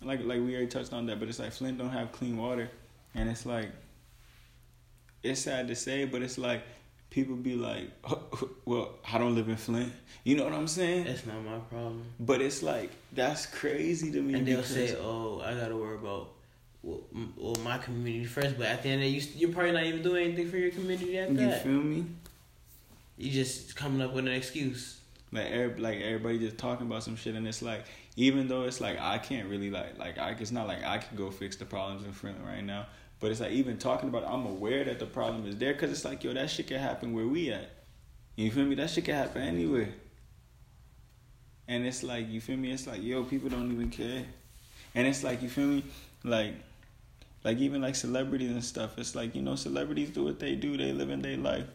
like, 0.02 0.24
like 0.24 0.40
we 0.40 0.54
already 0.54 0.68
touched 0.68 0.94
on 0.94 1.06
that. 1.08 1.20
But 1.20 1.30
it's 1.30 1.40
like 1.40 1.52
Flint 1.52 1.78
don't 1.78 1.90
have 1.90 2.12
clean 2.12 2.38
water, 2.38 2.70
and 3.16 3.30
it's 3.30 3.46
like, 3.46 3.72
it's 5.24 5.42
sad 5.42 5.68
to 5.70 5.76
say, 5.76 6.06
but 6.06 6.22
it's 6.22 6.38
like 6.38 6.62
people 7.10 7.36
be 7.36 7.56
like, 7.56 7.90
well, 8.66 8.96
I 9.12 9.18
don't 9.18 9.36
live 9.36 9.50
in 9.50 9.56
Flint. 9.56 9.92
You 10.24 10.38
know 10.38 10.46
what 10.46 10.54
I'm 10.54 10.68
saying? 10.68 11.06
That's 11.06 11.26
not 11.26 11.44
my 11.44 11.58
problem. 11.60 12.06
But 12.20 12.42
it's 12.42 12.64
like 12.64 12.92
that's 13.12 13.46
crazy 13.46 14.12
to 14.12 14.22
me. 14.22 14.36
And 14.36 14.48
they'll 14.48 14.64
say, 14.64 14.96
"Oh, 15.00 15.42
I 15.42 15.54
gotta 15.54 15.76
worry 15.76 15.96
about 15.96 16.30
well, 16.84 17.02
well 17.38 17.56
my 17.64 17.78
community 17.78 18.26
first. 18.26 18.58
But 18.58 18.68
at 18.68 18.84
the 18.84 18.90
end 18.90 19.02
of 19.02 19.10
the 19.10 19.20
day, 19.20 19.26
you, 19.26 19.32
you're 19.36 19.54
probably 19.54 19.72
not 19.72 19.86
even 19.86 20.04
doing 20.04 20.26
anything 20.28 20.50
for 20.50 20.58
your 20.58 20.72
community 20.72 21.18
at 21.18 21.32
you 21.32 21.38
that. 21.38 21.64
feel 21.64 21.72
me? 21.72 22.06
You 23.18 23.32
just 23.32 23.76
coming 23.76 24.02
up 24.02 24.14
with 24.14 24.28
an 24.28 24.34
excuse. 24.34 25.00
Like 25.32 25.48
every, 25.48 25.82
like 25.82 26.02
everybody 26.02 26.40
just 26.40 26.58
talking 26.58 26.86
about 26.86 27.04
some 27.04 27.16
shit, 27.16 27.36
and 27.36 27.48
it's 27.48 27.64
like 27.64 27.86
even 28.16 28.48
though 28.48 28.64
it's 28.64 28.80
like 28.80 29.00
I 29.00 29.18
can't 29.18 29.50
really 29.50 29.72
like 29.72 29.98
like 29.98 30.20
I 30.20 30.32
it's 30.32 30.52
not 30.52 30.68
like 30.68 30.84
I 30.84 31.00
could 31.00 31.18
go 31.18 31.32
fix 31.32 31.56
the 31.56 31.66
problems 31.66 32.06
in 32.06 32.12
Flint 32.12 32.38
right 32.46 32.64
now, 32.64 32.86
but 33.20 33.32
it's 33.32 33.40
like 33.40 33.52
even 33.52 33.78
talking 33.78 34.10
about 34.10 34.24
it, 34.24 34.30
I'm 34.30 34.46
aware 34.46 34.84
that 34.84 35.00
the 35.00 35.08
problem 35.08 35.48
is 35.48 35.58
there 35.58 35.74
because 35.74 35.92
it's 35.92 36.06
like 36.06 36.24
yo 36.24 36.34
that 36.34 36.52
shit 36.52 36.68
can 36.68 36.80
happen 36.80 37.14
where 37.14 37.26
we 37.26 37.50
at. 37.50 37.72
You 38.36 38.52
feel 38.52 38.66
me? 38.66 38.76
That 38.76 38.92
shit 38.92 39.06
can 39.06 39.16
happen 39.16 39.42
anywhere. 39.42 39.90
And 41.68 41.86
it's 41.86 42.04
like 42.04 42.30
you 42.30 42.40
feel 42.40 42.58
me? 42.58 42.72
It's 42.72 42.86
like 42.86 43.02
yo 43.02 43.24
people 43.24 43.50
don't 43.50 43.72
even 43.72 43.90
care, 43.90 44.26
and 44.94 45.08
it's 45.08 45.24
like 45.24 45.42
you 45.42 45.50
feel 45.50 45.66
me? 45.66 45.84
Like 46.24 46.54
like 47.44 47.58
even 47.58 47.82
like 47.82 47.96
celebrities 47.96 48.52
and 48.52 48.64
stuff. 48.64 48.98
It's 48.98 49.16
like 49.16 49.36
you 49.36 49.42
know 49.42 49.56
celebrities 49.56 50.10
do 50.10 50.24
what 50.24 50.40
they 50.40 50.56
do. 50.56 50.78
They 50.78 50.92
live 50.92 51.10
in 51.10 51.22
their 51.22 51.38
life. 51.38 51.66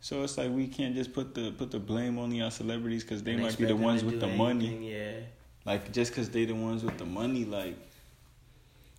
So 0.00 0.22
it's 0.22 0.36
like 0.36 0.50
we 0.50 0.66
can't 0.66 0.94
just 0.94 1.12
put 1.12 1.34
the 1.34 1.50
put 1.52 1.70
the 1.70 1.78
blame 1.78 2.18
only 2.18 2.40
on 2.40 2.50
celebrities 2.50 3.02
because 3.02 3.22
they 3.22 3.32
And 3.32 3.42
might 3.42 3.56
be 3.56 3.64
the 3.64 3.76
ones 3.76 4.04
with 4.04 4.20
the 4.20 4.26
money. 4.26 4.92
Yeah. 4.92 5.20
Like 5.64 5.92
just 5.92 6.10
because 6.10 6.30
they 6.30 6.44
the 6.44 6.54
ones 6.54 6.84
with 6.84 6.98
the 6.98 7.06
money, 7.06 7.44
like, 7.46 7.74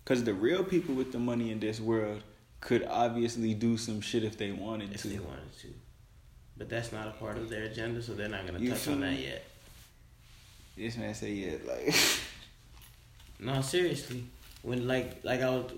because 0.02 0.24
the 0.24 0.34
real 0.34 0.64
people 0.64 0.96
with 0.96 1.12
the 1.12 1.18
money 1.18 1.52
in 1.52 1.60
this 1.60 1.80
world 1.80 2.22
could 2.60 2.84
obviously 2.88 3.54
do 3.54 3.76
some 3.76 4.00
shit 4.00 4.24
if 4.24 4.36
they 4.36 4.50
wanted 4.50 4.92
if 4.92 5.02
to. 5.02 5.08
they 5.08 5.18
wanted 5.20 5.56
to. 5.60 5.68
But 6.56 6.68
that's 6.68 6.90
not 6.90 7.06
a 7.06 7.12
part 7.12 7.36
of 7.36 7.50
their 7.50 7.64
agenda, 7.64 8.02
so 8.02 8.14
they're 8.14 8.28
not 8.28 8.46
gonna 8.46 8.58
You 8.58 8.70
touch 8.70 8.88
on 8.88 9.00
that 9.00 9.18
yet. 9.18 9.44
This 10.76 10.96
man 10.96 11.14
say 11.14 11.32
yeah, 11.32 11.56
like, 11.66 11.94
No, 13.38 13.60
seriously. 13.60 14.24
When 14.66 14.88
like 14.88 15.24
like 15.24 15.40
I 15.42 15.50
was 15.50 15.70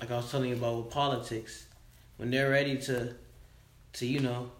like 0.00 0.10
I 0.10 0.16
was 0.16 0.28
telling 0.30 0.50
you 0.50 0.56
about 0.56 0.76
with 0.76 0.90
politics, 0.90 1.66
when 2.16 2.30
they're 2.32 2.50
ready 2.50 2.76
to, 2.78 3.14
to 3.94 4.06
you 4.06 4.20
know. 4.20 4.50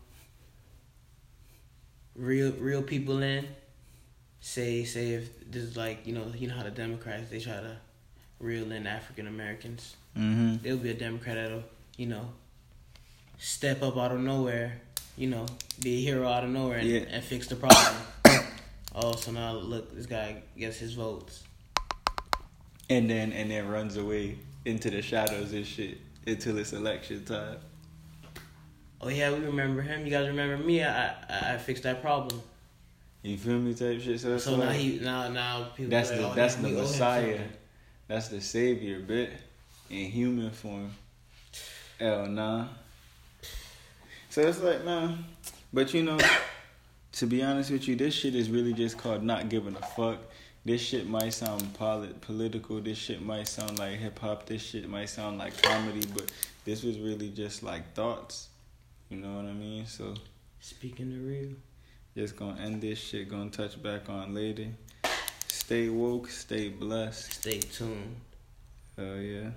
Real 2.15 2.53
real 2.53 2.83
people 2.83 3.21
in, 3.23 3.45
say 4.41 4.85
say 4.85 5.15
if 5.15 5.51
this 5.51 5.65
is 5.65 5.77
like 5.77 6.07
you 6.07 6.15
know 6.15 6.27
you 6.39 6.47
know 6.47 6.55
how 6.55 6.63
the 6.63 6.71
Democrats 6.71 7.29
they 7.29 7.41
try 7.41 7.55
to, 7.55 7.77
reel 8.39 8.71
in 8.71 8.87
African 8.87 9.27
Americans. 9.27 9.97
mm-hmm. 10.17 10.59
There'll 10.63 10.79
be 10.79 10.91
a 10.91 10.95
Democrat 10.95 11.35
that'll 11.35 11.65
you 11.97 12.07
know. 12.07 12.29
Step 13.39 13.83
up 13.83 13.97
out 13.99 14.13
of 14.13 14.21
nowhere, 14.21 14.81
you 15.19 15.27
know, 15.27 15.45
be 15.83 15.97
a 15.99 16.01
hero 16.09 16.29
out 16.29 16.45
of 16.45 16.51
nowhere 16.51 16.79
and, 16.79 16.89
Yeah. 16.89 17.01
and 17.11 17.23
fix 17.25 17.49
the 17.49 17.57
problem. 17.57 17.97
oh, 18.95 19.17
so 19.17 19.33
now 19.33 19.55
look, 19.55 19.93
this 19.97 20.07
guy 20.07 20.37
gets 20.57 20.79
his 20.79 20.95
votes. 20.95 21.43
And 22.91 23.09
then 23.09 23.33
and 23.33 23.51
then 23.51 23.69
runs 23.69 23.97
away 23.97 24.37
into 24.65 24.91
the 24.91 25.03
shadows 25.03 25.53
and 25.53 25.67
shit 25.67 25.99
until 26.27 26.59
it's 26.59 26.73
election 26.73 27.25
time. 27.25 27.57
Oh 29.01 29.09
yeah, 29.09 29.31
we 29.33 29.45
remember 29.45 29.83
him. 29.83 30.05
You 30.05 30.11
guys 30.11 30.27
remember 30.29 30.57
me? 30.57 30.83
I 30.83 31.09
I, 31.09 31.55
I 31.55 31.59
fixed 31.59 31.83
that 31.83 32.01
problem. 32.01 32.41
You 33.23 33.39
feel 33.39 33.59
me? 33.59 33.75
Type 33.75 34.01
shit. 34.01 34.21
So, 34.21 34.37
So 34.39 34.57
now 34.57 34.67
like, 34.67 34.77
he 34.77 34.99
now 35.01 35.29
now 35.29 35.69
people. 35.75 35.91
that's 35.91 36.11
like, 36.11 36.21
oh, 36.21 36.23
the 36.23 36.29
oh, 36.29 36.35
that's 36.35 36.55
the 36.57 36.67
owe 36.67 36.71
him 36.71 36.77
Messiah. 36.77 37.41
That's 38.07 38.29
the 38.29 38.41
savior, 38.41 39.01
bit 39.01 39.31
in 39.89 40.11
human 40.11 40.51
form. 40.51 40.91
Hell 41.99 42.27
nah. 42.27 42.67
So 44.29 44.43
it's 44.43 44.61
like 44.63 44.85
nah, 44.85 45.15
but 45.73 45.95
you 45.95 46.03
know, 46.03 46.19
to 47.13 47.27
be 47.27 47.43
honest 47.43 47.71
with 47.71 47.89
you, 47.89 47.97
this 47.97 48.15
shit 48.15 48.35
is 48.35 48.51
really 48.51 48.73
just 48.73 48.99
called 48.99 49.23
not 49.23 49.49
giving 49.49 49.75
a 49.75 49.87
fuck. 49.87 50.19
This 50.65 50.81
shit 50.81 51.07
might 51.07 51.35
sound 51.35 51.75
polit- 51.75 52.21
political. 52.23 52.81
This 52.81 52.97
shit 52.97 53.21
might 53.23 53.49
sound 53.49 53.79
like 53.79 53.99
hip 53.99 54.19
hop. 54.19 54.47
This 54.47 54.63
shit 54.63 54.89
might 54.89 55.11
sound 55.11 55.39
like 55.39 55.61
comedy, 55.63 56.07
but 56.15 56.31
this 56.65 56.83
was 56.83 56.99
really 56.99 57.29
just 57.31 57.63
like 57.63 57.93
thoughts. 57.95 58.49
You 59.11 59.19
know 59.19 59.35
what 59.37 59.45
I 59.45 59.53
mean? 59.53 59.87
So 59.87 60.15
Speaking 60.61 61.11
the 61.11 61.19
real. 61.19 61.53
just 62.17 62.37
gonna 62.37 62.59
end 62.63 62.81
this 62.81 62.99
shit. 62.99 63.29
Gonna 63.29 63.51
touch 63.51 63.81
back 63.83 64.09
on 64.09 64.35
later. 64.35 64.69
Stay 65.49 65.91
woke. 65.91 66.31
Stay 66.31 66.71
blessed. 66.71 67.33
Stay 67.35 67.61
tuned. 67.61 68.17
Hell 68.97 69.17
yeah. 69.17 69.51